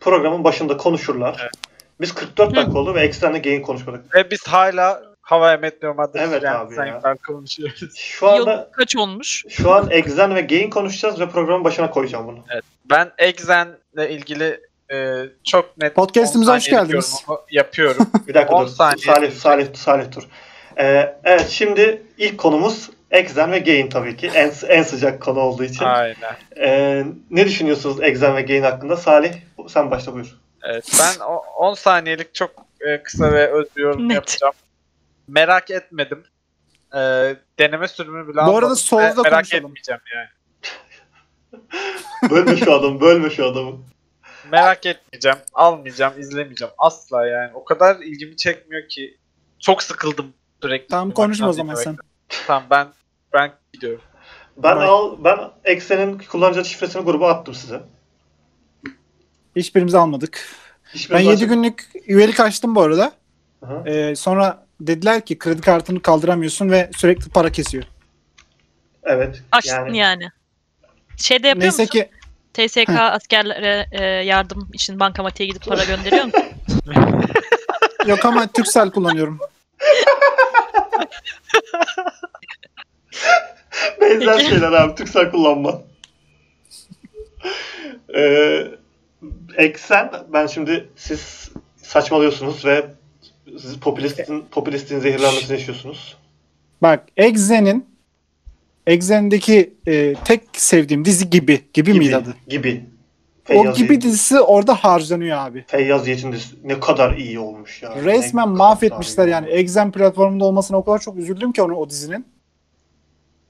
programın 0.00 0.44
başında 0.44 0.76
konuşurlar. 0.76 1.36
Evet. 1.42 1.52
Biz 2.00 2.14
44 2.14 2.50
Hı. 2.52 2.56
dakika 2.56 2.78
oldu 2.78 2.94
ve 2.94 3.00
Exen'le 3.00 3.42
Gay'in 3.42 3.62
konuşmadık. 3.62 4.14
Ve 4.14 4.30
biz 4.30 4.46
hala 4.48 5.02
Havaya 5.20 5.56
Met 5.56 5.82
Yorum'da 5.82 6.10
Evet 6.14 6.42
yani 6.42 6.56
abi 6.56 6.74
ya. 6.74 7.16
Konuşuyoruz. 7.26 7.96
Şu 7.96 8.26
Yıl 8.26 8.32
anda 8.32 8.70
kaç 8.72 8.96
olmuş? 8.96 9.44
şu 9.48 9.72
an 9.72 9.90
Exen 9.90 10.34
ve 10.34 10.40
Gay'in 10.40 10.70
konuşacağız 10.70 11.20
ve 11.20 11.28
programın 11.28 11.64
başına 11.64 11.90
koyacağım 11.90 12.26
bunu. 12.26 12.38
Ben 12.84 13.12
Exen'le 13.18 14.08
ilgili 14.08 14.60
e, 14.92 15.22
çok 15.44 15.78
net 15.78 15.94
Podcast'imize 15.94 16.50
10 16.50 16.56
hoş 16.56 16.66
geldiniz. 16.68 17.24
yapıyorum. 17.50 18.06
Bir 18.28 18.34
dakika 18.34 18.54
10 18.54 18.66
dur. 18.66 18.70
saniye. 18.70 19.06
Salih, 19.14 19.32
Salih, 19.32 19.74
Salih 19.74 20.12
dur. 20.16 20.22
Ee, 20.78 21.16
evet 21.24 21.48
şimdi 21.48 22.02
ilk 22.18 22.38
konumuz 22.38 22.90
Exen 23.10 23.52
ve 23.52 23.58
Gay'in 23.58 23.88
tabii 23.88 24.16
ki. 24.16 24.30
En, 24.34 24.52
en 24.68 24.82
sıcak 24.82 25.22
konu 25.22 25.40
olduğu 25.40 25.64
için. 25.64 25.84
Aynen. 25.84 26.36
Ee, 26.56 27.04
ne 27.30 27.46
düşünüyorsunuz 27.46 28.02
Exen 28.02 28.36
ve 28.36 28.42
Gay'in 28.42 28.62
hakkında? 28.62 28.96
Salih 28.96 29.32
sen 29.68 29.90
başla 29.90 30.12
buyur. 30.14 30.38
Evet, 30.62 30.84
ben 31.00 31.24
o 31.24 31.36
10 31.36 31.74
saniyelik 31.74 32.34
çok 32.34 32.50
e, 32.80 33.02
kısa 33.02 33.32
ve 33.32 33.46
öz 33.52 33.66
bir 33.76 33.82
yorum 33.82 34.08
Net. 34.08 34.14
yapacağım. 34.14 34.54
Merak 35.28 35.70
etmedim. 35.70 36.24
E, 36.94 36.98
deneme 37.58 37.88
sürümü 37.88 38.28
bile 38.28 38.46
Bu 38.46 38.56
arada 38.58 38.76
Souls'da 38.76 39.22
merak 39.22 39.34
konuşalım. 39.34 39.64
etmeyeceğim 39.64 40.00
yani. 40.14 40.28
Bölme 42.30 42.56
şu 42.56 42.72
adamı, 42.72 43.00
bölme 43.00 43.30
şu 43.30 43.46
adamı. 43.46 43.78
Merak 44.52 44.86
etmeyeceğim, 44.86 45.38
almayacağım, 45.54 46.20
izlemeyeceğim. 46.20 46.74
Asla 46.78 47.26
yani. 47.26 47.50
O 47.54 47.64
kadar 47.64 47.96
ilgimi 47.96 48.36
çekmiyor 48.36 48.88
ki. 48.88 49.16
Çok 49.58 49.82
sıkıldım 49.82 50.34
sürekli. 50.62 50.88
Tamam 50.88 51.10
konuşma 51.10 51.48
o 51.48 51.52
zaman 51.52 51.74
sen. 51.74 51.96
Tamam 52.46 52.64
ben 52.70 52.88
ben 53.32 53.52
gidiyorum. 53.72 54.02
Ben 54.56 54.76
Vay. 54.76 54.86
al 54.86 55.16
ben 55.24 55.38
Exen'in 55.64 56.18
kullanıcı 56.18 56.64
şifresini 56.64 57.04
gruba 57.04 57.30
attım 57.30 57.54
size. 57.54 57.80
Hiçbirimizi 59.56 59.98
almadık. 59.98 60.48
Hiçbir 60.94 61.14
Ben 61.14 61.20
7 61.20 61.32
açık- 61.32 61.48
günlük 61.48 61.88
üyelik 62.06 62.40
açtım 62.40 62.74
bu 62.74 62.82
arada. 62.82 63.12
Hı 63.64 63.66
hı. 63.66 63.88
Ee, 63.88 64.16
sonra 64.16 64.66
dediler 64.80 65.24
ki 65.26 65.38
kredi 65.38 65.60
kartını 65.60 66.02
kaldıramıyorsun 66.02 66.70
ve 66.70 66.90
sürekli 66.96 67.30
para 67.30 67.52
kesiyor. 67.52 67.84
Evet. 69.02 69.42
Açtın 69.52 69.76
yani, 69.76 69.98
yani. 69.98 70.30
Şeyde 71.20 71.48
yapıyor 71.48 71.64
Neyse 71.64 71.82
musun? 71.82 71.92
ki 71.92 72.10
TSK 72.54 72.88
askerlere 72.88 73.86
e, 73.92 74.04
yardım 74.04 74.68
için 74.72 75.00
bankamatiğe 75.00 75.48
gidip 75.48 75.64
para 75.64 75.84
gönderiyor 75.84 76.24
musun? 76.24 76.44
yok 78.06 78.24
ama 78.24 78.46
Turkcell 78.46 78.90
kullanıyorum. 78.90 79.38
benzer 84.00 84.36
Peki. 84.36 84.48
şeyler 84.50 84.72
abi. 84.72 84.94
Türksel 84.94 85.30
kullanma. 85.30 85.82
ee, 88.16 88.66
Eksen 89.56 90.10
ben 90.32 90.46
şimdi 90.46 90.88
siz 90.96 91.50
saçmalıyorsunuz 91.76 92.64
ve 92.64 92.86
siz 93.58 93.80
popülistin 93.80 94.46
popülistin 94.50 94.98
zehirlenmesini 94.98 95.52
yaşıyorsunuz. 95.52 96.16
Bak 96.82 97.04
Exen'in 97.16 97.89
Exen'deki 98.90 99.74
e, 99.86 100.14
tek 100.24 100.42
sevdiğim 100.52 101.04
dizi 101.04 101.30
gibi. 101.30 101.60
Gibi, 101.74 101.94
miydi 101.94 102.16
adı? 102.16 102.34
Gibi. 102.48 102.84
O 103.44 103.52
Feyyaz 103.52 103.76
gibi 103.76 103.94
Yiğit- 103.94 104.00
dizisi 104.02 104.40
orada 104.40 104.74
harcanıyor 104.74 105.38
abi. 105.38 105.64
Feyyaz 105.66 106.08
Yiğit'in 106.08 106.32
dizisi 106.32 106.56
ne 106.64 106.80
kadar 106.80 107.16
iyi 107.16 107.38
olmuş 107.38 107.82
ya. 107.82 107.94
Resmen 108.04 108.48
Ne 108.48 108.56
mahvetmişler 108.56 109.26
iyi 109.26 109.30
yani. 109.30 109.48
Exen 109.48 109.92
platformunda 109.92 110.44
olmasına 110.44 110.76
o 110.76 110.84
kadar 110.84 110.98
çok 110.98 111.16
üzüldüm 111.16 111.52
ki 111.52 111.62
onu 111.62 111.74
o 111.74 111.90
dizinin. 111.90 112.26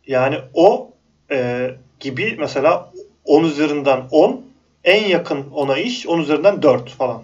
Yani 0.06 0.36
o 0.54 0.90
e, 1.30 1.70
gibi 2.00 2.36
mesela 2.38 2.92
10 3.24 3.44
üzerinden 3.44 4.02
10 4.10 4.40
en 4.84 5.08
yakın 5.08 5.50
ona 5.50 5.78
iş 5.78 6.06
10 6.06 6.18
üzerinden 6.20 6.62
4 6.62 6.90
falan. 6.90 7.22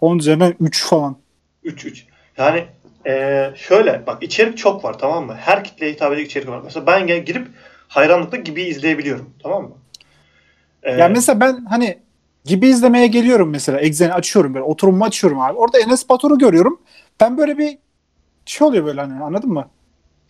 10 0.00 0.18
üzerinden 0.18 0.54
3 0.60 0.84
falan. 0.84 1.16
3 1.62 1.84
3. 1.84 2.06
Yani 2.36 2.64
e, 3.06 3.50
şöyle 3.56 4.02
bak 4.06 4.22
içerik 4.22 4.58
çok 4.58 4.84
var 4.84 4.98
tamam 4.98 5.26
mı? 5.26 5.34
Her 5.40 5.64
kitleye 5.64 5.92
hitap 5.92 6.12
edecek 6.12 6.26
içerik 6.30 6.48
var. 6.48 6.60
Mesela 6.64 6.86
ben 6.86 7.06
gel- 7.06 7.24
girip 7.24 7.48
hayranlıkla 7.88 8.36
gibi 8.38 8.62
izleyebiliyorum 8.62 9.30
tamam 9.42 9.62
mı? 9.62 9.70
E, 10.82 10.92
Yani 10.92 11.12
mesela 11.12 11.40
ben 11.40 11.64
hani 11.64 11.98
gibi 12.44 12.68
izlemeye 12.68 13.06
geliyorum 13.06 13.50
mesela. 13.50 13.80
Exen'i 13.80 14.12
açıyorum 14.12 14.54
böyle. 14.54 14.64
Oturumumu 14.64 15.04
açıyorum 15.04 15.40
abi. 15.40 15.58
Orada 15.58 15.78
Enes 15.78 16.08
Batur'u 16.08 16.38
görüyorum. 16.38 16.80
Ben 17.20 17.38
böyle 17.38 17.58
bir 17.58 17.78
şey 18.46 18.66
oluyor 18.68 18.84
böyle 18.84 19.00
hani 19.00 19.22
anladın 19.24 19.50
mı? 19.50 19.68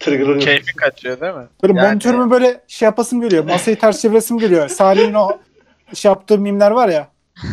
triggerlanıyorsun. 0.00 0.46
Keyfi 0.46 0.76
kaçıyor 0.76 1.20
değil 1.20 1.34
mi? 1.34 1.46
Böyle 1.62 1.78
Yani- 1.78 1.88
monitörümü 1.88 2.30
böyle 2.30 2.60
şey 2.68 2.86
yapasım 2.86 3.20
geliyor. 3.20 3.44
Masayı 3.44 3.78
ters 3.78 4.00
çeviresim 4.02 4.38
geliyor. 4.38 4.68
Salih'in 4.68 5.14
o 5.14 5.38
şey 5.94 6.08
yaptığı 6.08 6.38
mimler 6.38 6.70
var 6.70 6.88
ya. 6.88 7.08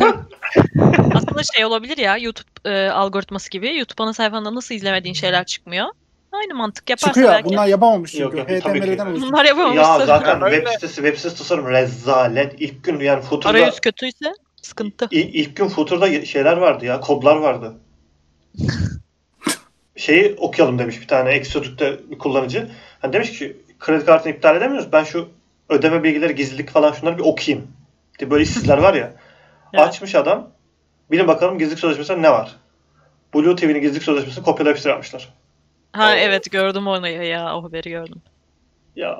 Aslında 1.14 1.42
şey 1.42 1.64
olabilir 1.64 1.98
ya 1.98 2.16
YouTube 2.16 2.50
e, 2.64 2.88
algoritması 2.88 3.50
gibi. 3.50 3.76
YouTube 3.78 4.02
ana 4.02 4.12
sayfanda 4.12 4.54
nasıl 4.54 4.74
izlemediğin 4.74 5.14
şeyler 5.14 5.44
çıkmıyor. 5.44 5.86
Aynı 6.32 6.54
mantık 6.54 6.90
yaparsa 6.90 7.06
Çıkıyor. 7.06 7.32
belki. 7.32 7.44
Bunlar 7.48 7.66
yapamamış 7.66 8.10
çünkü. 8.12 8.22
yok, 8.38 8.48
tabii 8.62 8.80
ki. 8.80 8.98
Bunlar 9.20 9.44
yapamamış. 9.44 9.76
Ya 9.76 9.96
tabii. 9.96 10.06
zaten 10.06 10.28
Yani 10.28 10.44
öyle. 10.44 10.56
web 10.56 10.72
sitesi 10.72 10.94
web 10.94 11.16
sitesi 11.16 11.38
tasarım 11.38 11.68
rezalet. 11.68 12.60
İlk 12.60 12.84
gün 12.84 13.00
yani 13.00 13.22
Footer'da 13.22 13.48
Arayüz 13.58 13.80
kötüyse 13.80 14.32
sıkıntı. 14.62 15.08
İ- 15.10 15.20
ilk 15.20 15.56
gün 15.56 15.68
Footer'da 15.68 16.24
şeyler 16.24 16.56
vardı 16.56 16.84
ya, 16.84 17.00
kodlar 17.00 17.36
vardı. 17.36 17.74
Şeyi 19.96 20.36
okuyalım 20.38 20.78
demiş 20.78 21.00
bir 21.00 21.08
tane 21.08 21.30
Exotürk'te 21.30 22.00
bir 22.10 22.18
kullanıcı. 22.18 22.68
Hani 23.00 23.12
demiş 23.12 23.38
ki 23.38 23.56
kredi 23.78 24.04
kartını 24.04 24.32
iptal 24.32 24.56
edemiyoruz. 24.56 24.92
Ben 24.92 25.04
şu 25.04 25.28
ödeme 25.68 26.02
bilgileri 26.02 26.34
gizlilik 26.34 26.70
falan 26.70 26.92
şunları 26.92 27.18
bir 27.18 27.22
okuyayım. 27.22 27.68
Diye 28.18 28.30
böyle 28.30 28.42
işsizler 28.42 28.78
var 28.78 28.94
ya. 28.94 29.12
Evet. 29.72 29.88
Açmış 29.88 30.14
adam. 30.14 30.50
Bilin 31.10 31.28
bakalım 31.28 31.58
gizlilik 31.58 31.78
sözleşmesinde 31.78 32.22
ne 32.22 32.30
var? 32.30 32.56
Blue 33.34 33.56
TV'nin 33.56 33.80
gizlilik 33.80 34.02
sözleşmesini 34.02 34.44
kopyala 34.44 34.68
yapıştır 34.68 34.90
yapmışlar. 34.90 35.28
Ha 35.92 36.10
Oo. 36.10 36.14
evet 36.14 36.50
gördüm 36.50 36.86
onu 36.86 37.08
ya 37.08 37.56
o 37.56 37.64
haberi 37.64 37.90
gördüm. 37.90 38.22
Ya 38.96 39.18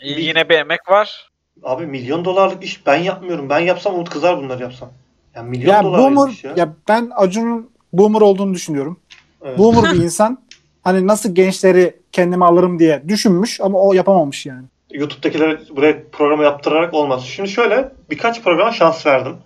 Yine 0.00 0.48
bir 0.48 0.54
emek 0.54 0.88
var. 0.90 1.30
abi 1.62 1.86
milyon 1.86 2.24
dolarlık 2.24 2.64
iş 2.64 2.86
ben 2.86 2.96
yapmıyorum. 2.96 3.48
Ben 3.50 3.58
yapsam 3.58 3.94
Umut 3.94 4.10
kızar 4.10 4.36
bunları 4.38 4.62
yapsam. 4.62 4.90
Ya 5.34 5.42
milyon 5.42 5.72
Ya 5.74 5.82
dolar 5.82 6.00
boomer 6.00 6.32
iş 6.32 6.44
ya. 6.44 6.52
ya. 6.56 6.74
ben 6.88 7.10
Acun'un 7.16 7.70
boomer 7.92 8.20
olduğunu 8.20 8.54
düşünüyorum. 8.54 9.00
Evet. 9.44 9.58
Boomer 9.58 9.92
bir 9.92 9.98
insan. 10.02 10.44
Hani 10.82 11.06
nasıl 11.06 11.34
gençleri 11.34 11.96
kendime 12.12 12.44
alırım 12.44 12.78
diye 12.78 13.02
düşünmüş 13.08 13.60
ama 13.60 13.78
o 13.80 13.92
yapamamış 13.92 14.46
yani. 14.46 14.64
YouTube'dakilere 14.92 15.58
buraya 15.76 16.02
programı 16.12 16.42
yaptırarak 16.44 16.94
olmaz. 16.94 17.24
Şimdi 17.24 17.48
şöyle 17.48 17.92
birkaç 18.10 18.42
programa 18.42 18.72
şans 18.72 19.06
verdim. 19.06 19.36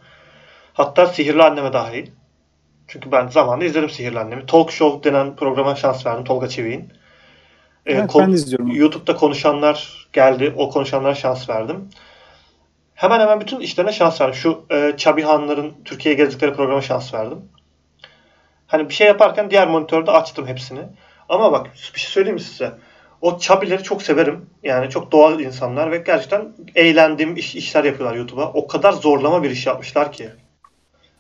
Hatta 0.79 1.07
Sihirli 1.07 1.43
Anneme 1.43 1.73
dahil. 1.73 2.07
Çünkü 2.89 3.13
ben 3.13 3.29
zamanında 3.29 3.65
izledim 3.65 3.91
Sihirli 3.91 4.19
Annemi. 4.19 4.47
Talk 4.47 4.73
Show 4.73 5.11
denen 5.11 5.37
programa 5.37 5.77
şans 5.77 6.07
verdim 6.07 6.25
Tolga 6.25 6.49
Çevik'in. 6.49 6.93
Ee, 7.87 7.93
Evet, 7.93 8.11
ben 8.19 8.31
izliyorum. 8.31 8.71
YouTube'da 8.71 9.17
konuşanlar 9.17 10.09
geldi. 10.13 10.55
O 10.57 10.71
konuşanlara 10.71 11.15
şans 11.15 11.49
verdim. 11.49 11.89
Hemen 12.95 13.21
hemen 13.21 13.41
bütün 13.41 13.61
işlerine 13.61 13.93
şans 13.93 14.21
verdim. 14.21 14.35
Şu 14.35 14.67
e, 14.71 14.95
Çabi 14.97 15.23
Hanların 15.23 15.75
Türkiye'ye 15.85 16.17
gezdikleri 16.17 16.55
programa 16.55 16.81
şans 16.81 17.15
verdim. 17.15 17.39
Hani 18.67 18.89
bir 18.89 18.95
şey 18.95 19.07
yaparken 19.07 19.51
diğer 19.51 19.69
monitörde 19.69 20.11
açtım 20.11 20.47
hepsini. 20.47 20.81
Ama 21.29 21.53
bak 21.53 21.67
bir 21.95 22.01
şey 22.01 22.11
söyleyeyim 22.11 22.35
mi 22.35 22.41
size? 22.41 22.73
O 23.21 23.39
Çabileri 23.39 23.83
çok 23.83 24.03
severim. 24.03 24.51
Yani 24.63 24.91
çok 24.91 25.13
doğal 25.13 25.41
insanlar 25.41 25.91
ve 25.91 25.99
gerçekten 25.99 26.53
eğlendiğim 26.75 27.37
iş, 27.37 27.55
işler 27.55 27.85
yapıyorlar 27.85 28.17
YouTube'a. 28.17 28.53
O 28.53 28.67
kadar 28.67 28.93
zorlama 28.93 29.43
bir 29.43 29.51
iş 29.51 29.67
yapmışlar 29.67 30.13
ki. 30.13 30.31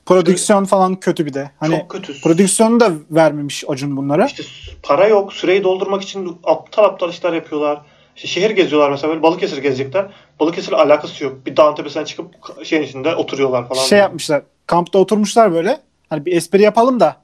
Prodüksiyon 0.09 0.64
falan 0.64 0.96
kötü 1.00 1.26
bir 1.26 1.34
de. 1.34 1.50
Hani 1.61 1.78
çok 1.78 1.90
kötü. 1.90 2.20
prodüksiyonu 2.20 2.80
da 2.80 2.92
vermemiş 3.11 3.64
Acun 3.68 3.96
bunlara. 3.96 4.26
İşte 4.26 4.42
para 4.82 5.06
yok. 5.09 5.32
Süreyi 5.32 5.64
doldurmak 5.64 6.02
için 6.02 6.38
aptal 6.44 6.84
aptal 6.84 7.11
işler 7.11 7.32
yapıyorlar. 7.32 7.80
İşte 8.16 8.28
şehir 8.28 8.50
geziyorlar 8.50 8.90
mesela 8.90 9.09
böyle 9.11 9.22
Balıkesir 9.22 9.59
gezecekler. 9.59 10.06
Balıkesir'le 10.40 10.72
alakası 10.74 11.24
yok. 11.24 11.46
Bir 11.46 11.56
dağın 11.56 11.74
tepesine 11.74 12.04
çıkıp 12.04 12.34
şeyin 12.64 12.82
içinde 12.82 13.14
oturuyorlar 13.14 13.68
falan. 13.68 13.82
Şey 13.82 13.98
yapmışlar. 13.98 14.42
Kampta 14.66 14.98
oturmuşlar 14.98 15.52
böyle. 15.52 15.80
Hani 16.11 16.26
bir 16.26 16.32
espri 16.36 16.62
yapalım 16.62 17.00
da 17.00 17.16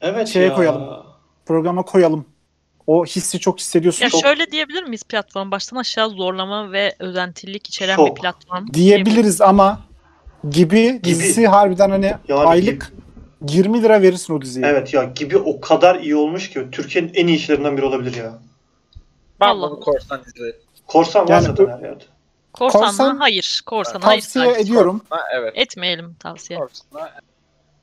Evet 0.00 0.28
şeye 0.28 0.46
ya. 0.48 0.54
koyalım. 0.54 0.88
programa 1.46 1.82
koyalım. 1.82 2.24
O 2.86 3.04
hissi 3.04 3.38
çok 3.40 3.58
hissediyorsun. 3.60 4.04
Ya 4.04 4.10
Çok 4.10 4.20
şöyle 4.20 4.50
diyebilir 4.50 4.82
miyiz 4.82 5.02
platform? 5.02 5.50
Baştan 5.50 5.76
aşağı 5.76 6.10
zorlama 6.10 6.72
ve 6.72 6.94
özentilik 6.98 7.66
içeren 7.68 7.96
Çok. 7.96 8.16
bir 8.16 8.20
platform. 8.22 8.66
diyebiliriz 8.74 9.40
ama 9.40 9.80
gibi 10.50 11.00
dizisi 11.04 11.46
harbiden 11.46 11.90
hani 11.90 12.14
Yani 12.28 12.48
aylık 12.48 12.92
20 13.48 13.82
lira 13.82 14.02
verirsin 14.02 14.34
o 14.34 14.42
diziye. 14.42 14.66
Evet 14.66 14.94
ya 14.94 15.04
gibi 15.04 15.38
o 15.38 15.60
kadar 15.60 16.00
iyi 16.00 16.16
olmuş 16.16 16.50
ki 16.50 16.66
Türkiye'nin 16.72 17.12
en 17.14 17.26
iyi 17.26 17.36
işlerinden 17.36 17.76
biri 17.76 17.84
olabilir 17.86 18.14
ya. 18.16 18.32
Ben 19.40 19.48
Allah. 19.48 19.70
bunu 19.70 19.80
korsan 19.80 20.20
izledim. 20.26 20.60
Korsan 20.86 21.24
var 21.24 21.28
Yani 21.30 21.44
zaten 21.44 21.66
her 21.66 21.78
yerde. 21.80 22.04
Korsan, 22.52 22.80
Korsan- 22.82 23.12
mı? 23.14 23.18
Hayır. 23.18 23.62
Korsan 23.66 24.00
hayır. 24.00 24.20
Tavsiye 24.22 24.52
ediyorum. 24.60 25.00
Ha, 25.10 25.20
evet. 25.34 25.52
Etmeyelim 25.56 26.14
tavsiye. 26.20 26.58
Korsan'a 26.58 27.10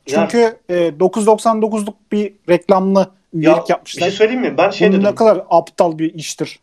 Çünkü 0.06 0.58
e, 0.70 0.74
9.99'luk 0.88 1.94
bir 2.12 2.34
reklamlı 2.50 3.12
üyelik 3.34 3.58
ya, 3.58 3.64
bir 3.66 3.70
yapmışlar. 3.70 4.02
şey 4.02 4.12
söyleyeyim 4.12 4.42
mi? 4.42 4.58
Ben 4.58 4.70
şey 4.70 4.88
Bunun 4.88 5.00
dedim. 5.00 5.12
ne 5.12 5.16
kadar 5.16 5.44
aptal 5.50 5.98
bir 6.00 6.14
iştir. 6.14 6.60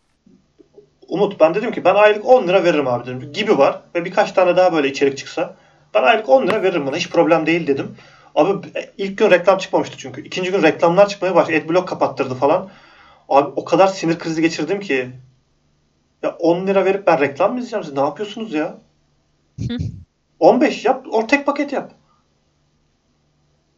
Umut 1.09 1.40
ben 1.40 1.55
dedim 1.55 1.72
ki 1.72 1.84
ben 1.84 1.95
aylık 1.95 2.26
10 2.26 2.49
lira 2.49 2.64
veririm 2.64 2.88
abi 2.88 3.07
dedim. 3.07 3.32
Gibi 3.32 3.59
var 3.59 3.80
ve 3.95 4.05
birkaç 4.05 4.32
tane 4.32 4.57
daha 4.57 4.72
böyle 4.72 4.88
içerik 4.88 5.18
çıksa 5.18 5.57
ben 5.95 6.03
aylık 6.03 6.28
10 6.28 6.47
lira 6.47 6.62
veririm 6.62 6.86
buna 6.86 6.97
hiç 6.97 7.11
problem 7.11 7.47
değil 7.47 7.66
dedim. 7.66 7.97
Abi 8.34 8.68
e, 8.78 8.90
ilk 8.99 9.18
gün 9.18 9.30
reklam 9.30 9.59
çıkmamıştı 9.59 9.99
çünkü. 9.99 10.24
İkinci 10.26 10.51
gün 10.51 10.62
reklamlar 10.62 11.09
çıkmaya 11.09 11.34
başladı. 11.34 11.57
Adblock 11.57 11.88
kapattırdı 11.88 12.34
falan. 12.34 12.70
Abi 13.28 13.51
o 13.57 13.64
kadar 13.64 13.86
sinir 13.86 14.18
krizi 14.18 14.43
geçirdim 14.43 14.80
ki. 14.80 15.11
Ya 16.22 16.36
10 16.38 16.66
lira 16.66 16.84
verip 16.84 17.07
ben 17.07 17.20
reklam 17.20 17.53
mı 17.53 17.59
izleyeceğim? 17.59 17.84
Siz 17.84 17.95
ne 17.95 18.01
yapıyorsunuz 18.01 18.53
ya? 18.53 18.78
15 20.40 20.84
yap. 20.84 21.07
Or 21.11 21.28
tek 21.28 21.47
paket 21.47 21.72
yap. 21.72 21.93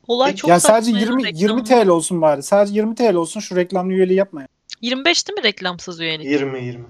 Olay 0.09 0.35
çok 0.35 0.51
saçma 0.51 0.69
sadece 0.69 0.91
ya, 0.93 0.99
20 0.99 1.25
reklam. 1.25 1.41
20 1.41 1.65
TL 1.65 1.89
olsun 1.89 2.23
bari. 2.23 2.43
Sadece 2.43 2.75
20 2.75 2.95
TL 2.95 3.15
olsun 3.15 3.41
şu 3.41 3.57
reklamlı 3.57 3.93
üyeliği 3.93 4.19
yapma. 4.19 4.41
ya. 4.41 4.49
25 4.81 5.29
değil 5.29 5.39
mi 5.39 5.45
reklamsız 5.45 6.01
üyelik? 6.01 6.27
20 6.27 6.65
20. 6.65 6.85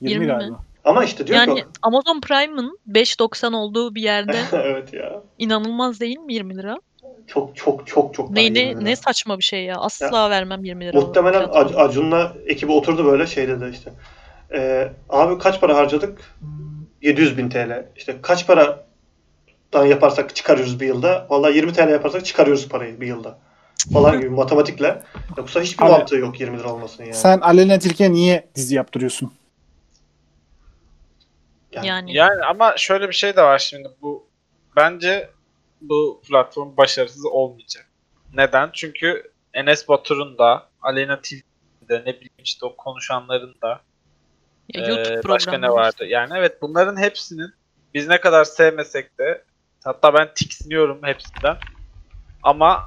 20, 0.00 0.24
20 0.26 0.26
mi? 0.26 0.56
Ama 0.88 1.04
işte 1.04 1.26
diyor 1.26 1.38
Yani 1.38 1.54
ki 1.54 1.64
Amazon 1.82 2.20
Prime'ın 2.20 2.78
5.90 2.86 3.52
olduğu 3.56 3.94
bir 3.94 4.02
yerde 4.02 4.42
o- 4.52 4.56
evet 4.64 4.94
ya. 4.94 5.22
inanılmaz 5.38 6.00
değil 6.00 6.18
mi 6.18 6.34
20 6.34 6.56
lira? 6.56 6.76
Çok 7.26 7.56
çok 7.56 7.86
çok 7.86 8.14
çok 8.14 8.30
Ne, 8.30 8.42
20 8.42 8.58
ne, 8.58 8.84
ne 8.84 8.96
saçma 8.96 9.38
bir 9.38 9.44
şey 9.44 9.64
ya. 9.64 9.76
Asla 9.76 10.30
vermem 10.30 10.64
20 10.64 10.84
lira. 10.86 11.00
Muhtemelen. 11.00 11.42
Ac- 11.42 11.76
Acun'la 11.76 12.32
ekibi 12.46 12.72
oturdu 12.72 13.04
böyle 13.04 13.26
şey 13.26 13.48
dedi 13.48 13.70
işte. 13.72 13.92
Ee, 14.54 14.92
abi 15.08 15.38
kaç 15.38 15.60
para 15.60 15.76
harcadık? 15.76 16.20
700 17.02 17.38
bin 17.38 17.48
TL. 17.48 17.86
İşte 17.96 18.16
kaç 18.22 18.46
paradan 18.46 19.86
yaparsak 19.86 20.36
çıkarıyoruz 20.36 20.80
bir 20.80 20.86
yılda? 20.86 21.26
Vallahi 21.30 21.56
20 21.56 21.72
TL 21.72 21.90
yaparsak 21.90 22.26
çıkarıyoruz 22.26 22.68
parayı 22.68 23.00
bir 23.00 23.06
yılda. 23.06 23.38
Falan 23.92 24.20
gibi 24.20 24.30
matematikle. 24.30 25.02
Yoksa 25.36 25.60
hiçbir 25.60 25.84
Abi, 25.84 25.90
mantığı 25.92 26.16
yok 26.16 26.40
20 26.40 26.58
lira 26.58 26.72
olmasının 26.72 27.06
yani. 27.06 27.16
Sen 27.16 27.38
Aleyna 27.40 27.78
Tilki'ye 27.78 28.12
niye 28.12 28.48
dizi 28.54 28.74
yaptırıyorsun? 28.74 29.32
Yani. 31.72 32.16
Yani 32.16 32.44
ama 32.44 32.76
şöyle 32.76 33.08
bir 33.08 33.14
şey 33.14 33.36
de 33.36 33.42
var 33.42 33.58
şimdi 33.58 33.88
bu 34.02 34.28
bence 34.76 35.30
bu 35.80 36.22
platform 36.28 36.76
başarısız 36.76 37.24
olmayacak. 37.26 37.86
Neden? 38.32 38.70
Çünkü 38.72 39.32
Enes 39.54 39.88
Batur'un 39.88 40.38
da 40.38 40.68
Aleyna 40.82 41.20
Tilki'nin 41.20 41.88
de 41.88 42.00
ne 42.00 42.14
bileyim 42.14 42.42
işte 42.44 42.66
o 42.66 42.76
konuşanların 42.76 43.54
da 43.62 43.80
Ya 44.74 44.86
YouTube 44.88 45.28
başka 45.28 45.58
ne 45.58 45.70
vardı? 45.70 46.06
Yani 46.06 46.32
evet 46.36 46.62
bunların 46.62 46.96
hepsinin 46.96 47.50
biz 47.94 48.08
ne 48.08 48.20
kadar 48.20 48.44
sevmesek 48.44 49.18
de 49.18 49.44
hatta 49.84 50.14
ben 50.14 50.34
tiksiniyorum 50.34 51.00
hepsinden. 51.02 51.56
Ama 52.42 52.86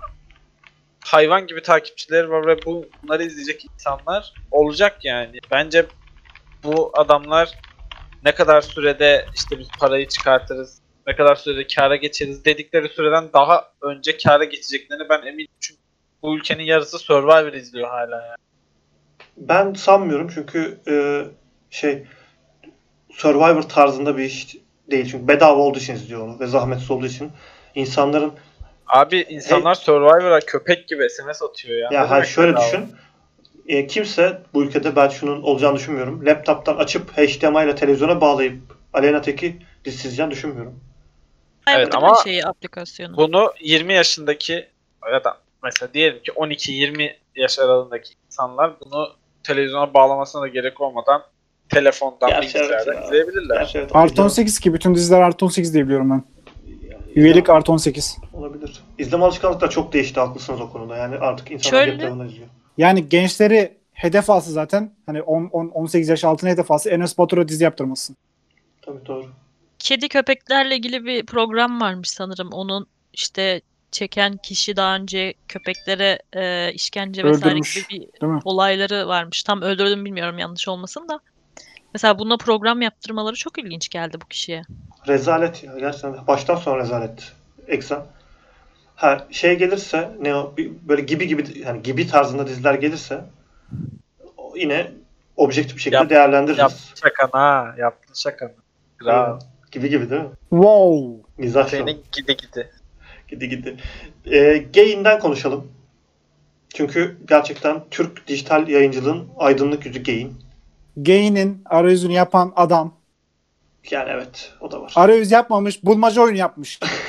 hayvan 1.05 1.47
gibi 1.47 1.61
takipçileri 1.61 2.29
var 2.29 2.47
ve 2.47 2.65
bu- 2.65 2.85
bunları 3.03 3.23
izleyecek 3.23 3.65
insanlar 3.73 4.33
olacak 4.51 5.05
yani. 5.05 5.39
Bence 5.51 5.85
bu 6.63 6.91
adamlar 6.93 7.49
ne 8.25 8.35
kadar 8.35 8.61
sürede 8.61 9.25
işte 9.35 9.59
biz 9.59 9.67
parayı 9.79 10.07
çıkartırız, 10.07 10.81
ne 11.07 11.15
kadar 11.15 11.35
sürede 11.35 11.67
kâra 11.67 11.95
geçeriz 11.95 12.45
dedikleri 12.45 12.89
süreden 12.89 13.29
daha 13.33 13.71
önce 13.81 14.17
kâra 14.17 14.43
geçeceklerini 14.43 15.09
ben 15.09 15.21
eminim. 15.21 15.47
Çünkü 15.59 15.81
bu 16.21 16.37
ülkenin 16.37 16.63
yarısı 16.63 16.99
Survivor 16.99 17.53
izliyor 17.53 17.89
hala 17.89 18.15
yani. 18.15 18.35
Ben 19.37 19.73
sanmıyorum 19.73 20.31
çünkü 20.33 20.79
e, 20.87 21.25
şey 21.69 22.03
Survivor 23.13 23.61
tarzında 23.61 24.17
bir 24.17 24.23
iş 24.23 24.55
değil. 24.91 25.07
Çünkü 25.11 25.27
bedava 25.27 25.59
olduğu 25.59 25.79
için 25.79 25.95
izliyor 25.95 26.21
onu 26.21 26.39
ve 26.39 26.47
zahmetsiz 26.47 26.91
olduğu 26.91 27.05
için. 27.05 27.31
insanların 27.75 28.33
Abi 28.87 29.25
insanlar 29.29 29.75
Survivor'a 29.75 30.39
köpek 30.39 30.87
gibi 30.87 31.09
SMS 31.09 31.41
atıyor 31.41 31.77
ya. 31.77 31.89
Ya 31.91 32.09
hayır 32.09 32.25
şöyle 32.25 32.51
bedava? 32.51 32.65
düşün. 32.65 32.91
E, 33.71 33.87
kimse 33.87 34.41
bu 34.53 34.63
ülkede 34.63 34.95
ben 34.95 35.07
şunun 35.09 35.41
olacağını 35.41 35.75
düşünmüyorum. 35.75 36.25
Laptop'tan 36.25 36.75
açıp 36.75 37.17
HDMI 37.17 37.63
ile 37.65 37.75
televizyona 37.75 38.21
bağlayıp 38.21 38.55
Aleyna 38.93 39.21
Tek'i 39.21 39.57
dizisi 39.85 39.99
izleyeceğini 40.07 40.31
düşünmüyorum. 40.31 40.79
Evet, 41.75 41.95
ama- 41.95 42.15
şeyi 42.23 42.45
aplikasyonu. 42.45 43.17
Bunu 43.17 43.53
20 43.61 43.93
yaşındaki 43.93 44.67
ya 45.11 45.23
da 45.23 45.37
mesela 45.63 45.93
diyelim 45.93 46.23
ki 46.23 46.31
12-20 46.31 47.15
yaş 47.35 47.59
aralığındaki 47.59 48.13
insanlar 48.27 48.71
bunu 48.85 49.09
televizyona 49.43 49.93
bağlamasına 49.93 50.41
da 50.41 50.47
gerek 50.47 50.81
olmadan 50.81 51.23
telefondan, 51.69 52.29
Gerçi 52.29 52.57
evet 52.57 52.69
bilgisayardan 52.69 53.01
ya. 53.01 53.07
izleyebilirler. 53.07 53.55
Gerçi 53.57 53.77
evet, 53.77 53.89
Artı 53.93 53.99
olabilir. 54.13 54.23
18 54.23 54.59
ki 54.59 54.73
bütün 54.73 54.95
diziler 54.95 55.21
artı 55.21 55.45
18 55.45 55.73
diye 55.73 55.83
biliyorum 55.85 56.09
ben. 56.09 56.23
Üyelik 57.15 57.49
artı 57.49 57.71
18. 57.71 58.17
olabilir. 58.33 58.79
İzleme 58.97 59.25
alışkanlıkları 59.25 59.71
çok 59.71 59.93
değişti 59.93 60.19
haklısınız 60.19 60.61
o 60.61 60.71
konuda. 60.71 60.97
Yani 60.97 61.15
artık 61.17 61.51
insanlar 61.51 61.85
Şöyle- 61.85 61.93
izliyor. 61.93 62.47
Yani 62.77 63.09
gençleri 63.09 63.77
hedef 63.93 64.29
alsa 64.29 64.51
zaten 64.51 64.91
hani 65.05 65.21
10, 65.21 65.45
10 65.45 65.67
18 65.67 66.09
yaş 66.09 66.23
altına 66.23 66.49
hedef 66.49 66.71
alsa 66.71 66.89
Enes 66.89 67.17
Batur'a 67.17 67.47
dizi 67.47 67.63
yaptırmasın. 67.63 68.15
Tabii 68.81 69.05
doğru. 69.05 69.25
Kedi 69.79 70.09
köpeklerle 70.09 70.75
ilgili 70.75 71.05
bir 71.05 71.25
program 71.25 71.81
varmış 71.81 72.09
sanırım. 72.09 72.49
Onun 72.51 72.87
işte 73.13 73.61
çeken 73.91 74.37
kişi 74.37 74.75
daha 74.75 74.95
önce 74.95 75.33
köpeklere 75.47 76.19
e, 76.33 76.73
işkence 76.73 77.23
vesaire 77.23 77.45
Öldürmüş, 77.45 77.87
gibi 77.89 77.99
bir 78.21 78.29
olayları 78.45 79.07
varmış. 79.07 79.43
Tam 79.43 79.61
öldürdüm 79.61 80.05
bilmiyorum 80.05 80.39
yanlış 80.39 80.67
olmasın 80.67 81.07
da. 81.09 81.19
Mesela 81.93 82.19
buna 82.19 82.37
program 82.37 82.81
yaptırmaları 82.81 83.35
çok 83.35 83.57
ilginç 83.57 83.89
geldi 83.89 84.17
bu 84.21 84.27
kişiye. 84.27 84.61
Rezalet 85.07 85.63
ya. 85.63 85.79
Gerçekten 85.79 86.27
baştan 86.27 86.55
sona 86.55 86.77
rezalet. 86.77 87.31
Eksen. 87.67 88.01
Ha 89.01 89.27
şey 89.31 89.57
gelirse 89.57 90.09
ne 90.21 90.35
o 90.35 90.55
böyle 90.87 91.01
gibi 91.01 91.27
gibi 91.27 91.43
yani 91.65 91.81
gibi 91.81 92.07
tarzında 92.07 92.47
diziler 92.47 92.73
gelirse 92.73 93.21
o 94.37 94.53
yine 94.57 94.91
objektif 95.37 95.75
bir 95.77 95.81
şekilde 95.81 95.97
Yap- 95.97 96.09
değerlendiririz. 96.09 96.59
Yaptın 96.59 96.79
şakanı 97.03 97.29
ha. 97.31 97.75
Yaptın 97.77 98.13
şakanı. 98.13 98.51
Bravo. 99.05 99.39
Gibi 99.71 99.89
gibi 99.89 100.09
değil 100.09 100.21
mi? 100.21 100.29
Wow. 100.49 101.29
Mizah. 101.37 101.67
Seni 101.67 101.97
gidi 102.11 102.37
gidi. 102.37 102.71
Gidi 103.27 103.49
gidi. 103.49 103.77
Ee, 104.25 104.65
Gain'den 104.75 105.19
konuşalım. 105.19 105.67
Çünkü 106.73 107.17
gerçekten 107.27 107.81
Türk 107.91 108.27
dijital 108.27 108.67
yayıncılığın 108.67 109.27
aydınlık 109.37 109.85
yüzü 109.85 110.03
Gain. 110.03 110.33
Gain'in 110.97 111.61
arayüzünü 111.65 112.13
yapan 112.13 112.53
adam 112.55 112.93
Yani 113.91 114.09
evet 114.09 114.51
o 114.61 114.71
da 114.71 114.81
var. 114.81 114.93
arayüz 114.95 115.31
yapmamış 115.31 115.83
bulmaca 115.83 116.21
oyunu 116.21 116.37
yapmış. 116.37 116.79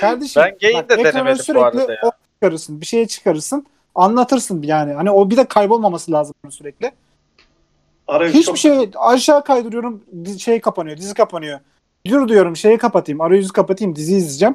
Kardeşim 0.00 0.42
Ben 0.42 0.56
Gain'i 0.60 0.74
bak, 0.78 0.88
de 0.88 0.94
ekrana 0.94 1.12
denemedim 1.14 1.38
bu 1.38 1.42
sürekli 1.42 1.64
arada 1.64 1.92
ya. 1.92 1.98
ok 2.02 2.14
çıkarırsın. 2.34 2.80
Bir 2.80 2.86
şeye 2.86 3.08
çıkarırsın. 3.08 3.66
Anlatırsın 3.94 4.62
yani. 4.62 4.92
Hani 4.92 5.10
o 5.10 5.30
bir 5.30 5.36
de 5.36 5.44
kaybolmaması 5.44 6.12
lazım 6.12 6.34
sürekli. 6.50 6.92
Arayüz 8.08 8.34
Hiçbir 8.34 8.44
çok- 8.46 8.58
şey 8.58 8.90
aşağı 8.98 9.44
kaydırıyorum 9.44 10.02
şey 10.38 10.60
kapanıyor 10.60 10.96
dizi 10.96 11.14
kapanıyor. 11.14 11.60
Dur 12.06 12.28
diyorum 12.28 12.56
şeyi 12.56 12.78
kapatayım 12.78 13.20
arayüzü 13.20 13.52
kapatayım 13.52 13.96
dizi 13.96 14.16
izleyeceğim. 14.16 14.54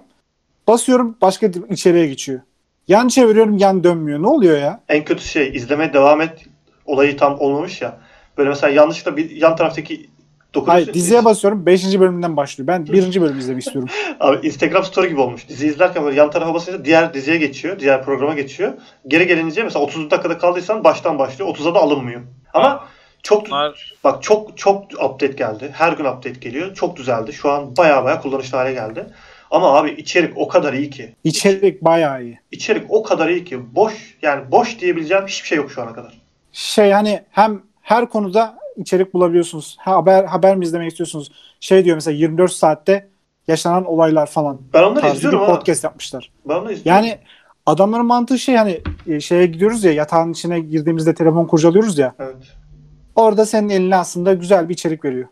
Basıyorum 0.68 1.18
başka 1.22 1.48
içeriye 1.70 2.08
geçiyor. 2.08 2.40
Yan 2.88 3.08
çeviriyorum 3.08 3.58
yan 3.58 3.84
dönmüyor. 3.84 4.22
Ne 4.22 4.28
oluyor 4.28 4.58
ya? 4.60 4.80
En 4.90 5.06
kötü 5.06 5.24
şey 5.24 5.56
izlemeye 5.56 5.94
devam 5.94 6.22
et 6.22 6.46
olayı 6.86 7.18
tam 7.18 7.40
olmamış 7.40 7.82
ya. 7.82 7.98
Böyle 8.38 8.50
mesela 8.50 8.74
yanlışlıkla 8.74 9.18
bir 9.18 9.30
yan 9.30 9.56
taraftaki 9.56 10.10
dokunuyorsun. 10.56 10.86
Hayır 10.86 10.94
diziye 10.94 11.26
basıyorum 11.26 11.66
5. 11.66 12.00
bölümden 12.00 12.38
başlıyor. 12.38 12.68
Ben 12.68 12.86
1. 12.86 13.22
bölüm 13.22 13.40
izlemek 13.40 13.64
istiyorum. 13.64 13.90
Abi 14.20 14.48
Instagram 14.48 14.84
story 14.84 15.10
gibi 15.10 15.20
olmuş. 15.22 15.50
Dizi 15.50 15.68
izlerken 15.68 16.04
böyle 16.04 16.20
yan 16.20 16.32
tarafa 16.32 16.54
basınca 16.54 16.86
diğer 16.86 17.14
diziye 17.14 17.38
geçiyor. 17.38 17.80
Diğer 17.80 18.04
programa 18.04 18.34
geçiyor. 18.34 18.74
Geri 19.08 19.28
gelince 19.28 19.64
mesela 19.64 19.86
30 19.86 20.12
dakikada 20.12 20.38
kaldıysan 20.38 20.84
baştan 20.84 21.20
başlıyor. 21.20 21.56
30'a 21.56 21.76
da 21.76 21.80
alınmıyor. 21.80 22.22
Ama 22.54 22.86
çok 23.24 23.46
Bunlar 23.46 23.94
bak 24.04 24.24
çok 24.24 24.58
çok 24.58 24.84
update 24.94 25.28
geldi. 25.28 25.70
Her 25.74 25.94
gün 25.94 26.06
update 26.06 26.40
geliyor. 26.40 26.74
Çok 26.76 26.96
düzeldi. 26.96 27.34
Şu 27.34 27.52
an 27.52 27.78
baya 27.78 28.04
baya 28.06 28.22
kullanışlı 28.22 28.58
hale 28.58 28.74
geldi. 28.74 29.06
Ama 29.52 29.78
abi 29.78 29.92
içerik 29.92 30.38
o 30.38 30.48
kadar 30.48 30.74
iyi 30.74 30.90
ki. 30.90 31.16
İçerik 31.24 31.82
bayağı 31.82 32.24
iyi. 32.24 32.40
İçerik 32.52 32.84
o 32.90 33.04
kadar 33.04 33.30
iyi 33.30 33.46
ki. 33.46 33.76
Boş 33.76 34.18
yani 34.22 34.52
boş 34.52 34.80
diyebileceğim 34.80 35.28
hiçbir 35.28 35.48
şey 35.48 35.58
yok 35.58 35.72
şu 35.72 35.82
ana 35.82 35.94
kadar. 35.94 36.14
Şey 36.52 36.92
hani 36.92 37.24
hem 37.32 37.62
her 37.82 38.10
konuda 38.10 38.58
içerik 38.78 39.14
bulabiliyorsunuz. 39.14 39.78
Ha, 39.80 39.92
haber 39.96 40.24
haber 40.24 40.56
mi 40.56 40.66
izlemek 40.66 40.92
istiyorsunuz? 40.92 41.32
Şey 41.60 41.86
diyor 41.86 41.96
mesela 41.96 42.18
24 42.18 42.52
saatte 42.52 43.10
yaşanan 43.48 43.86
olaylar 43.86 44.26
falan. 44.26 44.62
Ben 44.74 44.84
onları 44.84 45.02
tarzı 45.02 45.14
bir 45.14 45.18
izliyorum 45.18 45.42
ama. 45.42 45.56
podcast 45.56 45.84
yapmışlar. 45.84 46.32
Ben 46.46 46.56
onları 46.56 46.74
izliyorum. 46.74 47.04
Yani 47.04 47.20
adamların 47.66 48.06
mantığı 48.06 48.40
şey 48.40 48.56
hani 48.56 48.82
e, 49.08 49.20
şeye 49.20 49.46
gidiyoruz 49.46 49.84
ya 49.84 49.92
yatağın 49.92 50.32
içine 50.32 50.60
girdiğimizde 50.60 51.14
telefon 51.14 51.46
kurcalıyoruz 51.46 51.98
ya. 51.98 52.16
Evet. 52.20 52.36
Orada 53.16 53.46
senin 53.46 53.70
eline 53.70 53.96
aslında 53.96 54.34
güzel 54.34 54.70
bir 54.70 54.74
içerik 54.74 55.06
veriyor. 55.06 55.28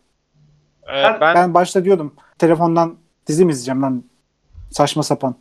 Ee, 0.84 1.22
ben, 1.22 1.36
Ben 1.36 1.54
başta 1.54 1.86
diyordum 1.86 2.14
telefondan 2.38 2.96
dizi 3.28 3.46
mi 3.46 3.52
izleyeceğim 3.52 3.82
lan 3.82 4.04
saçma 4.72 5.04
sapan. 5.04 5.36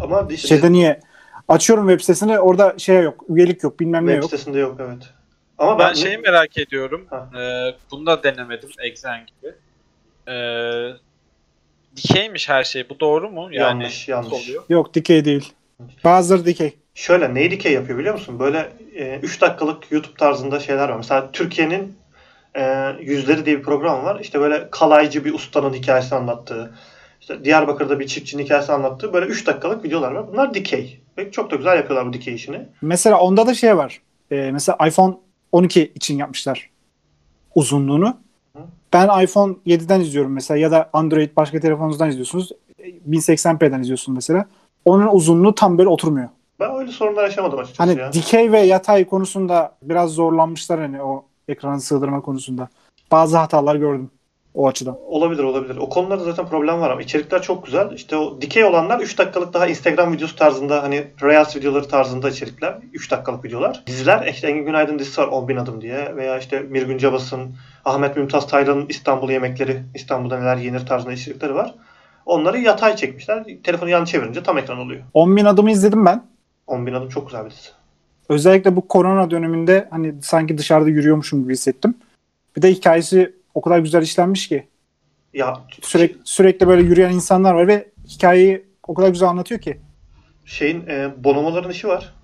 Ama 0.00 0.26
işte 0.30 0.48
Şeyde 0.48 0.72
niye? 0.72 1.00
Açıyorum 1.48 1.88
web 1.88 2.00
sitesini 2.00 2.38
orada 2.38 2.78
şey 2.78 3.02
yok. 3.02 3.24
Üyelik 3.28 3.62
yok. 3.62 3.80
Bilmem 3.80 4.06
ne 4.06 4.10
web 4.10 4.22
yok. 4.22 4.30
sitesinde 4.30 4.58
yok 4.58 4.76
evet. 4.80 5.02
Ama 5.58 5.78
ben 5.78 5.88
ben, 5.88 5.94
şeyi 5.94 6.18
merak 6.18 6.58
ediyorum. 6.58 7.06
Ha. 7.10 7.30
Ee, 7.38 7.74
bunu 7.90 8.06
da 8.06 8.22
denemedim 8.22 8.70
Exen 8.82 9.26
gibi. 9.26 9.54
Ee, 10.28 10.90
dikeymiş 11.96 12.48
her 12.48 12.64
şey. 12.64 12.88
Bu 12.88 13.00
doğru 13.00 13.30
mu? 13.30 13.48
Yani 13.52 13.82
Yanlış, 13.82 14.08
yanlış. 14.08 14.32
oluyor? 14.32 14.64
Yok 14.68 14.94
dikey 14.94 15.24
değil. 15.24 15.52
Bazıları 16.04 16.46
dikey. 16.46 16.76
Şöyle 16.94 17.34
neyi 17.34 17.50
dikey 17.50 17.72
yapıyor 17.72 17.98
biliyor 17.98 18.14
musun? 18.14 18.38
Böyle 18.38 18.72
3 19.22 19.40
dakikalık 19.40 19.92
YouTube 19.92 20.16
tarzında 20.16 20.60
şeyler 20.60 20.88
var. 20.88 20.96
Mesela 20.96 21.32
Türkiye'nin 21.32 21.96
e, 22.56 22.92
Yüzleri 23.00 23.46
diye 23.46 23.58
bir 23.58 23.62
program 23.62 24.04
var. 24.04 24.20
İşte 24.20 24.40
böyle 24.40 24.68
kalaycı 24.70 25.24
bir 25.24 25.34
ustanın 25.34 25.74
hikayesini 25.74 26.18
anlattığı, 26.18 26.74
işte 27.20 27.44
Diyarbakır'da 27.44 28.00
bir 28.00 28.06
çiftçinin 28.06 28.44
hikayesini 28.44 28.74
anlattığı 28.74 29.12
böyle 29.12 29.26
3 29.26 29.46
dakikalık 29.46 29.84
videolar 29.84 30.12
var. 30.12 30.28
Bunlar 30.28 30.54
dikey. 30.54 31.00
Ve 31.18 31.30
çok 31.30 31.50
da 31.50 31.56
güzel 31.56 31.76
yapıyorlar 31.76 32.08
bu 32.08 32.12
dikey 32.12 32.34
işini. 32.34 32.68
Mesela 32.82 33.20
onda 33.20 33.46
da 33.46 33.54
şey 33.54 33.76
var. 33.76 34.00
Ee, 34.30 34.50
mesela 34.52 34.88
iPhone 34.88 35.16
12 35.54 35.92
için 35.94 36.16
yapmışlar 36.18 36.70
uzunluğunu. 37.54 38.16
Ben 38.92 39.24
iPhone 39.24 39.54
7'den 39.66 40.00
izliyorum 40.00 40.32
mesela 40.32 40.58
ya 40.58 40.70
da 40.70 40.90
Android 40.92 41.30
başka 41.36 41.60
telefonunuzdan 41.60 42.08
izliyorsunuz. 42.08 42.52
1080p'den 43.08 43.80
izliyorsunuz 43.80 44.16
mesela. 44.16 44.46
Onun 44.84 45.06
uzunluğu 45.06 45.54
tam 45.54 45.78
böyle 45.78 45.88
oturmuyor. 45.88 46.28
Ben 46.60 46.74
öyle 46.74 46.90
sorunlar 46.90 47.24
yaşamadım 47.24 47.58
açıkçası 47.58 47.90
Hani 47.90 48.00
ya. 48.00 48.12
dikey 48.12 48.52
ve 48.52 48.60
yatay 48.60 49.04
konusunda 49.04 49.74
biraz 49.82 50.10
zorlanmışlar 50.10 50.80
hani 50.80 51.02
o 51.02 51.24
ekranı 51.48 51.80
sığdırma 51.80 52.20
konusunda. 52.20 52.68
Bazı 53.10 53.36
hatalar 53.36 53.76
gördüm 53.76 54.10
o 54.54 54.68
açıdan. 54.68 54.96
Olabilir 55.06 55.42
olabilir. 55.42 55.76
O 55.76 55.88
konularda 55.88 56.24
zaten 56.24 56.46
problem 56.46 56.80
var 56.80 56.90
ama 56.90 57.02
içerikler 57.02 57.42
çok 57.42 57.66
güzel. 57.66 57.92
İşte 57.92 58.16
o 58.16 58.40
dikey 58.40 58.64
olanlar 58.64 59.00
3 59.00 59.18
dakikalık 59.18 59.54
daha 59.54 59.66
Instagram 59.66 60.12
videosu 60.12 60.36
tarzında 60.36 60.82
hani 60.82 61.06
Reels 61.22 61.56
videoları 61.56 61.88
tarzında 61.88 62.30
içerikler. 62.30 62.78
3 62.92 63.10
dakikalık 63.10 63.44
videolar. 63.44 63.82
Diziler 63.86 64.26
işte 64.32 64.46
Engin 64.46 64.66
Günaydın 64.66 64.98
dizisi 64.98 65.20
var 65.20 65.28
10 65.28 65.48
bin 65.48 65.56
adım 65.56 65.80
diye 65.80 66.16
veya 66.16 66.38
işte 66.38 66.60
Mirgün 66.60 66.98
Cabas'ın 66.98 67.56
Ahmet 67.84 68.16
Mümtaz 68.16 68.48
Taylan'ın 68.48 68.86
İstanbul 68.88 69.30
yemekleri, 69.30 69.82
İstanbul'da 69.94 70.38
neler 70.38 70.56
yenir 70.56 70.86
tarzında 70.86 71.12
içerikleri 71.12 71.54
var. 71.54 71.74
Onları 72.26 72.58
yatay 72.58 72.96
çekmişler. 72.96 73.44
Telefonu 73.62 73.90
yan 73.90 74.04
çevirince 74.04 74.42
tam 74.42 74.58
ekran 74.58 74.78
oluyor. 74.78 75.02
10.000 75.14 75.48
adımı 75.48 75.70
izledim 75.70 76.06
ben. 76.06 76.22
10 76.66 76.86
bin 76.86 76.92
adım 76.92 77.08
çok 77.08 77.26
güzel 77.26 77.44
bir 77.44 77.50
dizi. 77.50 77.68
Özellikle 78.28 78.76
bu 78.76 78.88
korona 78.88 79.30
döneminde 79.30 79.88
hani 79.90 80.14
sanki 80.22 80.58
dışarıda 80.58 80.88
yürüyormuşum 80.88 81.42
gibi 81.42 81.52
hissettim. 81.52 81.94
Bir 82.56 82.62
de 82.62 82.70
hikayesi 82.70 83.34
o 83.54 83.60
kadar 83.60 83.78
güzel 83.78 84.02
işlenmiş 84.02 84.48
ki. 84.48 84.68
Ya 85.34 85.60
Sürekli 85.82 86.18
sürekli 86.24 86.68
böyle 86.68 86.82
yürüyen 86.82 87.12
insanlar 87.12 87.54
var 87.54 87.68
ve 87.68 87.90
hikayeyi 88.08 88.64
o 88.86 88.94
kadar 88.94 89.08
güzel 89.08 89.28
anlatıyor 89.28 89.60
ki. 89.60 89.80
şeyin 90.44 90.86
e, 90.86 91.12
bonomoların 91.24 91.70
işi 91.70 91.88
var 91.88 92.14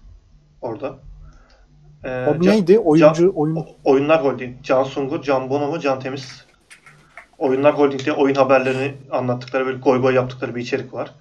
orada. 0.63 0.99
E, 2.05 2.27
O 2.27 2.41
Can- 2.41 2.47
neydi? 2.55 2.79
Oyuncu 2.79 3.33
oyun. 3.35 3.57
O- 3.57 3.67
Oyunlar 3.85 4.25
Holding. 4.25 4.57
Can 4.63 4.85
Sungur, 4.85 5.23
Can 5.23 5.51
Bonomo, 5.51 5.79
Can 5.79 6.01
Temiz. 6.01 6.45
Oyunlar 7.39 7.79
Holding'de 7.79 8.13
oyun 8.13 8.35
haberlerini 8.35 8.95
anlattıkları 9.11 9.67
böyle 9.67 9.79
goy 9.79 10.01
goy 10.01 10.15
yaptıkları 10.15 10.55
bir 10.55 10.61
içerik 10.61 10.95
var. 10.95 11.15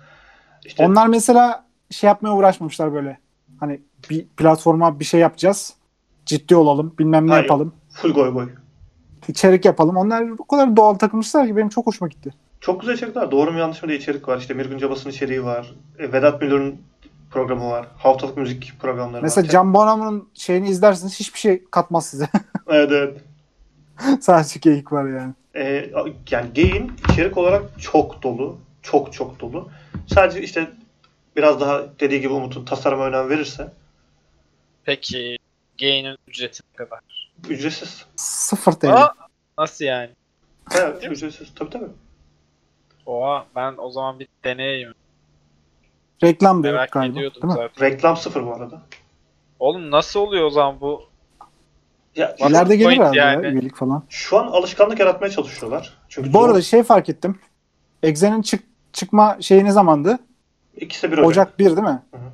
İşte 0.65 0.85
Onlar 0.85 1.07
mesela 1.07 1.65
şey 1.91 2.07
yapmaya 2.07 2.35
uğraşmamışlar 2.35 2.93
böyle. 2.93 3.19
Hani 3.59 3.81
bir 4.09 4.25
platforma 4.27 4.99
bir 4.99 5.05
şey 5.05 5.19
yapacağız. 5.19 5.73
Ciddi 6.25 6.55
olalım. 6.55 6.95
Bilmem 6.99 7.27
ne 7.27 7.31
Hayır. 7.31 7.43
yapalım. 7.43 7.73
full 7.89 8.13
goy 8.13 8.29
goy. 8.33 8.49
İçerik 9.27 9.65
yapalım. 9.65 9.97
Onlar 9.97 10.29
o 10.37 10.47
kadar 10.47 10.75
doğal 10.75 10.93
takılmışlar 10.93 11.47
ki 11.47 11.55
benim 11.55 11.69
çok 11.69 11.87
hoşuma 11.87 12.09
gitti. 12.09 12.33
Çok 12.61 12.81
güzel 12.81 12.93
içerikler. 12.93 13.31
Doğru 13.31 13.51
mu 13.51 13.59
yanlış 13.59 13.83
mı 13.83 13.89
diye 13.89 13.99
içerik 13.99 14.27
var. 14.27 14.37
İşte 14.37 14.53
Mirgün 14.53 14.77
Cabas'ın 14.77 15.09
içeriği 15.09 15.43
var. 15.43 15.73
E, 15.99 16.13
Vedat 16.13 16.41
Milor'un 16.41 16.81
programı 17.31 17.69
var. 17.69 17.87
Haftalık 17.97 18.37
müzik 18.37 18.73
programları 18.79 19.21
Mesela 19.21 19.47
var. 19.47 19.51
Can 19.51 19.73
Bonomo'nun 19.73 20.29
şeyini 20.33 20.69
izlerseniz 20.69 21.19
hiçbir 21.19 21.39
şey 21.39 21.63
katmaz 21.71 22.05
size. 22.05 22.27
Evet 22.71 22.91
evet. 22.91 23.21
Sadece 24.21 24.59
geyik 24.59 24.91
var 24.91 25.05
yani. 25.05 25.33
E, 25.55 25.91
yani 26.31 26.49
Gain 26.55 26.91
içerik 27.11 27.37
olarak 27.37 27.63
çok 27.81 28.23
dolu. 28.23 28.57
Çok 28.81 29.13
çok 29.13 29.39
dolu. 29.39 29.69
Sadece 30.07 30.41
işte 30.41 30.69
biraz 31.35 31.61
daha 31.61 31.83
dediği 31.99 32.21
gibi 32.21 32.33
Umut'un 32.33 32.65
tasarıma 32.65 33.05
önem 33.05 33.29
verirse 33.29 33.71
Peki 34.89 35.37
gain'in 35.79 36.17
ücreti 36.27 36.59
ne 36.73 36.85
kadar? 36.85 36.99
ücretsiz. 37.49 38.05
Sıfır 38.15 38.71
TL. 38.71 38.87
Aa, 38.93 39.13
nasıl 39.57 39.85
yani? 39.85 40.09
Evet 40.77 41.03
ücretsiz. 41.11 41.53
Tabii 41.55 41.69
tabii. 41.69 41.85
Oha 43.05 43.45
ben 43.55 43.73
o 43.77 43.91
zaman 43.91 44.19
bir 44.19 44.27
deneyeyim. 44.43 44.93
Reklam 46.23 46.63
da 46.63 46.67
yok 46.67 46.75
Merak 46.75 46.91
galiba. 46.91 47.13
ediyordum 47.19 47.41
Değil 47.41 47.53
mi? 47.53 47.59
zaten. 47.69 47.85
Reklam 47.89 48.17
sıfır 48.17 48.45
bu 48.45 48.53
arada. 48.55 48.81
Oğlum 49.59 49.91
nasıl 49.91 50.19
oluyor 50.19 50.45
o 50.45 50.49
zaman 50.49 50.81
bu? 50.81 51.03
Ya, 52.15 52.27
What's 52.27 52.51
İleride 52.51 52.75
gelir 52.75 52.85
point 52.85 52.99
herhalde 53.01 53.17
ya, 53.17 53.31
yani? 53.31 53.47
üyelik 53.47 53.75
falan. 53.75 54.03
Şu 54.09 54.37
an 54.39 54.47
alışkanlık 54.47 54.99
yaratmaya 54.99 55.31
çalışıyorlar. 55.31 55.97
Çünkü 56.09 56.33
Bu 56.33 56.43
arada 56.43 56.61
şey 56.61 56.83
fark 56.83 57.09
ettim. 57.09 57.39
Exe'nin 58.03 58.41
çık 58.41 58.63
çıkma 58.93 59.37
şeyi 59.41 59.65
ne 59.65 59.71
zamandı? 59.71 60.19
ikisi 60.75 61.11
bir 61.11 61.17
Ocak. 61.17 61.27
Ocak 61.27 61.59
1 61.59 61.65
değil 61.65 61.77
mi? 61.77 62.03
Hı 62.11 62.17
hı. 62.17 62.29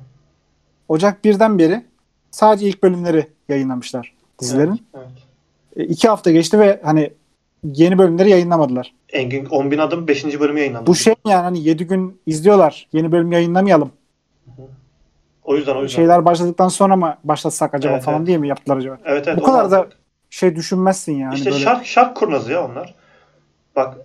Ocak 0.88 1.24
1'den 1.24 1.58
beri 1.58 1.86
sadece 2.36 2.66
ilk 2.68 2.82
bölümleri 2.82 3.26
yayınlamışlar 3.48 4.12
dizilerin. 4.40 4.86
Evet. 4.94 5.06
E, 5.76 5.84
iki 5.84 6.08
hafta 6.08 6.30
geçti 6.30 6.58
ve 6.58 6.80
hani 6.84 7.12
yeni 7.64 7.98
bölümleri 7.98 8.30
yayınlamadılar. 8.30 8.94
Engin 9.12 9.44
10 9.44 9.70
bin 9.70 9.78
adım 9.78 10.08
5. 10.08 10.40
bölümü 10.40 10.58
yayınlandı. 10.60 10.86
Bu 10.86 10.94
şey 10.94 11.14
yani 11.26 11.42
hani 11.42 11.62
7 11.62 11.86
gün 11.86 12.20
izliyorlar. 12.26 12.88
Yeni 12.92 13.12
bölüm 13.12 13.32
yayınlamayalım. 13.32 13.90
O 15.44 15.56
yüzden 15.56 15.76
o 15.76 15.82
yüzden. 15.82 15.96
Şeyler 15.96 16.24
başladıktan 16.24 16.68
sonra 16.68 16.96
mı 16.96 17.16
başlatsak 17.24 17.74
acaba 17.74 17.94
Evet, 17.94 18.04
falan 18.04 18.18
evet. 18.18 18.26
diye 18.26 18.38
mi 18.38 18.48
yaptılar 18.48 18.76
acaba? 18.76 18.98
evet, 19.04 19.28
evet, 19.28 19.38
Bu 19.38 19.42
kadar 19.42 19.70
da 19.70 19.88
şey 20.30 20.56
düşünmezsin 20.56 21.12
yani 21.12 21.34
İşte 21.34 21.50
böyle. 21.50 21.64
şark 21.64 21.86
şark 21.86 22.16
kurnazı 22.16 22.52
ya 22.52 22.66
onlar. 22.70 22.94
Bak 23.76 23.96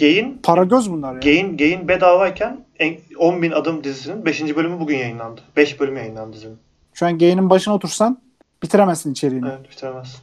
Gain 0.00 0.40
Para 0.42 0.64
göz 0.64 0.90
bunlar 0.90 1.14
ya. 1.14 1.20
Gain 1.20 1.56
Gain 1.56 1.88
bedavayken 1.88 2.64
en- 2.78 2.98
10 3.18 3.42
bin 3.42 3.50
adım 3.50 3.84
dizisinin 3.84 4.24
5. 4.24 4.56
bölümü 4.56 4.80
bugün 4.80 4.96
yayınlandı. 4.98 5.40
5 5.56 5.80
bölüm 5.80 5.96
yayınlandı 5.96 6.36
dizinin. 6.36 6.58
Şu 6.96 7.06
an 7.06 7.18
Gain'in 7.18 7.50
başına 7.50 7.74
otursan 7.74 8.22
bitiremezsin 8.62 9.12
içeriğini. 9.12 9.48
Evet 9.48 9.70
bitiremezsin. 9.70 10.20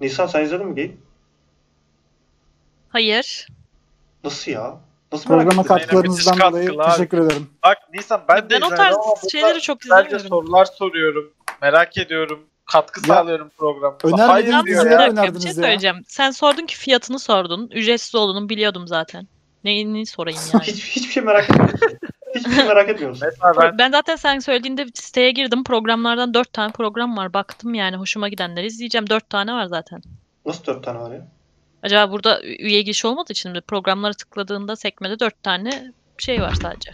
Nisan 0.00 0.26
sen 0.26 0.44
izledin 0.44 0.66
mi 0.66 0.74
Gain? 0.74 1.00
Hayır. 2.88 3.48
Nasıl 4.24 4.52
ya? 4.52 4.74
Nasıl 5.12 5.30
merak 5.30 5.42
Programa 5.44 5.62
katkılarınızdan 5.68 6.38
dolayı 6.40 6.66
katkılar. 6.66 6.90
teşekkür 6.96 7.18
ederim. 7.18 7.50
Bak 7.64 7.78
Nisan 7.94 8.20
ben, 8.28 8.36
de 8.36 8.50
Ben 8.50 8.60
o 8.60 8.66
izlemedim 8.66 8.76
tarz 8.76 9.30
şeyleri 9.32 9.60
çok 9.60 9.84
Sadece 9.84 10.16
izlemiyorum. 10.16 10.46
sorular 10.46 10.64
soruyorum. 10.64 11.32
Merak 11.62 11.98
ediyorum. 11.98 12.40
Katkı 12.66 13.00
Ya, 13.00 13.14
sağlıyorum 13.14 13.50
programa. 13.58 13.96
önermediğiniz 14.04 14.66
dizileri 14.66 14.90
dakika 14.98 15.12
bir 15.12 15.18
önerdiniz 15.18 15.42
şey 15.42 15.48
ya. 15.50 15.54
söyleyeceğim. 15.54 15.96
Sen 16.08 16.30
sordun 16.30 16.66
ki 16.66 16.76
fiyatını 16.76 17.18
sordun. 17.18 17.68
Ücretsiz 17.74 18.14
olduğunu 18.14 18.48
biliyordum 18.48 18.86
zaten. 18.88 19.28
Neyini 19.64 20.06
sorayım 20.06 20.40
yani. 20.52 20.62
Hiç, 20.62 20.84
hiçbir 20.96 21.12
şey 21.12 21.22
merak 21.22 21.50
etmiyorsun. 21.50 21.98
Hiçbir 22.34 22.50
şey 22.52 22.64
merak 22.64 22.88
etmiyorsun. 22.88 23.28
Mesela 23.40 23.62
ben 23.62 23.78
Ben 23.78 23.90
zaten 23.90 24.16
sen 24.16 24.38
söylediğinde 24.38 24.86
siteye 24.94 25.30
girdim. 25.30 25.64
Programlardan 25.64 26.34
dört 26.34 26.52
tane 26.52 26.72
program 26.72 27.16
var. 27.16 27.32
Baktım 27.32 27.74
yani 27.74 27.96
hoşuma 27.96 28.28
gidenleri 28.28 28.66
izleyeceğim. 28.66 29.10
Dört 29.10 29.30
tane 29.30 29.52
var 29.52 29.64
zaten. 29.64 30.02
Nasıl 30.46 30.64
4 30.64 30.84
tane 30.84 30.98
var 30.98 31.10
ya? 31.12 31.26
Acaba 31.82 32.12
burada 32.12 32.42
üye 32.42 32.82
giriş 32.82 33.04
olmadığı 33.04 33.32
için 33.32 33.52
mi? 33.52 33.60
Programlara 33.60 34.12
tıkladığında 34.12 34.76
sekmede 34.76 35.20
dört 35.20 35.42
tane 35.42 35.92
şey 36.18 36.40
var 36.42 36.54
sadece. 36.62 36.90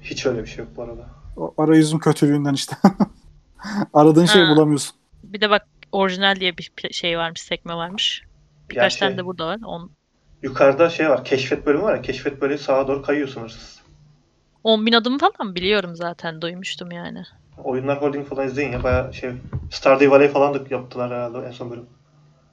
Hiç 0.00 0.26
öyle 0.26 0.42
bir 0.42 0.46
şey 0.48 0.64
yok 0.64 0.76
bu 0.76 0.82
arada. 0.82 1.06
O 1.36 1.54
arayüzün 1.58 1.98
kötülüğünden 1.98 2.54
işte. 2.54 2.76
Aradığın 3.94 4.26
şeyi 4.26 4.48
bulamıyorsun. 4.48 4.96
Bir 5.24 5.40
de 5.40 5.50
bak 5.50 5.66
orijinal 5.92 6.36
diye 6.40 6.58
bir 6.58 6.72
şey 6.92 7.18
varmış, 7.18 7.40
sekme 7.40 7.74
varmış. 7.74 8.22
Birkaç 8.70 8.82
Yani 8.82 8.90
şey- 8.90 9.00
tane 9.00 9.16
de 9.16 9.24
burada 9.24 9.46
var. 9.46 9.58
On, 9.64 9.90
Yukarıda 10.42 10.90
şey 10.90 11.10
var. 11.10 11.24
Keşfet 11.24 11.66
bölümü 11.66 11.82
var 11.82 11.94
ya. 11.96 12.02
Keşfet 12.02 12.40
böyle 12.40 12.58
sağa 12.58 12.88
doğru 12.88 13.02
kayıyor 13.02 13.28
sınırsız. 13.28 13.79
10 14.64 14.86
bin 14.86 14.92
adım 14.92 15.18
falan 15.18 15.54
biliyorum 15.54 15.96
zaten. 15.96 16.42
Duymuştum 16.42 16.90
yani. 16.90 17.22
Oyunlar 17.64 18.02
Holding 18.02 18.28
falan 18.28 18.46
izleyin 18.46 18.72
ya. 18.72 18.82
Baya 18.82 19.12
şey 19.12 19.30
Stardew 19.70 20.10
Valley 20.10 20.28
falan 20.28 20.54
da 20.54 20.58
yaptılar 20.70 21.10
herhalde 21.10 21.46
en 21.46 21.50
son 21.52 21.70
bölüm. 21.70 21.86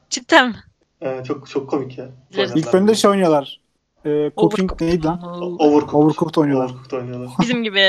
Cidden 0.10 0.47
mi? 0.49 0.55
Ee, 1.01 1.24
çok 1.28 1.49
çok 1.49 1.70
komik 1.70 1.97
ya. 1.97 2.10
İlk 2.55 2.74
bölümde 2.74 2.95
şey 2.95 3.12
oynuyorlar. 3.12 3.62
Ee, 4.05 4.32
cooking 4.38 4.72
Overcooked 4.72 4.88
neydi 4.88 5.05
lan? 5.08 5.22
Overcooked. 5.60 5.93
Overcooked 5.93 6.36
oynuyorlar. 6.36 6.66
Overcooked 6.66 6.91
oynuyorlar. 6.97 7.30
Bizim 7.41 7.64
gibi. 7.64 7.80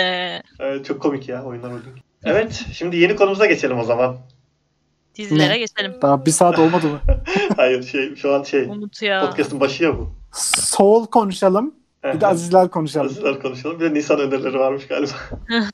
Evet, 0.59 0.85
çok 0.85 1.03
komik 1.03 1.29
ya 1.29 1.45
oyunlar 1.45 1.73
Holding. 1.73 1.97
Evet 2.25 2.64
şimdi 2.73 2.97
yeni 2.97 3.16
konumuza 3.16 3.47
geçelim 3.47 3.79
o 3.79 3.85
zaman. 3.85 4.16
Dizilere 5.14 5.49
Ne? 5.53 5.59
geçelim. 5.59 5.95
Daha 6.03 6.27
bir 6.27 6.31
saat 6.31 6.59
olmadı 6.59 6.87
mı? 6.89 7.01
Hayır 7.57 7.83
şey 7.83 8.14
şu 8.16 8.35
an 8.35 8.43
şey 8.43 8.62
Umut 8.64 9.03
ya. 9.03 9.27
podcast'ın 9.27 9.61
başı 9.61 9.85
ya 9.85 9.99
bu. 9.99 10.11
Soul 10.33 11.07
konuşalım. 11.07 11.75
Bir 12.05 12.20
de 12.20 12.26
Azizler 12.26 12.70
konuşalım. 12.70 13.07
Azizler 13.07 13.40
konuşalım. 13.40 13.80
Bir 13.80 13.84
de 13.84 13.94
Nisan 13.94 14.20
önerileri 14.20 14.59
varmış 14.59 14.86
galiba. 14.86 15.12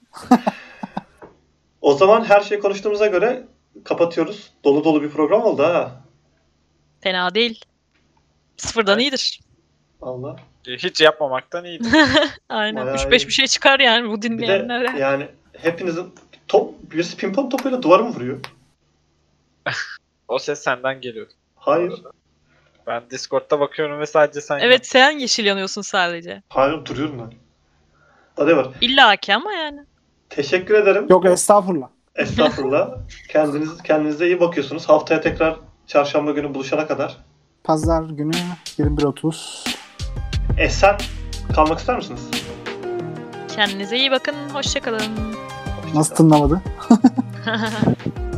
o 1.80 1.94
zaman 1.94 2.24
her 2.24 2.40
şeyi 2.40 2.60
konuştuğumuza 2.60 3.06
göre 3.06 3.44
kapatıyoruz. 3.84 4.52
Dolu 4.64 4.84
dolu 4.84 5.02
bir 5.02 5.10
program 5.10 5.42
oldu 5.42 5.62
ha. 5.62 6.04
Fena 7.00 7.34
değil. 7.34 7.60
Sıfırdan 8.56 8.98
iyidir. 8.98 9.40
Allah. 10.02 10.36
Hiç 10.66 11.00
yapmamaktan 11.00 11.64
iyidir. 11.64 11.92
Aynen. 12.48 12.86
Bayağı 12.86 12.96
3-5 12.96 13.22
iyi. 13.22 13.26
bir 13.26 13.32
şey 13.32 13.46
çıkar 13.46 13.80
yani 13.80 14.08
bu 14.08 14.16
Bir 14.16 14.22
de 14.22 14.30
dinleyenlere. 14.30 14.98
yani 14.98 15.28
hepinizin 15.52 16.14
top 16.48 16.74
birisi 16.92 17.16
pimpon 17.16 17.48
topuyla 17.48 17.82
duvara 17.82 18.02
mı 18.02 18.08
vuruyor? 18.08 18.40
o 20.28 20.38
ses 20.38 20.62
senden 20.62 21.00
geliyor. 21.00 21.26
Hayır. 21.56 22.02
Ben 22.86 23.02
Discord'da 23.10 23.60
bakıyorum 23.60 24.00
ve 24.00 24.06
sadece 24.06 24.40
sen 24.40 24.58
Evet 24.58 24.86
sen 24.86 25.10
yeşil 25.10 25.44
yanıyorsun 25.44 25.82
sadece. 25.82 26.42
Hayır 26.48 26.84
duruyorum 26.84 27.18
ben. 27.18 27.32
Hadi 28.36 28.56
var. 28.56 28.68
İlla 28.80 29.16
ki 29.16 29.34
ama 29.34 29.52
yani. 29.52 29.80
Teşekkür 30.30 30.74
ederim. 30.74 31.06
Yok 31.10 31.26
estağfurullah. 31.26 31.88
Estağfurullah. 32.16 32.90
Kendiniz 33.28 33.82
kendinize 33.82 34.26
iyi 34.26 34.40
bakıyorsunuz. 34.40 34.88
Haftaya 34.88 35.20
tekrar 35.20 35.56
çarşamba 35.86 36.30
günü 36.30 36.54
buluşana 36.54 36.86
kadar. 36.86 37.16
Pazar 37.64 38.02
günü 38.02 38.32
21.30. 38.78 39.68
Esen 40.58 40.96
kalmak 41.54 41.78
ister 41.78 41.96
misiniz? 41.96 42.28
Kendinize 43.56 43.96
iyi 43.96 44.10
bakın. 44.10 44.34
Hoşçakalın. 44.52 45.02
Nasıl 45.94 46.14
tınlamadı? 46.14 46.62